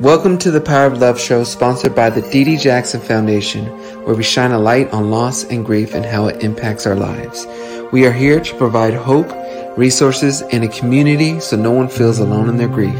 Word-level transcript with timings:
Welcome 0.00 0.38
to 0.38 0.50
the 0.50 0.62
Power 0.62 0.86
of 0.86 0.96
Love 0.96 1.20
show, 1.20 1.44
sponsored 1.44 1.94
by 1.94 2.08
the 2.08 2.22
Dee 2.22 2.56
Jackson 2.56 3.02
Foundation, 3.02 3.66
where 4.06 4.16
we 4.16 4.22
shine 4.22 4.50
a 4.50 4.58
light 4.58 4.90
on 4.94 5.10
loss 5.10 5.44
and 5.44 5.62
grief 5.62 5.92
and 5.92 6.06
how 6.06 6.26
it 6.26 6.42
impacts 6.42 6.86
our 6.86 6.94
lives. 6.94 7.46
We 7.92 8.06
are 8.06 8.12
here 8.12 8.40
to 8.40 8.56
provide 8.56 8.94
hope, 8.94 9.28
resources, 9.76 10.40
and 10.40 10.64
a 10.64 10.68
community 10.68 11.38
so 11.38 11.54
no 11.58 11.70
one 11.70 11.90
feels 11.90 12.18
alone 12.18 12.48
in 12.48 12.56
their 12.56 12.66
grief. 12.66 12.98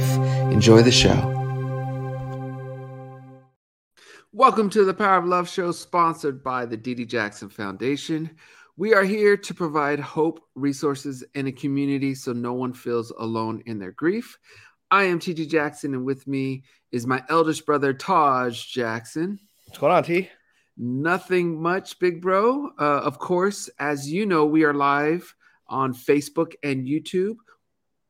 Enjoy 0.52 0.82
the 0.82 0.92
show. 0.92 1.16
Welcome 4.32 4.68
to 4.68 4.84
the 4.84 4.92
Power 4.92 5.16
of 5.16 5.24
Love 5.24 5.48
show, 5.48 5.72
sponsored 5.72 6.44
by 6.44 6.66
the 6.66 6.76
Dee 6.76 7.06
Jackson 7.06 7.48
Foundation. 7.48 8.36
We 8.76 8.92
are 8.92 9.04
here 9.04 9.38
to 9.38 9.54
provide 9.54 10.00
hope, 10.00 10.44
resources, 10.54 11.24
and 11.34 11.48
a 11.48 11.52
community 11.52 12.14
so 12.14 12.34
no 12.34 12.52
one 12.52 12.74
feels 12.74 13.10
alone 13.10 13.62
in 13.64 13.78
their 13.78 13.92
grief. 13.92 14.38
I 14.90 15.04
am 15.04 15.20
TJ 15.20 15.48
Jackson, 15.48 15.94
and 15.94 16.04
with 16.04 16.26
me 16.26 16.64
is 16.90 17.06
my 17.06 17.22
eldest 17.28 17.64
brother, 17.64 17.92
Taj 17.92 18.66
Jackson. 18.66 19.38
What's 19.66 19.78
going 19.78 19.92
on, 19.92 20.02
T? 20.02 20.28
Nothing 20.76 21.62
much, 21.62 21.98
big 22.00 22.20
bro. 22.20 22.70
Uh, 22.78 23.00
of 23.04 23.18
course, 23.18 23.68
as 23.78 24.10
you 24.10 24.26
know, 24.26 24.46
we 24.46 24.64
are 24.64 24.74
live 24.74 25.32
on 25.68 25.94
Facebook 25.94 26.54
and 26.64 26.88
YouTube. 26.88 27.36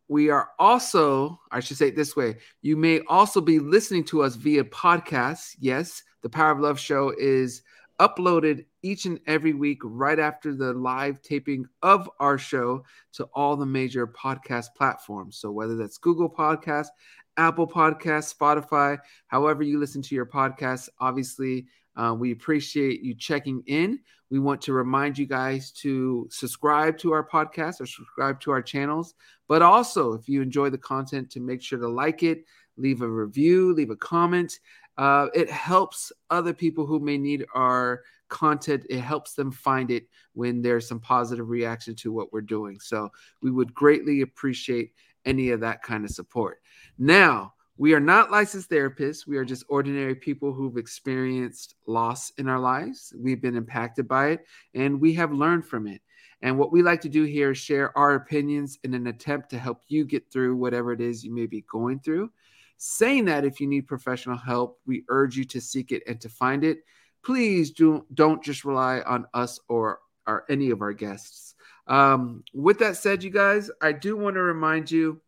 We 0.08 0.30
are 0.30 0.48
also, 0.58 1.38
I 1.50 1.60
should 1.60 1.76
say 1.76 1.88
it 1.88 1.96
this 1.96 2.16
way, 2.16 2.36
you 2.62 2.76
may 2.76 3.00
also 3.00 3.40
be 3.42 3.58
listening 3.58 4.04
to 4.04 4.22
us 4.22 4.34
via 4.34 4.64
podcasts. 4.64 5.56
Yes, 5.58 6.02
the 6.22 6.30
Power 6.30 6.52
of 6.52 6.60
Love 6.60 6.80
show 6.80 7.12
is 7.18 7.62
uploaded 8.00 8.64
each 8.82 9.04
and 9.04 9.20
every 9.26 9.52
week 9.52 9.78
right 9.84 10.18
after 10.18 10.54
the 10.54 10.72
live 10.72 11.20
taping 11.22 11.66
of 11.82 12.08
our 12.18 12.38
show 12.38 12.84
to 13.12 13.24
all 13.34 13.56
the 13.56 13.66
major 13.66 14.06
podcast 14.06 14.68
platforms. 14.76 15.36
So 15.36 15.50
whether 15.50 15.76
that's 15.76 15.98
Google 15.98 16.30
Podcasts, 16.30 16.88
Apple 17.36 17.66
Podcasts, 17.66 18.34
Spotify, 18.34 18.98
however 19.28 19.62
you 19.62 19.78
listen 19.78 20.02
to 20.02 20.14
your 20.14 20.26
podcasts, 20.26 20.88
obviously 20.98 21.66
uh, 21.96 22.14
we 22.14 22.32
appreciate 22.32 23.02
you 23.02 23.14
checking 23.14 23.62
in. 23.66 24.00
We 24.30 24.38
want 24.38 24.62
to 24.62 24.72
remind 24.72 25.18
you 25.18 25.26
guys 25.26 25.72
to 25.72 26.28
subscribe 26.30 26.96
to 26.98 27.12
our 27.12 27.26
podcast 27.26 27.80
or 27.80 27.86
subscribe 27.86 28.40
to 28.42 28.52
our 28.52 28.62
channels. 28.62 29.14
But 29.48 29.60
also, 29.60 30.12
if 30.12 30.28
you 30.28 30.40
enjoy 30.40 30.70
the 30.70 30.78
content, 30.78 31.30
to 31.32 31.40
make 31.40 31.60
sure 31.60 31.80
to 31.80 31.88
like 31.88 32.22
it, 32.22 32.44
leave 32.76 33.02
a 33.02 33.08
review, 33.08 33.74
leave 33.74 33.90
a 33.90 33.96
comment. 33.96 34.60
Uh, 34.96 35.26
it 35.34 35.50
helps 35.50 36.12
other 36.30 36.52
people 36.52 36.86
who 36.86 37.00
may 37.00 37.18
need 37.18 37.44
our 37.54 38.02
content. 38.30 38.86
It 38.88 39.00
helps 39.00 39.34
them 39.34 39.52
find 39.52 39.90
it 39.90 40.06
when 40.32 40.62
there's 40.62 40.88
some 40.88 41.00
positive 41.00 41.50
reaction 41.50 41.94
to 41.96 42.12
what 42.12 42.32
we're 42.32 42.40
doing. 42.40 42.80
So 42.80 43.10
we 43.42 43.50
would 43.50 43.74
greatly 43.74 44.22
appreciate 44.22 44.92
any 45.24 45.50
of 45.50 45.60
that 45.60 45.82
kind 45.82 46.04
of 46.04 46.10
support. 46.10 46.62
Now, 46.98 47.52
we 47.76 47.94
are 47.94 48.00
not 48.00 48.30
licensed 48.30 48.68
therapists. 48.68 49.26
We 49.26 49.38
are 49.38 49.44
just 49.44 49.64
ordinary 49.68 50.14
people 50.14 50.52
who've 50.52 50.76
experienced 50.76 51.76
loss 51.86 52.30
in 52.36 52.46
our 52.46 52.58
lives. 52.58 53.14
We've 53.18 53.40
been 53.40 53.56
impacted 53.56 54.06
by 54.06 54.28
it 54.32 54.46
and 54.74 55.00
we 55.00 55.14
have 55.14 55.32
learned 55.32 55.64
from 55.64 55.86
it. 55.86 56.02
And 56.42 56.58
what 56.58 56.72
we 56.72 56.82
like 56.82 57.00
to 57.02 57.08
do 57.08 57.24
here 57.24 57.52
is 57.52 57.58
share 57.58 57.96
our 57.96 58.14
opinions 58.14 58.78
in 58.84 58.92
an 58.94 59.06
attempt 59.06 59.48
to 59.50 59.58
help 59.58 59.80
you 59.88 60.04
get 60.04 60.30
through 60.30 60.56
whatever 60.56 60.92
it 60.92 61.00
is 61.00 61.24
you 61.24 61.34
may 61.34 61.46
be 61.46 61.64
going 61.70 62.00
through. 62.00 62.30
Saying 62.76 63.26
that 63.26 63.44
if 63.44 63.60
you 63.60 63.66
need 63.66 63.86
professional 63.86 64.36
help, 64.36 64.78
we 64.86 65.04
urge 65.08 65.36
you 65.36 65.44
to 65.44 65.60
seek 65.60 65.92
it 65.92 66.02
and 66.06 66.20
to 66.20 66.28
find 66.28 66.64
it. 66.64 66.80
Please 67.24 67.70
do, 67.70 68.06
don't 68.14 68.42
just 68.42 68.64
rely 68.64 69.00
on 69.00 69.26
us 69.34 69.60
or, 69.68 70.00
or 70.26 70.44
any 70.48 70.70
of 70.70 70.82
our 70.82 70.92
guests. 70.92 71.54
Um, 71.86 72.44
with 72.54 72.78
that 72.78 72.96
said, 72.96 73.22
you 73.22 73.30
guys, 73.30 73.70
I 73.80 73.92
do 73.92 74.16
want 74.16 74.34
to 74.36 74.42
remind 74.42 74.90
you 74.90 75.20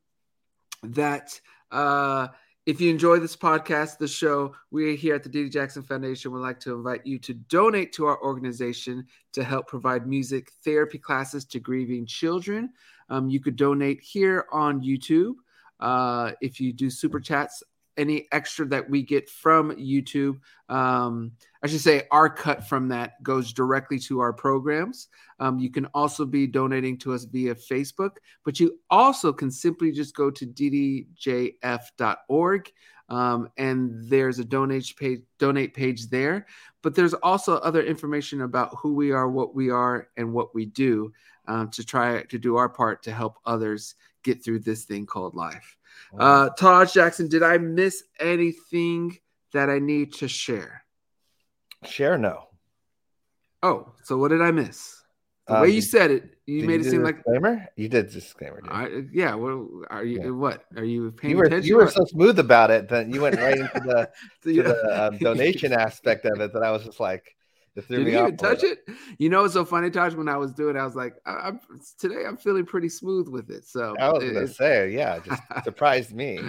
that 0.84 1.40
uh, 1.70 2.28
if 2.64 2.80
you 2.80 2.90
enjoy 2.90 3.18
this 3.18 3.36
podcast, 3.36 3.98
the 3.98 4.06
show, 4.06 4.54
we're 4.70 4.94
here 4.94 5.16
at 5.16 5.24
the 5.24 5.28
Dee 5.28 5.48
Jackson 5.48 5.82
Foundation 5.82 6.30
would 6.30 6.42
like 6.42 6.60
to 6.60 6.74
invite 6.74 7.04
you 7.04 7.18
to 7.18 7.34
donate 7.34 7.92
to 7.94 8.06
our 8.06 8.22
organization 8.22 9.06
to 9.32 9.42
help 9.42 9.66
provide 9.66 10.06
music 10.06 10.52
therapy 10.64 10.98
classes 10.98 11.44
to 11.46 11.58
grieving 11.58 12.06
children. 12.06 12.70
Um, 13.08 13.28
you 13.28 13.40
could 13.40 13.56
donate 13.56 14.00
here 14.00 14.46
on 14.52 14.80
YouTube. 14.80 15.34
Uh, 15.80 16.32
if 16.40 16.60
you 16.60 16.72
do 16.72 16.88
super 16.88 17.18
chats, 17.18 17.64
any 17.96 18.26
extra 18.32 18.66
that 18.66 18.88
we 18.88 19.02
get 19.02 19.28
from 19.28 19.72
YouTube, 19.72 20.38
um, 20.68 21.32
I 21.62 21.66
should 21.66 21.80
say 21.80 22.04
our 22.10 22.28
cut 22.30 22.66
from 22.66 22.88
that 22.88 23.22
goes 23.22 23.52
directly 23.52 23.98
to 24.00 24.20
our 24.20 24.32
programs. 24.32 25.08
Um, 25.38 25.58
you 25.58 25.70
can 25.70 25.86
also 25.86 26.24
be 26.24 26.46
donating 26.46 26.98
to 26.98 27.12
us 27.12 27.24
via 27.24 27.54
Facebook, 27.54 28.16
but 28.44 28.60
you 28.60 28.78
also 28.90 29.32
can 29.32 29.50
simply 29.50 29.92
just 29.92 30.14
go 30.14 30.30
to 30.30 30.46
ddjf.org 30.46 31.10
um, 33.08 33.50
and 33.58 34.08
there's 34.08 34.38
a 34.38 34.44
donate 34.44 34.94
page, 34.96 35.20
donate 35.38 35.74
page 35.74 36.08
there. 36.08 36.46
But 36.82 36.94
there's 36.94 37.14
also 37.14 37.56
other 37.58 37.82
information 37.82 38.40
about 38.40 38.74
who 38.80 38.94
we 38.94 39.12
are, 39.12 39.28
what 39.28 39.54
we 39.54 39.70
are, 39.70 40.08
and 40.16 40.32
what 40.32 40.54
we 40.54 40.64
do 40.66 41.12
um, 41.46 41.68
to 41.70 41.84
try 41.84 42.22
to 42.22 42.38
do 42.38 42.56
our 42.56 42.68
part 42.68 43.02
to 43.02 43.12
help 43.12 43.38
others 43.44 43.94
get 44.22 44.44
through 44.44 44.60
this 44.60 44.84
thing 44.84 45.06
called 45.06 45.34
life. 45.34 45.76
Uh, 46.18 46.50
Taj 46.50 46.92
Jackson, 46.92 47.28
did 47.28 47.42
I 47.42 47.58
miss 47.58 48.02
anything 48.20 49.18
that 49.52 49.70
I 49.70 49.78
need 49.78 50.12
to 50.14 50.28
share? 50.28 50.84
Share 51.84 52.18
no. 52.18 52.48
Oh, 53.62 53.92
so 54.02 54.16
what 54.18 54.28
did 54.28 54.42
I 54.42 54.50
miss? 54.50 54.98
The 55.48 55.60
way 55.60 55.68
you 55.70 55.82
said 55.82 56.10
it, 56.10 56.24
you 56.46 56.66
made 56.66 56.80
it 56.80 56.84
seem 56.84 57.02
like 57.02 57.16
disclaimer. 57.16 57.66
You 57.76 57.88
did 57.88 58.10
disclaimer. 58.10 58.60
Yeah. 59.12 59.34
Well, 59.34 59.82
are 59.90 60.04
you 60.04 60.20
Yeah. 60.22 60.30
what? 60.30 60.64
Are 60.76 60.84
you 60.84 61.10
paying 61.12 61.32
you 61.32 61.36
were 61.36 61.44
attention? 61.44 61.68
you 61.68 61.76
were 61.76 61.90
so 61.90 62.04
smooth 62.04 62.38
about 62.38 62.70
it 62.70 62.88
that 62.88 63.08
you 63.08 63.20
went 63.20 63.36
right 63.36 63.58
into 63.58 63.80
the, 63.80 64.10
to 64.44 64.52
Yeah. 64.52 64.62
the 64.62 65.06
um, 65.06 65.18
donation 65.20 65.72
aspect 65.72 66.24
of 66.24 66.40
it 66.40 66.52
that 66.52 66.62
I 66.62 66.70
was 66.70 66.84
just 66.84 67.00
like, 67.00 67.36
Did 67.74 67.88
you 67.88 68.06
even 68.08 68.36
touch 68.36 68.64
it? 68.64 68.80
You 69.18 69.28
know, 69.28 69.44
it's 69.44 69.54
so 69.54 69.64
funny, 69.64 69.90
Taj. 69.90 70.14
When 70.14 70.28
I 70.28 70.36
was 70.36 70.52
doing, 70.52 70.76
it, 70.76 70.78
I 70.78 70.84
was 70.84 70.94
like, 70.94 71.14
I, 71.24 71.32
I'm 71.48 71.60
today. 71.98 72.24
I'm 72.26 72.36
feeling 72.36 72.66
pretty 72.66 72.88
smooth 72.88 73.28
with 73.28 73.50
it. 73.50 73.64
So 73.64 73.94
I 73.98 74.10
was 74.12 74.22
it- 74.22 74.34
gonna 74.34 74.48
say, 74.48 74.90
yeah, 74.90 75.18
just 75.20 75.42
surprised 75.64 76.12
me. 76.12 76.40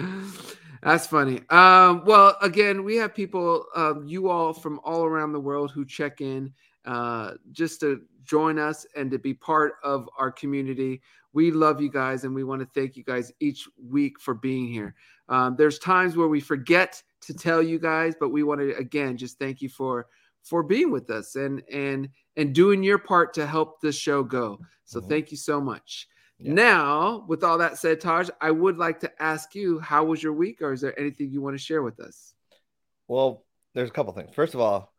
That's 0.82 1.06
funny. 1.06 1.40
Um, 1.48 2.04
well, 2.04 2.36
again, 2.42 2.84
we 2.84 2.96
have 2.96 3.14
people, 3.14 3.64
um, 3.74 4.04
you 4.06 4.28
all 4.28 4.52
from 4.52 4.80
all 4.84 5.04
around 5.04 5.32
the 5.32 5.40
world 5.40 5.70
who 5.70 5.86
check 5.86 6.20
in 6.20 6.52
uh, 6.84 7.32
just 7.52 7.80
to 7.80 8.02
join 8.24 8.58
us 8.58 8.84
and 8.94 9.10
to 9.10 9.18
be 9.18 9.32
part 9.32 9.74
of 9.82 10.08
our 10.18 10.30
community. 10.30 11.00
We 11.32 11.50
love 11.50 11.80
you 11.80 11.90
guys 11.90 12.24
and 12.24 12.34
we 12.34 12.44
want 12.44 12.60
to 12.60 12.68
thank 12.78 12.96
you 12.96 13.02
guys 13.02 13.32
each 13.40 13.66
week 13.88 14.20
for 14.20 14.34
being 14.34 14.68
here. 14.68 14.94
Um, 15.28 15.56
there's 15.56 15.78
times 15.78 16.16
where 16.16 16.28
we 16.28 16.40
forget 16.40 17.02
to 17.22 17.34
tell 17.34 17.62
you 17.62 17.78
guys, 17.78 18.14
but 18.18 18.28
we 18.28 18.42
want 18.42 18.60
to 18.60 18.76
again 18.76 19.16
just 19.16 19.38
thank 19.38 19.62
you 19.62 19.70
for 19.70 20.06
for 20.44 20.62
being 20.62 20.90
with 20.90 21.10
us 21.10 21.36
and 21.36 21.62
and 21.72 22.08
and 22.36 22.54
doing 22.54 22.82
your 22.82 22.98
part 22.98 23.34
to 23.34 23.46
help 23.46 23.80
this 23.80 23.96
show 23.96 24.22
go. 24.22 24.60
So 24.84 25.00
Mhm. 25.00 25.08
thank 25.08 25.30
you 25.30 25.36
so 25.36 25.60
much. 25.60 26.08
Yeah. 26.38 26.52
Now, 26.52 27.24
with 27.28 27.42
all 27.42 27.58
that 27.58 27.78
said, 27.78 28.00
Taj, 28.00 28.28
I 28.40 28.50
would 28.50 28.76
like 28.76 29.00
to 29.00 29.22
ask 29.22 29.54
you, 29.54 29.78
how 29.78 30.04
was 30.04 30.22
your 30.22 30.32
week, 30.32 30.60
or 30.62 30.72
is 30.72 30.80
there 30.80 30.98
anything 30.98 31.30
you 31.30 31.40
want 31.40 31.54
to 31.54 31.62
share 31.62 31.82
with 31.82 32.00
us? 32.00 32.34
Well, 33.08 33.44
there's 33.74 33.88
a 33.88 33.92
couple 33.92 34.12
things. 34.12 34.34
First 34.34 34.54
of 34.54 34.60
all, 34.60 34.92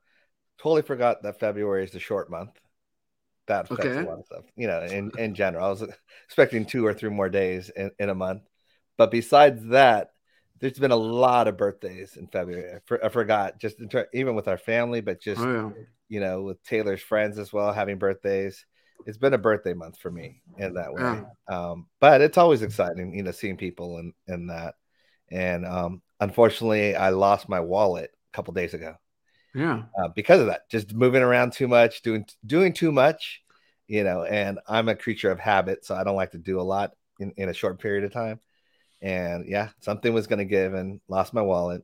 totally 0.57 0.81
forgot 0.81 1.23
that 1.23 1.39
February 1.39 1.83
is 1.83 1.91
the 1.91 1.99
short 1.99 2.29
month. 2.29 2.51
That 3.47 3.65
affects 3.65 3.85
Okay. 3.85 3.99
a 3.99 4.09
lot 4.09 4.19
of 4.19 4.25
stuff. 4.25 4.45
You 4.55 4.67
know, 4.67 4.81
in, 4.81 5.11
in 5.17 5.35
general, 5.35 5.65
I 5.65 5.69
was 5.69 5.83
expecting 6.25 6.65
two 6.65 6.85
or 6.85 6.93
three 6.93 7.09
more 7.09 7.29
days 7.29 7.69
in, 7.69 7.91
in 7.99 8.09
a 8.09 8.15
month. 8.15 8.41
But 8.97 9.11
besides 9.11 9.63
that, 9.67 10.11
there's 10.59 10.79
been 10.79 10.91
a 10.91 10.95
lot 10.95 11.47
of 11.47 11.57
birthdays 11.57 12.17
in 12.17 12.27
February. 12.27 12.75
I, 12.75 12.79
for, 12.85 13.03
I 13.03 13.09
forgot, 13.09 13.59
just 13.59 13.79
in 13.79 13.89
ter- 13.89 14.07
even 14.13 14.35
with 14.35 14.47
our 14.47 14.57
family, 14.57 15.01
but 15.01 15.21
just 15.21 15.41
Oh 15.41 15.73
yeah, 15.75 15.83
you 16.07 16.19
know, 16.19 16.43
with 16.43 16.63
Taylor's 16.63 17.01
friends 17.01 17.39
as 17.39 17.51
well, 17.51 17.73
having 17.73 17.97
birthdays. 17.97 18.65
It's 19.05 19.17
been 19.17 19.33
a 19.33 19.39
birthday 19.39 19.73
month 19.73 19.99
for 19.99 20.09
me 20.09 20.41
in 20.57 20.73
that 20.75 20.93
way. 20.93 21.01
Yeah. 21.01 21.23
Um, 21.47 21.87
but 21.99 22.21
it's 22.21 22.37
always 22.37 22.63
exciting, 22.63 23.13
you 23.13 23.23
know, 23.23 23.31
seeing 23.31 23.57
people 23.57 23.97
and 23.97 24.13
in, 24.27 24.33
in 24.33 24.47
that. 24.47 24.75
And 25.29 25.65
um, 25.65 26.01
unfortunately, 26.19 26.95
I 26.95 27.09
lost 27.09 27.49
my 27.49 27.59
wallet 27.59 28.11
a 28.11 28.35
couple 28.35 28.53
days 28.53 28.73
ago 28.73 28.95
yeah. 29.53 29.83
uh, 29.97 30.09
because 30.15 30.39
of 30.41 30.47
that. 30.47 30.69
Just 30.69 30.93
moving 30.93 31.21
around 31.21 31.53
too 31.53 31.67
much, 31.67 32.01
doing 32.01 32.25
doing 32.45 32.73
too 32.73 32.91
much, 32.91 33.41
you 33.87 34.03
know. 34.03 34.23
And 34.23 34.59
I'm 34.67 34.89
a 34.89 34.95
creature 34.95 35.31
of 35.31 35.39
habit, 35.39 35.85
so 35.85 35.95
I 35.95 36.03
don't 36.03 36.15
like 36.15 36.31
to 36.31 36.37
do 36.37 36.59
a 36.59 36.63
lot 36.63 36.91
in, 37.19 37.31
in 37.37 37.49
a 37.49 37.53
short 37.53 37.79
period 37.79 38.03
of 38.05 38.13
time. 38.13 38.39
And 39.01 39.47
yeah, 39.47 39.69
something 39.81 40.13
was 40.13 40.27
going 40.27 40.39
to 40.39 40.45
give, 40.45 40.73
and 40.73 41.01
lost 41.07 41.33
my 41.33 41.41
wallet. 41.41 41.83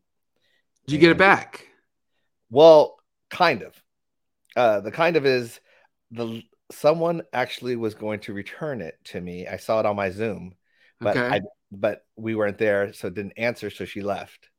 Did 0.88 0.94
you 0.94 1.00
get 1.00 1.12
it 1.12 1.18
back? 1.18 1.68
Well, 2.50 2.98
kind 3.30 3.64
of. 3.64 3.82
Uh, 4.56 4.82
the 4.82 4.92
kind 4.92 5.16
of 5.16 5.26
is 5.26 5.60
the 6.12 6.44
someone 6.72 7.22
actually 7.34 7.76
was 7.76 7.96
going 7.96 8.20
to 8.22 8.34
return 8.34 8.82
it 8.82 8.96
to 9.06 9.20
me. 9.20 9.48
I 9.48 9.58
saw 9.58 9.80
it 9.80 9.86
on 9.86 9.96
my 9.96 10.10
Zoom, 10.10 10.56
but 11.00 11.18
Okay. 11.18 11.28
I 11.38 11.42
but 11.72 12.06
we 12.18 12.36
weren't 12.36 12.58
there, 12.58 12.92
so 12.94 13.10
didn't 13.10 13.34
answer, 13.38 13.70
so 13.70 13.86
she 13.86 14.02
left. 14.02 14.50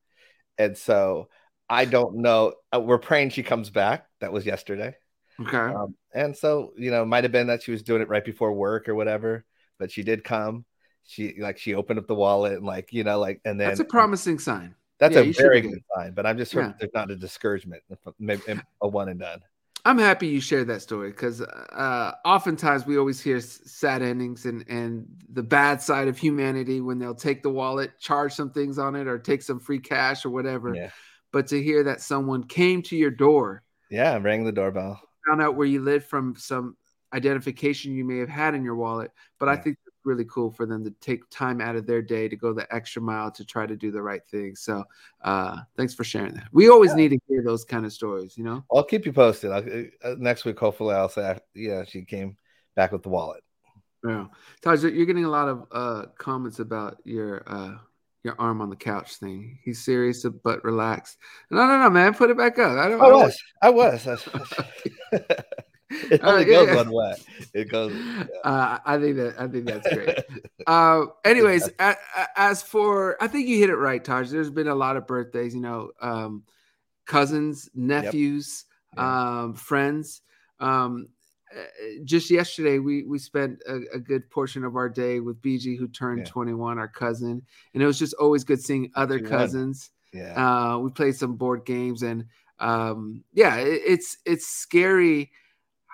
And 0.58 0.76
so 0.76 1.28
I 1.68 1.84
don't 1.84 2.16
know. 2.18 2.54
uh, 2.74 2.80
We're 2.80 2.98
praying 2.98 3.30
she 3.30 3.42
comes 3.42 3.70
back. 3.70 4.06
That 4.20 4.32
was 4.32 4.46
yesterday. 4.46 4.94
Okay. 5.40 5.56
Um, 5.58 5.94
and 6.14 6.36
so 6.36 6.72
you 6.76 6.90
know, 6.90 7.04
might 7.04 7.24
have 7.24 7.32
been 7.32 7.48
that 7.48 7.62
she 7.62 7.70
was 7.72 7.82
doing 7.82 8.02
it 8.02 8.08
right 8.08 8.24
before 8.24 8.52
work 8.52 8.88
or 8.88 8.94
whatever, 8.94 9.44
but 9.78 9.90
she 9.90 10.02
did 10.02 10.24
come. 10.24 10.64
She 11.06 11.34
like 11.38 11.58
she 11.58 11.74
opened 11.74 11.98
up 11.98 12.06
the 12.06 12.14
wallet 12.14 12.54
and 12.54 12.64
like 12.64 12.92
you 12.92 13.04
know 13.04 13.18
like 13.18 13.40
and 13.44 13.60
then 13.60 13.68
That's 13.68 13.80
a 13.80 13.84
promising 13.84 14.38
sign. 14.38 14.74
That's 14.98 15.14
yeah, 15.16 15.22
a 15.22 15.32
very 15.32 15.60
good 15.60 15.82
sign. 15.96 16.12
But 16.12 16.26
I'm 16.26 16.38
just 16.38 16.52
hoping 16.52 16.70
yeah. 16.70 16.76
there's 16.78 16.94
not 16.94 17.10
a 17.10 17.16
discouragement, 17.16 17.82
maybe 18.20 18.42
a 18.80 18.88
one 18.88 19.08
and 19.08 19.18
done. 19.18 19.40
I'm 19.84 19.98
happy 19.98 20.28
you 20.28 20.40
shared 20.40 20.68
that 20.68 20.80
story 20.80 21.10
because 21.10 21.40
uh, 21.40 22.12
oftentimes 22.24 22.86
we 22.86 22.98
always 22.98 23.20
hear 23.20 23.40
sad 23.40 24.00
endings 24.00 24.46
and 24.46 24.64
and 24.68 25.06
the 25.32 25.42
bad 25.42 25.82
side 25.82 26.06
of 26.06 26.16
humanity 26.16 26.80
when 26.80 26.98
they'll 26.98 27.16
take 27.16 27.42
the 27.42 27.50
wallet, 27.50 27.98
charge 27.98 28.32
some 28.32 28.50
things 28.50 28.78
on 28.78 28.94
it, 28.94 29.08
or 29.08 29.18
take 29.18 29.42
some 29.42 29.58
free 29.58 29.80
cash 29.80 30.24
or 30.24 30.30
whatever. 30.30 30.72
Yeah. 30.72 30.90
But 31.32 31.48
to 31.48 31.60
hear 31.60 31.82
that 31.84 32.00
someone 32.00 32.44
came 32.44 32.82
to 32.82 32.96
your 32.96 33.10
door, 33.10 33.64
yeah, 33.90 34.16
rang 34.18 34.44
the 34.44 34.52
doorbell, 34.52 35.00
found 35.26 35.42
out 35.42 35.56
where 35.56 35.66
you 35.66 35.80
lived 35.80 36.06
from 36.06 36.36
some 36.36 36.76
identification 37.12 37.92
you 37.92 38.04
may 38.04 38.18
have 38.18 38.28
had 38.28 38.54
in 38.54 38.62
your 38.62 38.76
wallet. 38.76 39.10
But 39.40 39.46
yeah. 39.46 39.52
I 39.52 39.56
think 39.56 39.78
really 40.04 40.24
cool 40.24 40.50
for 40.50 40.66
them 40.66 40.84
to 40.84 40.90
take 41.00 41.28
time 41.30 41.60
out 41.60 41.76
of 41.76 41.86
their 41.86 42.02
day 42.02 42.28
to 42.28 42.36
go 42.36 42.52
the 42.52 42.72
extra 42.74 43.00
mile 43.02 43.30
to 43.32 43.44
try 43.44 43.66
to 43.66 43.76
do 43.76 43.90
the 43.90 44.02
right 44.02 44.24
thing. 44.26 44.54
So 44.56 44.84
uh, 45.22 45.58
thanks 45.76 45.94
for 45.94 46.04
sharing 46.04 46.34
that. 46.34 46.48
We 46.52 46.68
always 46.68 46.90
yeah. 46.90 46.96
need 46.96 47.08
to 47.10 47.18
hear 47.28 47.42
those 47.42 47.64
kind 47.64 47.86
of 47.86 47.92
stories, 47.92 48.36
you 48.36 48.44
know? 48.44 48.64
I'll 48.72 48.84
keep 48.84 49.06
you 49.06 49.12
posted. 49.12 49.52
I'll, 49.52 49.64
uh, 50.04 50.16
next 50.18 50.44
week, 50.44 50.58
hopefully, 50.58 50.94
I'll 50.94 51.08
say, 51.08 51.38
yeah, 51.54 51.84
she 51.84 52.02
came 52.04 52.36
back 52.76 52.92
with 52.92 53.02
the 53.02 53.08
wallet. 53.08 53.42
Yeah. 54.04 54.26
Taj, 54.62 54.82
you're 54.82 55.06
getting 55.06 55.24
a 55.24 55.30
lot 55.30 55.48
of 55.48 55.66
uh, 55.70 56.06
comments 56.18 56.58
about 56.58 56.98
your 57.04 57.42
uh, 57.46 57.76
your 58.24 58.36
arm 58.38 58.60
on 58.60 58.70
the 58.70 58.76
couch 58.76 59.16
thing. 59.16 59.58
He's 59.64 59.84
serious 59.84 60.24
but 60.44 60.64
relaxed. 60.64 61.18
No, 61.50 61.66
no, 61.66 61.78
no, 61.78 61.90
man. 61.90 62.14
Put 62.14 62.30
it 62.30 62.36
back 62.36 62.58
up. 62.58 62.78
I, 62.78 62.88
don't, 62.88 63.00
I 63.00 63.08
was. 63.08 63.42
I 63.62 63.70
was. 63.70 64.06
I 64.06 64.12
was. 65.12 65.22
it 66.10 66.20
only 66.22 66.44
uh, 66.44 66.46
goes 66.46 66.68
yeah. 66.68 66.76
one 66.76 66.90
way. 66.90 67.14
It 67.54 67.70
goes. 67.70 67.94
Yeah. 67.94 68.24
Uh, 68.44 68.78
I 68.84 68.98
think 68.98 69.16
that 69.16 69.34
I 69.38 69.48
think 69.48 69.66
that's 69.66 69.92
great. 69.92 70.18
uh, 70.66 71.06
anyways, 71.24 71.68
as, 71.78 71.96
as 72.36 72.62
for 72.62 73.22
I 73.22 73.26
think 73.26 73.48
you 73.48 73.58
hit 73.58 73.70
it 73.70 73.76
right, 73.76 74.02
Taj. 74.02 74.30
There's 74.30 74.50
been 74.50 74.68
a 74.68 74.74
lot 74.74 74.96
of 74.96 75.06
birthdays. 75.06 75.54
You 75.54 75.60
know, 75.60 75.90
um, 76.00 76.44
cousins, 77.06 77.68
nephews, 77.74 78.64
yep. 78.96 79.02
yeah. 79.02 79.40
um, 79.42 79.54
friends. 79.54 80.22
Um, 80.60 81.08
uh, 81.54 81.62
just 82.04 82.30
yesterday, 82.30 82.78
we 82.78 83.04
we 83.04 83.18
spent 83.18 83.60
a, 83.68 83.80
a, 83.94 83.98
good 83.98 84.30
portion 84.30 84.64
of 84.64 84.76
our 84.76 84.88
day 84.88 85.20
with 85.20 85.42
BG, 85.42 85.78
who 85.78 85.88
turned 85.88 86.20
yeah. 86.20 86.24
21, 86.32 86.78
our 86.78 86.88
cousin, 86.88 87.42
and 87.74 87.82
it 87.82 87.86
was 87.86 87.98
just 87.98 88.14
always 88.14 88.44
good 88.44 88.62
seeing 88.62 88.90
other 88.94 89.20
cousins. 89.20 89.90
Yeah, 90.14 90.32
uh, 90.34 90.78
we 90.78 90.90
played 90.90 91.16
some 91.16 91.36
board 91.36 91.66
games, 91.66 92.02
and 92.02 92.24
um, 92.58 93.24
yeah, 93.34 93.56
it, 93.56 93.82
it's 93.84 94.18
it's 94.24 94.46
scary 94.46 95.30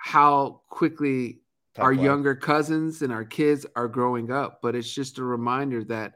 how 0.01 0.61
quickly 0.69 1.41
Top 1.75 1.85
our 1.85 1.93
younger 1.93 2.35
cousins 2.35 3.01
and 3.01 3.11
our 3.11 3.25
kids 3.25 3.65
are 3.75 3.87
growing 3.87 4.31
up. 4.31 4.59
But 4.61 4.75
it's 4.75 4.91
just 4.91 5.17
a 5.17 5.23
reminder 5.23 5.83
that 5.85 6.13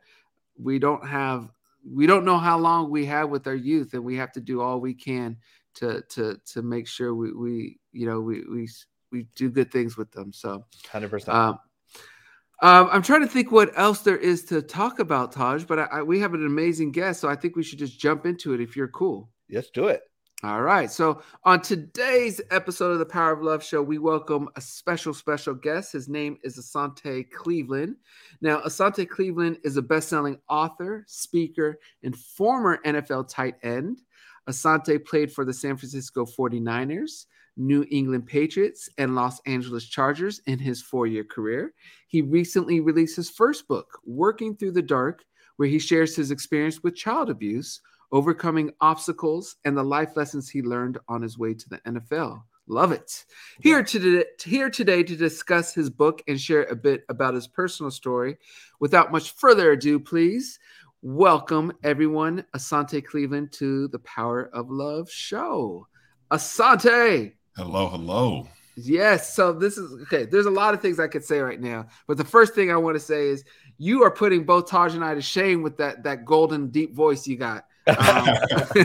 we 0.58 0.80
don't 0.80 1.06
have 1.08 1.50
we 1.86 2.08
don't 2.08 2.26
know 2.26 2.38
how 2.38 2.58
long 2.58 2.90
we 2.90 3.06
have 3.06 3.30
with 3.30 3.46
our 3.48 3.56
youth, 3.56 3.94
and 3.94 4.04
we 4.04 4.16
have 4.16 4.32
to 4.34 4.42
do 4.42 4.62
all 4.62 4.80
we 4.80 4.94
can 4.94 5.38
to 5.76 6.02
to 6.10 6.40
to 6.46 6.62
make 6.62 6.88
sure 6.88 7.14
we 7.14 7.34
we 7.34 7.80
you 7.92 8.06
know 8.06 8.22
we 8.22 8.44
we 8.50 8.70
we 9.12 9.28
do 9.36 9.50
good 9.50 9.72
things 9.72 9.98
with 9.98 10.12
them. 10.12 10.34
So, 10.34 10.66
hundred 10.90 11.08
um, 11.08 11.12
percent. 11.12 11.38
Um, 12.62 12.88
I'm 12.92 13.02
trying 13.02 13.22
to 13.22 13.28
think 13.28 13.52
what 13.52 13.78
else 13.78 14.02
there 14.02 14.18
is 14.18 14.46
to 14.46 14.62
talk 14.62 15.00
about, 15.00 15.34
Taj, 15.34 15.66
but 15.66 15.80
I, 15.80 15.84
I, 15.84 16.02
we 16.02 16.22
have 16.22 16.34
an 16.34 16.46
amazing 16.46 16.94
guest, 16.94 17.20
so 17.20 17.28
I 17.28 17.36
think 17.36 17.58
we 17.58 17.64
should 17.64 17.80
just 17.80 18.00
jump 18.00 18.26
into 18.26 18.54
it 18.54 18.62
if 18.62 18.78
you're 18.78 18.88
cool. 18.88 19.30
Let's 19.50 19.70
do 19.70 19.88
it. 19.88 20.02
All 20.44 20.62
right. 20.62 20.92
So, 20.92 21.22
on 21.46 21.62
today's 21.62 22.42
episode 22.52 22.92
of 22.92 23.00
the 23.00 23.06
Power 23.06 23.32
of 23.32 23.42
Love 23.42 23.64
show, 23.64 23.82
we 23.82 23.98
welcome 23.98 24.50
a 24.58 24.62
special, 24.62 25.14
special 25.14 25.54
guest. 25.54 25.94
His 25.94 26.10
name 26.10 26.38
is 26.44 26.58
Asante 26.58 27.32
Cleveland. 27.32 27.96
Now, 28.42 28.60
Asante 28.60 29.08
Cleveland 29.08 29.60
is 29.64 29.78
a 29.78 29.82
best 29.82 30.10
selling 30.10 30.38
author, 30.50 31.06
speaker, 31.08 31.80
and 32.04 32.14
former 32.14 32.82
NFL 32.86 33.30
tight 33.30 33.56
end. 33.64 34.02
Asante 34.50 35.06
played 35.06 35.32
for 35.32 35.46
the 35.46 35.54
San 35.54 35.78
Francisco 35.78 36.26
49ers, 36.26 37.28
New 37.56 37.86
England 37.90 38.26
Patriots, 38.26 38.90
and 38.98 39.16
Los 39.16 39.40
Angeles 39.46 39.86
Chargers 39.86 40.42
in 40.46 40.60
his 40.60 40.82
four 40.82 41.08
year 41.08 41.24
career. 41.24 41.74
He 42.08 42.22
recently 42.22 42.82
released 42.82 43.16
his 43.16 43.30
first 43.30 43.66
book, 43.70 43.98
Working 44.04 44.58
Through 44.58 44.74
the 44.74 44.82
Dark, 44.82 45.24
where 45.56 45.70
he 45.70 45.80
shares 45.80 46.18
his 46.18 46.32
experience 46.32 46.84
with 46.84 46.98
child 46.98 47.30
abuse 47.30 47.80
overcoming 48.14 48.72
obstacles, 48.80 49.58
and 49.66 49.76
the 49.76 49.84
life 49.84 50.16
lessons 50.16 50.50
he 50.50 50.62
learned 50.62 50.98
on 51.10 51.22
his 51.22 51.38
way 51.38 51.54
to 51.54 51.68
the 51.68 51.80
NFL. 51.80 52.44
Love 52.68 52.94
it. 52.94 53.26
Here 53.60 53.84
today, 53.84 54.24
here 54.42 54.70
today 54.70 55.04
to 55.04 55.18
discuss 55.18 55.74
his 55.74 55.90
book 55.90 56.24
and 56.30 56.40
share 56.40 56.64
a 56.64 56.76
bit 56.76 57.04
about 57.10 57.34
his 57.34 57.48
personal 57.48 57.92
story. 57.92 58.38
Without 58.80 59.12
much 59.12 59.32
further 59.32 59.74
ado, 59.74 60.00
please 60.00 60.60
welcome 61.02 61.74
everyone, 61.84 62.46
Asante 62.56 63.04
Cleveland, 63.04 63.52
to 63.54 63.90
the 63.90 64.00
Power 64.00 64.50
of 64.54 64.70
Love 64.70 65.12
show. 65.12 65.88
Asante. 66.32 67.34
Hello, 67.58 67.90
hello. 67.90 68.48
Yes. 68.76 69.36
So 69.36 69.52
this 69.52 69.78
is 69.78 70.02
okay. 70.04 70.26
There's 70.26 70.46
a 70.46 70.52
lot 70.52 70.74
of 70.74 70.82
things 70.82 71.00
I 71.00 71.08
could 71.08 71.26
say 71.26 71.40
right 71.40 71.60
now, 71.60 71.88
but 72.08 72.18
the 72.18 72.24
first 72.24 72.56
thing 72.56 72.72
I 72.72 72.78
want 72.78 72.96
to 72.96 73.00
say 73.00 73.28
is 73.28 73.44
you 73.78 74.04
are 74.04 74.12
putting 74.12 74.46
both 74.46 74.70
Taj 74.70 74.96
and 74.96 75.04
I 75.04 75.16
to 75.16 75.22
shame 75.22 75.62
with 75.64 75.78
that 75.78 76.04
that 76.04 76.26
golden 76.26 76.70
deep 76.70 76.96
voice 76.96 77.28
you 77.28 77.38
got. 77.38 77.66
Um, 77.88 77.96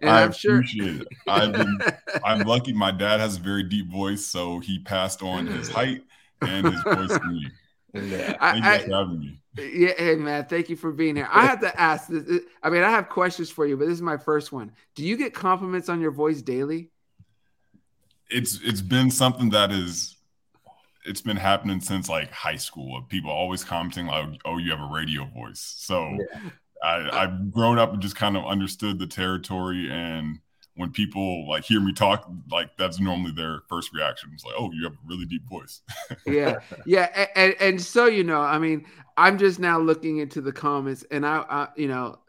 and 0.00 0.10
I 0.10 0.22
I'm 0.22 0.32
sure. 0.32 0.56
appreciate 0.56 1.02
it. 1.02 1.08
I've 1.26 1.52
been, 1.52 1.78
I'm 2.24 2.46
lucky. 2.46 2.72
My 2.72 2.90
dad 2.90 3.20
has 3.20 3.36
a 3.36 3.40
very 3.40 3.62
deep 3.62 3.90
voice, 3.90 4.26
so 4.26 4.60
he 4.60 4.78
passed 4.78 5.22
on 5.22 5.46
his 5.46 5.68
height 5.78 6.02
and 6.42 6.66
his 6.66 6.82
voice 6.82 7.18
to 7.18 7.26
me. 7.26 7.46
Yeah. 7.94 8.52
Thank 8.52 8.64
I, 8.64 8.78
you 8.78 8.86
for 8.86 8.94
having 8.94 9.18
me. 9.20 9.40
Yeah, 9.58 9.92
hey 9.98 10.14
man, 10.14 10.44
thank 10.44 10.68
you 10.68 10.76
for 10.76 10.92
being 10.92 11.16
here. 11.16 11.28
I 11.30 11.46
have 11.46 11.60
to 11.60 11.80
ask 11.80 12.06
this. 12.08 12.42
I 12.62 12.70
mean, 12.70 12.84
I 12.84 12.90
have 12.90 13.08
questions 13.08 13.50
for 13.50 13.66
you, 13.66 13.76
but 13.76 13.86
this 13.86 13.94
is 13.94 14.02
my 14.02 14.16
first 14.16 14.52
one. 14.52 14.72
Do 14.94 15.04
you 15.04 15.16
get 15.16 15.34
compliments 15.34 15.88
on 15.88 16.00
your 16.00 16.12
voice 16.12 16.42
daily? 16.42 16.90
It's 18.30 18.60
it's 18.62 18.82
been 18.82 19.10
something 19.10 19.50
that 19.50 19.72
is 19.72 20.16
it's 21.04 21.22
been 21.22 21.36
happening 21.36 21.80
since 21.80 22.08
like 22.08 22.30
high 22.30 22.56
school. 22.56 22.98
of 22.98 23.08
People 23.08 23.30
always 23.30 23.64
commenting 23.64 24.06
like, 24.06 24.28
"Oh, 24.44 24.58
you 24.58 24.70
have 24.70 24.80
a 24.80 24.92
radio 24.92 25.24
voice." 25.24 25.74
So 25.78 26.08
yeah. 26.08 26.50
I, 26.82 27.24
I've 27.24 27.52
grown 27.52 27.78
up 27.78 27.92
and 27.92 28.02
just 28.02 28.16
kind 28.16 28.36
of 28.36 28.44
understood 28.44 28.98
the 28.98 29.06
territory 29.06 29.90
and 29.90 30.38
when 30.78 30.92
people 30.92 31.46
like 31.48 31.64
hear 31.64 31.80
me 31.80 31.92
talk, 31.92 32.30
like 32.52 32.70
that's 32.78 33.00
normally 33.00 33.32
their 33.32 33.62
first 33.68 33.92
reaction. 33.92 34.30
It's 34.32 34.44
like, 34.44 34.54
oh, 34.56 34.70
you 34.72 34.84
have 34.84 34.92
a 34.92 35.06
really 35.06 35.26
deep 35.26 35.42
voice. 35.48 35.82
yeah, 36.26 36.60
yeah, 36.86 37.26
and, 37.34 37.56
and 37.58 37.82
so 37.82 38.06
you 38.06 38.22
know, 38.22 38.40
I 38.40 38.60
mean, 38.60 38.86
I'm 39.16 39.38
just 39.38 39.58
now 39.58 39.80
looking 39.80 40.18
into 40.18 40.40
the 40.40 40.52
comments, 40.52 41.04
and 41.10 41.26
I, 41.26 41.44
I 41.50 41.68
you 41.76 41.88
know, 41.88 42.20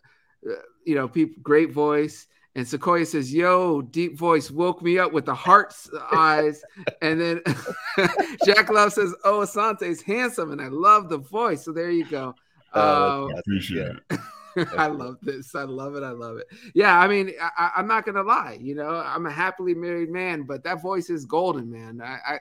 uh, 0.49 0.55
you 0.83 0.95
know, 0.95 1.07
people, 1.07 1.35
great 1.43 1.71
voice. 1.71 2.25
And 2.55 2.67
Sequoia 2.67 3.05
says, 3.05 3.31
"Yo, 3.31 3.83
deep 3.83 4.17
voice 4.17 4.49
woke 4.49 4.81
me 4.81 4.97
up 4.97 5.13
with 5.13 5.25
the 5.25 5.35
heart's 5.35 5.87
eyes." 6.11 6.63
And 7.03 7.21
then 7.21 7.41
Jack 8.45 8.69
Love 8.71 8.93
says, 8.93 9.13
"Oh, 9.23 9.41
Asante's 9.41 10.01
handsome, 10.01 10.51
and 10.51 10.59
I 10.59 10.69
love 10.69 11.07
the 11.07 11.19
voice." 11.19 11.63
So 11.63 11.71
there 11.71 11.91
you 11.91 12.05
go. 12.05 12.33
Uh, 12.73 13.27
um, 13.29 13.35
appreciate 13.37 13.95
it. 14.09 14.19
I 14.77 14.87
love 14.87 15.17
this. 15.21 15.55
I 15.55 15.63
love 15.63 15.95
it. 15.95 16.03
I 16.03 16.11
love 16.11 16.37
it. 16.37 16.47
Yeah, 16.73 16.97
I 16.99 17.07
mean, 17.07 17.31
I, 17.41 17.71
am 17.77 17.87
not 17.87 18.05
gonna 18.05 18.23
lie. 18.23 18.57
You 18.61 18.75
know, 18.75 18.89
I'm 18.89 19.25
a 19.25 19.31
happily 19.31 19.73
married 19.73 20.09
man, 20.09 20.43
but 20.43 20.63
that 20.63 20.81
voice 20.81 21.09
is 21.09 21.25
golden, 21.25 21.71
man. 21.71 22.01
I, 22.01 22.19
I 22.25 22.39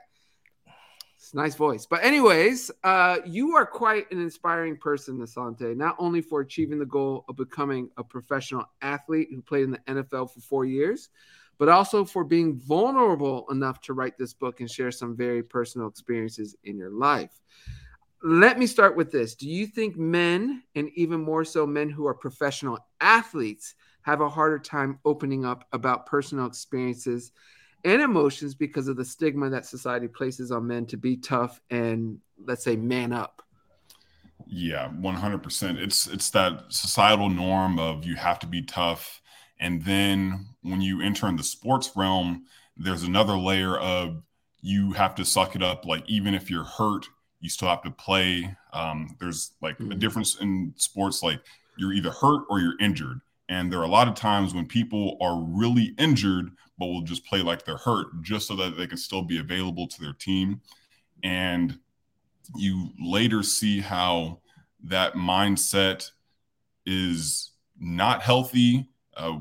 it's 1.16 1.34
nice 1.34 1.56
voice. 1.56 1.84
But 1.84 2.04
anyways, 2.04 2.70
uh, 2.84 3.18
you 3.26 3.56
are 3.56 3.66
quite 3.66 4.10
an 4.12 4.20
inspiring 4.20 4.76
person, 4.76 5.18
Asante. 5.18 5.76
Not 5.76 5.96
only 5.98 6.20
for 6.20 6.40
achieving 6.40 6.78
the 6.78 6.86
goal 6.86 7.24
of 7.28 7.36
becoming 7.36 7.90
a 7.96 8.04
professional 8.04 8.64
athlete 8.82 9.28
who 9.32 9.42
played 9.42 9.64
in 9.64 9.72
the 9.72 9.78
NFL 9.88 10.32
for 10.32 10.40
four 10.40 10.64
years, 10.64 11.08
but 11.58 11.68
also 11.68 12.04
for 12.04 12.22
being 12.22 12.56
vulnerable 12.56 13.46
enough 13.50 13.80
to 13.80 13.94
write 13.94 14.16
this 14.16 14.32
book 14.32 14.60
and 14.60 14.70
share 14.70 14.92
some 14.92 15.16
very 15.16 15.42
personal 15.42 15.88
experiences 15.88 16.54
in 16.62 16.78
your 16.78 16.90
life 16.90 17.40
let 18.22 18.58
me 18.58 18.66
start 18.66 18.96
with 18.96 19.12
this. 19.12 19.34
Do 19.34 19.48
you 19.48 19.66
think 19.66 19.96
men, 19.96 20.62
and 20.74 20.90
even 20.94 21.20
more 21.20 21.44
so 21.44 21.66
men 21.66 21.90
who 21.90 22.06
are 22.06 22.14
professional 22.14 22.78
athletes, 23.00 23.74
have 24.02 24.20
a 24.20 24.28
harder 24.28 24.58
time 24.58 24.98
opening 25.04 25.44
up 25.44 25.66
about 25.72 26.06
personal 26.06 26.46
experiences 26.46 27.32
and 27.84 28.00
emotions 28.02 28.54
because 28.54 28.88
of 28.88 28.96
the 28.96 29.04
stigma 29.04 29.50
that 29.50 29.66
society 29.66 30.08
places 30.08 30.50
on 30.50 30.66
men 30.66 30.86
to 30.86 30.96
be 30.96 31.16
tough 31.16 31.60
and, 31.70 32.18
let's 32.44 32.64
say, 32.64 32.76
man 32.76 33.12
up? 33.12 33.42
Yeah, 34.46 34.88
100%. 34.88 35.78
It's 35.78 36.06
it's 36.06 36.30
that 36.30 36.64
societal 36.68 37.28
norm 37.28 37.78
of 37.78 38.06
you 38.06 38.14
have 38.16 38.38
to 38.38 38.46
be 38.46 38.62
tough 38.62 39.20
and 39.60 39.82
then 39.84 40.46
when 40.62 40.80
you 40.80 41.02
enter 41.02 41.28
in 41.28 41.36
the 41.36 41.42
sports 41.42 41.90
realm, 41.96 42.44
there's 42.76 43.02
another 43.02 43.36
layer 43.36 43.76
of 43.76 44.22
you 44.60 44.92
have 44.92 45.14
to 45.16 45.24
suck 45.24 45.56
it 45.56 45.62
up 45.62 45.84
like 45.84 46.08
even 46.08 46.34
if 46.34 46.50
you're 46.50 46.64
hurt 46.64 47.06
you 47.40 47.48
still 47.48 47.68
have 47.68 47.82
to 47.82 47.90
play. 47.90 48.56
Um, 48.72 49.16
there's 49.20 49.52
like 49.60 49.78
mm-hmm. 49.78 49.92
a 49.92 49.94
difference 49.94 50.40
in 50.40 50.72
sports, 50.76 51.22
like 51.22 51.40
you're 51.76 51.92
either 51.92 52.10
hurt 52.10 52.44
or 52.50 52.60
you're 52.60 52.78
injured. 52.80 53.20
And 53.48 53.72
there 53.72 53.80
are 53.80 53.84
a 53.84 53.88
lot 53.88 54.08
of 54.08 54.14
times 54.14 54.54
when 54.54 54.66
people 54.66 55.16
are 55.20 55.40
really 55.40 55.94
injured, 55.98 56.50
but 56.78 56.86
will 56.86 57.02
just 57.02 57.24
play 57.24 57.40
like 57.40 57.64
they're 57.64 57.78
hurt 57.78 58.08
just 58.22 58.46
so 58.46 58.56
that 58.56 58.76
they 58.76 58.86
can 58.86 58.98
still 58.98 59.22
be 59.22 59.38
available 59.38 59.86
to 59.88 60.00
their 60.00 60.12
team. 60.12 60.60
And 61.22 61.78
you 62.56 62.90
later 63.00 63.42
see 63.42 63.80
how 63.80 64.40
that 64.84 65.14
mindset 65.14 66.10
is 66.86 67.52
not 67.78 68.22
healthy 68.22 68.88
uh, 69.16 69.38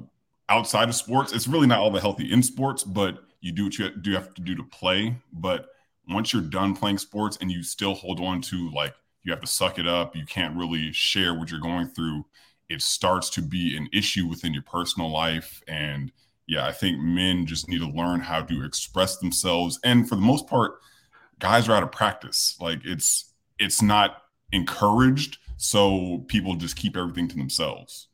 outside 0.50 0.90
of 0.90 0.96
sports. 0.96 1.34
It's 1.34 1.48
really 1.48 1.68
not 1.68 1.80
all 1.80 1.92
that 1.92 2.02
healthy 2.02 2.32
in 2.32 2.42
sports, 2.42 2.84
but 2.84 3.20
you 3.42 3.52
do 3.52 3.66
what 3.66 3.78
you 3.78 3.90
do 3.90 4.14
have 4.14 4.34
to 4.34 4.42
do 4.42 4.56
to 4.56 4.64
play. 4.64 5.18
But 5.34 5.68
once 6.10 6.34
you're 6.34 6.42
done 6.42 6.76
playing 6.76 6.98
sports 6.98 7.38
and 7.42 7.52
you 7.52 7.64
still 7.64 7.94
hold 7.94 8.20
on 8.20 8.42
to 8.42 8.70
like 8.72 8.96
you 9.24 9.32
have 9.32 9.42
to 9.42 9.48
suck 9.48 9.78
it 9.78 9.88
up, 9.88 10.16
you 10.16 10.26
can't 10.26 10.56
really 10.56 10.92
share 10.94 11.34
what 11.34 11.52
you're 11.52 11.60
going 11.60 11.90
through. 11.90 12.26
It 12.70 12.82
starts 12.82 13.30
to 13.32 13.42
be 13.42 13.76
an 13.76 13.90
issue 13.94 14.26
within 14.26 14.54
your 14.54 14.64
personal 14.64 15.12
life. 15.12 15.62
And 15.68 16.12
yeah, 16.48 16.66
I 16.66 16.72
think 16.72 17.00
men 17.00 17.46
just 17.46 17.68
need 17.68 17.80
to 17.80 17.90
learn 17.90 18.22
how 18.22 18.42
to 18.42 18.64
express 18.64 19.18
themselves. 19.18 19.80
And 19.84 20.08
for 20.08 20.16
the 20.16 20.22
most 20.22 20.48
part, 20.48 20.80
guys 21.40 21.68
are 21.68 21.74
out 21.74 21.84
of 21.84 21.92
practice. 21.92 22.56
Like 22.60 22.80
it's 22.86 23.34
it's 23.60 23.82
not 23.82 24.22
encouraged, 24.52 25.40
so 25.58 26.24
people 26.28 26.56
just 26.56 26.76
keep 26.76 26.96
everything 26.96 27.28
to 27.28 27.36
themselves. 27.36 28.08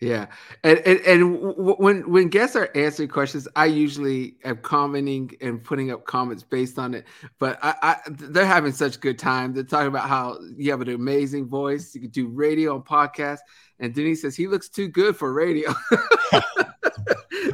Yeah, 0.00 0.26
and 0.64 0.78
and, 0.80 1.00
and 1.00 1.40
w- 1.40 1.76
when 1.76 2.10
when 2.10 2.28
guests 2.28 2.56
are 2.56 2.68
answering 2.74 3.08
questions, 3.08 3.46
I 3.54 3.66
usually 3.66 4.34
am 4.44 4.56
commenting 4.58 5.30
and 5.40 5.62
putting 5.62 5.92
up 5.92 6.04
comments 6.04 6.42
based 6.42 6.78
on 6.78 6.94
it. 6.94 7.06
But 7.38 7.58
I, 7.62 7.74
I 7.80 7.96
they're 8.08 8.44
having 8.44 8.72
such 8.72 9.00
good 9.00 9.18
time. 9.18 9.54
They're 9.54 9.62
talking 9.62 9.86
about 9.86 10.08
how 10.08 10.38
you 10.56 10.72
have 10.72 10.80
an 10.80 10.90
amazing 10.90 11.46
voice. 11.46 11.94
You 11.94 12.00
can 12.00 12.10
do 12.10 12.26
radio 12.26 12.74
and 12.74 12.84
podcast. 12.84 13.38
And 13.78 13.94
Denise 13.94 14.22
says 14.22 14.36
he 14.36 14.46
looks 14.46 14.68
too 14.68 14.88
good 14.88 15.16
for 15.16 15.32
radio. 15.32 15.72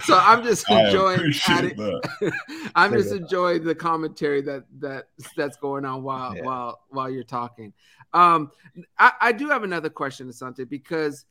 so 0.03 0.19
I'm 0.19 0.43
just 0.43 0.69
enjoying 0.71 1.33
I'm 2.75 2.93
just 2.93 3.13
enjoying 3.13 3.65
the 3.65 3.75
commentary 3.75 4.41
that 4.43 4.65
that 4.81 5.09
that's 5.37 5.57
going 5.57 5.85
on 5.85 6.03
while 6.03 6.37
yeah. 6.37 6.43
while 6.43 6.81
while 6.89 7.11
you're 7.11 7.23
talking. 7.23 7.73
Um, 8.13 8.51
I, 8.99 9.13
I 9.21 9.33
do 9.33 9.49
have 9.51 9.63
another 9.63 9.91
question, 9.91 10.29
Asante, 10.29 10.69
because 10.69 11.27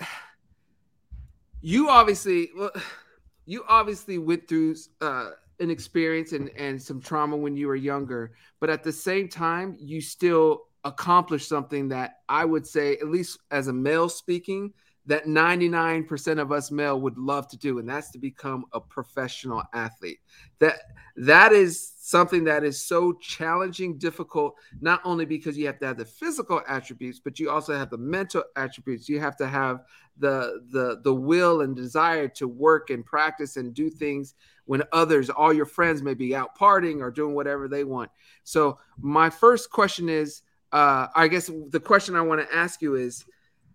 you 1.60 1.88
obviously 1.88 2.50
well, 2.56 2.70
you 3.46 3.64
obviously 3.68 4.18
went 4.18 4.48
through 4.48 4.74
uh, 5.00 5.30
an 5.60 5.70
experience 5.70 6.32
and, 6.32 6.50
and 6.56 6.80
some 6.80 7.00
trauma 7.00 7.36
when 7.36 7.56
you 7.56 7.66
were 7.66 7.76
younger, 7.76 8.32
but 8.60 8.70
at 8.70 8.82
the 8.82 8.92
same 8.92 9.28
time, 9.28 9.76
you 9.78 10.00
still 10.00 10.62
accomplished 10.84 11.48
something 11.48 11.88
that 11.88 12.20
I 12.28 12.44
would 12.44 12.66
say, 12.66 12.94
at 12.94 13.08
least 13.08 13.38
as 13.50 13.68
a 13.68 13.72
male 13.72 14.08
speaking, 14.08 14.72
that 15.06 15.26
99% 15.26 16.40
of 16.40 16.50
us 16.50 16.70
male 16.70 17.00
would 17.00 17.18
love 17.18 17.46
to 17.48 17.58
do 17.58 17.78
and 17.78 17.88
that's 17.88 18.10
to 18.10 18.18
become 18.18 18.64
a 18.72 18.80
professional 18.80 19.62
athlete. 19.74 20.20
That 20.60 20.76
that 21.16 21.52
is 21.52 21.92
something 21.98 22.44
that 22.44 22.64
is 22.64 22.84
so 22.84 23.12
challenging 23.14 23.98
difficult 23.98 24.54
not 24.80 25.00
only 25.04 25.24
because 25.24 25.58
you 25.58 25.66
have 25.66 25.78
to 25.80 25.86
have 25.86 25.98
the 25.98 26.04
physical 26.04 26.62
attributes 26.66 27.20
but 27.20 27.38
you 27.38 27.50
also 27.50 27.76
have 27.76 27.90
the 27.90 27.98
mental 27.98 28.44
attributes. 28.56 29.08
You 29.08 29.20
have 29.20 29.36
to 29.36 29.46
have 29.46 29.82
the 30.16 30.62
the 30.70 31.00
the 31.02 31.14
will 31.14 31.60
and 31.60 31.76
desire 31.76 32.28
to 32.28 32.48
work 32.48 32.90
and 32.90 33.04
practice 33.04 33.56
and 33.56 33.74
do 33.74 33.90
things 33.90 34.34
when 34.64 34.82
others 34.92 35.28
all 35.28 35.52
your 35.52 35.66
friends 35.66 36.02
may 36.02 36.14
be 36.14 36.34
out 36.34 36.56
partying 36.58 37.00
or 37.00 37.10
doing 37.10 37.34
whatever 37.34 37.68
they 37.68 37.84
want. 37.84 38.10
So 38.42 38.78
my 38.98 39.28
first 39.28 39.70
question 39.70 40.08
is 40.08 40.42
uh, 40.72 41.06
i 41.14 41.28
guess 41.28 41.50
the 41.68 41.78
question 41.78 42.16
i 42.16 42.20
want 42.20 42.40
to 42.40 42.56
ask 42.56 42.82
you 42.82 42.96
is 42.96 43.24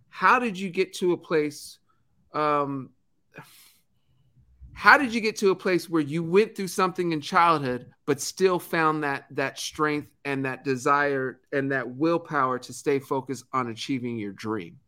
how 0.09 0.39
did 0.39 0.57
you 0.57 0.69
get 0.69 0.93
to 0.93 1.13
a 1.13 1.17
place 1.17 1.79
um 2.33 2.89
how 4.73 4.97
did 4.97 5.13
you 5.13 5.19
get 5.19 5.35
to 5.35 5.51
a 5.51 5.55
place 5.55 5.89
where 5.89 6.01
you 6.01 6.23
went 6.23 6.55
through 6.55 6.67
something 6.67 7.11
in 7.11 7.19
childhood 7.19 7.87
but 8.05 8.21
still 8.21 8.57
found 8.57 9.03
that 9.03 9.25
that 9.29 9.59
strength 9.59 10.07
and 10.25 10.45
that 10.45 10.63
desire 10.63 11.41
and 11.51 11.71
that 11.71 11.87
willpower 11.87 12.57
to 12.57 12.71
stay 12.71 12.97
focused 12.97 13.43
on 13.53 13.69
achieving 13.69 14.17
your 14.17 14.31
dream 14.31 14.79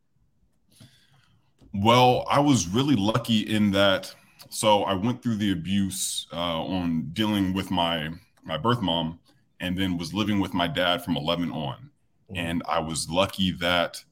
well 1.73 2.25
i 2.29 2.39
was 2.39 2.67
really 2.67 2.95
lucky 2.95 3.41
in 3.41 3.71
that 3.71 4.13
so 4.49 4.83
i 4.83 4.93
went 4.93 5.21
through 5.21 5.35
the 5.35 5.51
abuse 5.51 6.27
uh, 6.33 6.63
on 6.63 7.09
dealing 7.13 7.53
with 7.53 7.69
my 7.71 8.09
my 8.43 8.57
birth 8.57 8.81
mom 8.81 9.19
and 9.59 9.77
then 9.77 9.97
was 9.97 10.13
living 10.13 10.39
with 10.39 10.53
my 10.53 10.67
dad 10.67 11.03
from 11.03 11.17
11 11.17 11.51
on 11.51 11.75
mm-hmm. 11.75 12.37
and 12.37 12.63
i 12.67 12.79
was 12.79 13.09
lucky 13.09 13.51
that 13.51 14.03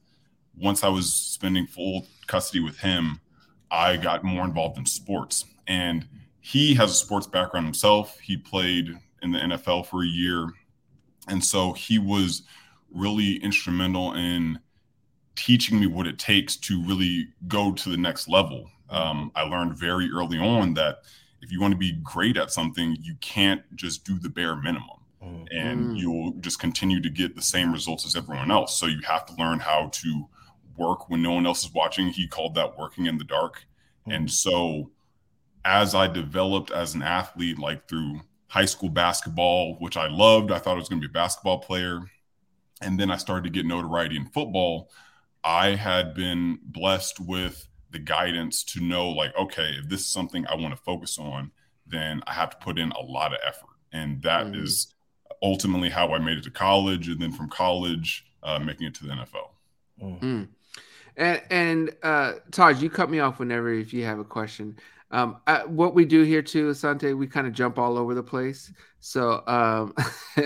once 0.56 0.84
I 0.84 0.88
was 0.88 1.12
spending 1.12 1.66
full 1.66 2.06
custody 2.26 2.60
with 2.60 2.78
him, 2.78 3.20
I 3.70 3.96
got 3.96 4.24
more 4.24 4.44
involved 4.44 4.78
in 4.78 4.86
sports. 4.86 5.44
And 5.66 6.06
he 6.40 6.74
has 6.74 6.90
a 6.90 6.94
sports 6.94 7.26
background 7.26 7.66
himself. 7.66 8.18
He 8.20 8.36
played 8.36 8.98
in 9.22 9.32
the 9.32 9.38
NFL 9.38 9.86
for 9.86 10.02
a 10.02 10.06
year. 10.06 10.48
And 11.28 11.44
so 11.44 11.72
he 11.72 11.98
was 11.98 12.42
really 12.92 13.36
instrumental 13.36 14.14
in 14.14 14.58
teaching 15.36 15.78
me 15.78 15.86
what 15.86 16.06
it 16.06 16.18
takes 16.18 16.56
to 16.56 16.82
really 16.84 17.28
go 17.46 17.72
to 17.72 17.88
the 17.88 17.96
next 17.96 18.28
level. 18.28 18.70
Um, 18.88 19.30
I 19.34 19.42
learned 19.42 19.78
very 19.78 20.10
early 20.10 20.38
on 20.38 20.74
that 20.74 20.98
if 21.40 21.52
you 21.52 21.60
want 21.60 21.72
to 21.72 21.78
be 21.78 21.92
great 22.02 22.36
at 22.36 22.50
something, 22.50 22.96
you 23.00 23.14
can't 23.20 23.62
just 23.76 24.04
do 24.04 24.18
the 24.18 24.28
bare 24.28 24.56
minimum. 24.56 24.88
Mm. 25.22 25.46
And 25.50 25.98
you'll 25.98 26.32
just 26.40 26.58
continue 26.58 27.00
to 27.00 27.10
get 27.10 27.36
the 27.36 27.42
same 27.42 27.72
results 27.72 28.04
as 28.04 28.16
everyone 28.16 28.50
else. 28.50 28.78
So 28.78 28.86
you 28.86 29.00
have 29.06 29.26
to 29.26 29.34
learn 29.34 29.58
how 29.58 29.90
to 29.92 30.28
work 30.80 31.08
when 31.10 31.22
no 31.22 31.32
one 31.32 31.46
else 31.46 31.64
is 31.64 31.72
watching. 31.72 32.08
He 32.08 32.26
called 32.26 32.54
that 32.56 32.76
working 32.78 33.06
in 33.06 33.18
the 33.18 33.24
dark. 33.24 33.66
Mm-hmm. 34.02 34.12
And 34.12 34.30
so 34.30 34.90
as 35.64 35.94
I 35.94 36.06
developed 36.06 36.70
as 36.70 36.94
an 36.94 37.02
athlete, 37.02 37.58
like 37.58 37.86
through 37.86 38.20
high 38.48 38.64
school 38.64 38.88
basketball, 38.88 39.76
which 39.78 39.96
I 39.96 40.08
loved, 40.08 40.50
I 40.50 40.58
thought 40.58 40.72
I 40.72 40.80
was 40.80 40.88
going 40.88 41.00
to 41.00 41.06
be 41.06 41.12
a 41.12 41.14
basketball 41.14 41.58
player. 41.58 42.00
And 42.80 42.98
then 42.98 43.10
I 43.10 43.16
started 43.18 43.44
to 43.44 43.50
get 43.50 43.66
notoriety 43.66 44.16
in 44.16 44.26
football. 44.26 44.90
I 45.44 45.70
had 45.70 46.14
been 46.14 46.58
blessed 46.64 47.20
with 47.20 47.68
the 47.90 47.98
guidance 47.98 48.64
to 48.64 48.80
know, 48.80 49.10
like, 49.10 49.36
okay, 49.36 49.74
if 49.78 49.88
this 49.88 50.00
is 50.00 50.06
something 50.06 50.46
I 50.46 50.54
want 50.54 50.74
to 50.74 50.82
focus 50.82 51.18
on, 51.18 51.50
then 51.86 52.22
I 52.26 52.32
have 52.32 52.50
to 52.50 52.56
put 52.56 52.78
in 52.78 52.90
a 52.92 53.00
lot 53.00 53.32
of 53.32 53.40
effort. 53.46 53.76
And 53.92 54.22
that 54.22 54.46
mm-hmm. 54.46 54.62
is 54.64 54.94
ultimately 55.42 55.90
how 55.90 56.14
I 56.14 56.18
made 56.18 56.38
it 56.38 56.44
to 56.44 56.50
college. 56.50 57.08
And 57.08 57.20
then 57.20 57.32
from 57.32 57.50
college, 57.50 58.26
uh, 58.42 58.58
making 58.58 58.86
it 58.86 58.94
to 58.94 59.04
the 59.04 59.12
NFL. 59.12 59.50
Mm. 60.02 60.48
And, 61.20 61.42
and 61.50 61.96
uh, 62.02 62.32
Taj, 62.50 62.82
you 62.82 62.88
cut 62.88 63.10
me 63.10 63.20
off 63.20 63.38
whenever 63.38 63.70
if 63.70 63.92
you 63.92 64.04
have 64.04 64.18
a 64.18 64.24
question. 64.24 64.78
Um, 65.10 65.36
I, 65.46 65.66
what 65.66 65.94
we 65.94 66.06
do 66.06 66.22
here 66.22 66.40
too, 66.40 66.70
Asante, 66.70 67.16
we 67.16 67.26
kind 67.26 67.46
of 67.46 67.52
jump 67.52 67.78
all 67.78 67.98
over 67.98 68.14
the 68.14 68.22
place. 68.22 68.72
So 69.00 69.42
um, 69.46 69.92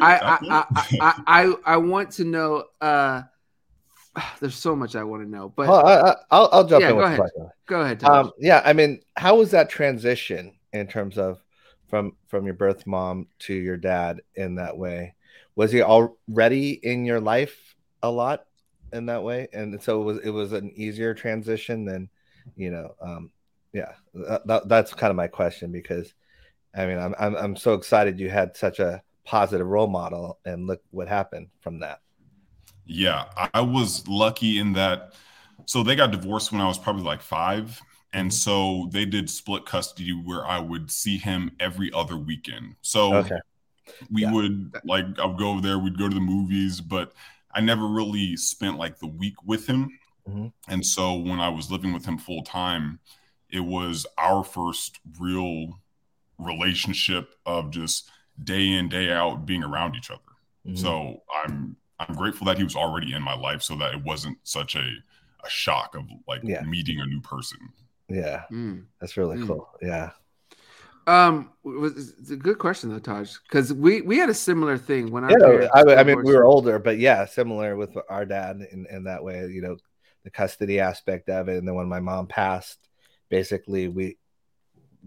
I, 0.00 0.38
I, 0.40 0.64
I, 1.00 1.22
I, 1.26 1.54
I 1.64 1.76
want 1.76 2.12
to 2.12 2.24
know. 2.24 2.64
Uh, 2.80 3.22
there's 4.40 4.54
so 4.54 4.76
much 4.76 4.94
I 4.94 5.02
want 5.02 5.24
to 5.24 5.28
know, 5.28 5.48
but 5.48 5.68
I, 5.68 6.14
will 6.36 6.48
I'll 6.52 6.68
jump 6.68 6.82
yeah, 6.82 6.90
in. 6.90 6.96
Go 6.96 7.02
ahead. 7.02 7.20
Go 7.66 7.80
ahead. 7.80 8.00
Taj. 8.00 8.26
Um, 8.26 8.32
yeah, 8.38 8.62
I 8.64 8.74
mean, 8.74 9.00
how 9.16 9.36
was 9.36 9.50
that 9.50 9.70
transition 9.70 10.52
in 10.72 10.86
terms 10.86 11.18
of 11.18 11.42
from 11.88 12.12
from 12.28 12.44
your 12.44 12.54
birth 12.54 12.86
mom 12.86 13.26
to 13.40 13.54
your 13.54 13.76
dad 13.76 14.20
in 14.36 14.54
that 14.54 14.78
way? 14.78 15.16
Was 15.56 15.72
he 15.72 15.82
already 15.82 16.70
in 16.70 17.04
your 17.06 17.20
life 17.20 17.74
a 18.04 18.10
lot 18.10 18.44
in 18.92 19.06
that 19.06 19.22
way, 19.22 19.48
and 19.52 19.82
so 19.82 20.00
it 20.00 20.04
was 20.04 20.18
it 20.18 20.30
was 20.30 20.52
an 20.52 20.72
easier 20.74 21.14
transition 21.14 21.84
than, 21.84 22.08
you 22.56 22.70
know, 22.70 22.94
um, 23.00 23.30
yeah. 23.72 23.92
That, 24.14 24.68
that's 24.68 24.94
kind 24.94 25.10
of 25.10 25.16
my 25.16 25.28
question 25.28 25.72
because, 25.72 26.14
I 26.74 26.86
mean, 26.86 26.98
I'm, 26.98 27.14
I'm 27.18 27.36
I'm 27.36 27.56
so 27.56 27.74
excited 27.74 28.20
you 28.20 28.30
had 28.30 28.56
such 28.56 28.78
a 28.78 29.02
positive 29.24 29.66
role 29.66 29.86
model, 29.86 30.38
and 30.44 30.66
look 30.66 30.82
what 30.90 31.08
happened 31.08 31.48
from 31.60 31.80
that. 31.80 32.00
Yeah, 32.84 33.24
I 33.54 33.60
was 33.60 34.06
lucky 34.08 34.58
in 34.58 34.72
that. 34.74 35.14
So 35.66 35.82
they 35.82 35.94
got 35.94 36.10
divorced 36.10 36.50
when 36.50 36.60
I 36.60 36.66
was 36.66 36.78
probably 36.78 37.04
like 37.04 37.22
five. 37.22 37.80
And 38.14 38.28
mm-hmm. 38.28 38.34
so 38.34 38.88
they 38.90 39.06
did 39.06 39.30
split 39.30 39.64
custody 39.64 40.10
where 40.12 40.44
I 40.44 40.58
would 40.58 40.90
see 40.90 41.16
him 41.16 41.52
every 41.60 41.90
other 41.94 42.16
weekend. 42.16 42.74
So 42.82 43.14
okay. 43.14 43.38
we 44.10 44.22
yeah. 44.22 44.32
would 44.32 44.74
like, 44.84 45.06
I 45.18 45.24
would 45.24 45.38
go 45.38 45.52
over 45.52 45.62
there, 45.62 45.78
we'd 45.78 45.96
go 45.96 46.08
to 46.08 46.14
the 46.14 46.20
movies, 46.20 46.80
but 46.80 47.14
I 47.54 47.60
never 47.60 47.86
really 47.86 48.36
spent 48.36 48.78
like 48.78 48.98
the 48.98 49.06
week 49.06 49.34
with 49.44 49.66
him. 49.66 49.98
Mm-hmm. 50.28 50.46
And 50.68 50.86
so 50.86 51.14
when 51.14 51.40
I 51.40 51.48
was 51.48 51.70
living 51.70 51.92
with 51.92 52.04
him 52.04 52.18
full 52.18 52.42
time, 52.42 53.00
it 53.50 53.60
was 53.60 54.06
our 54.18 54.42
first 54.44 55.00
real 55.20 55.80
relationship 56.38 57.34
of 57.44 57.70
just 57.70 58.10
day 58.42 58.68
in, 58.68 58.88
day 58.88 59.12
out 59.12 59.46
being 59.46 59.62
around 59.62 59.96
each 59.96 60.10
other. 60.10 60.20
Mm-hmm. 60.66 60.76
So 60.76 61.22
I'm 61.44 61.76
I'm 61.98 62.14
grateful 62.16 62.46
that 62.46 62.58
he 62.58 62.64
was 62.64 62.76
already 62.76 63.12
in 63.12 63.22
my 63.22 63.34
life 63.34 63.62
so 63.62 63.76
that 63.76 63.94
it 63.94 64.02
wasn't 64.02 64.38
such 64.42 64.74
a, 64.74 64.80
a 65.44 65.48
shock 65.48 65.94
of 65.94 66.04
like 66.26 66.40
yeah. 66.42 66.62
meeting 66.62 67.00
a 67.00 67.06
new 67.06 67.20
person. 67.20 67.58
Yeah. 68.08 68.42
Mm. 68.50 68.84
That's 69.00 69.16
really 69.16 69.38
mm. 69.38 69.46
cool. 69.46 69.68
Yeah. 69.80 70.10
Um, 71.06 71.50
it's 71.64 72.30
a 72.30 72.36
good 72.36 72.58
question 72.58 72.90
though, 72.90 72.98
Taj, 72.98 73.34
because 73.48 73.72
we 73.72 74.02
we 74.02 74.18
had 74.18 74.28
a 74.28 74.34
similar 74.34 74.78
thing 74.78 75.10
when 75.10 75.28
yeah, 75.28 75.68
I, 75.74 75.96
I 75.96 76.04
mean, 76.04 76.22
we 76.22 76.34
were 76.34 76.44
older, 76.44 76.78
but 76.78 76.98
yeah, 76.98 77.24
similar 77.24 77.76
with 77.76 77.96
our 78.08 78.24
dad 78.24 78.60
in, 78.70 78.86
in 78.90 79.04
that 79.04 79.24
way. 79.24 79.46
You 79.48 79.62
know, 79.62 79.76
the 80.24 80.30
custody 80.30 80.80
aspect 80.80 81.28
of 81.28 81.48
it, 81.48 81.58
and 81.58 81.66
then 81.66 81.74
when 81.74 81.88
my 81.88 82.00
mom 82.00 82.26
passed, 82.28 82.78
basically 83.28 83.88
we 83.88 84.16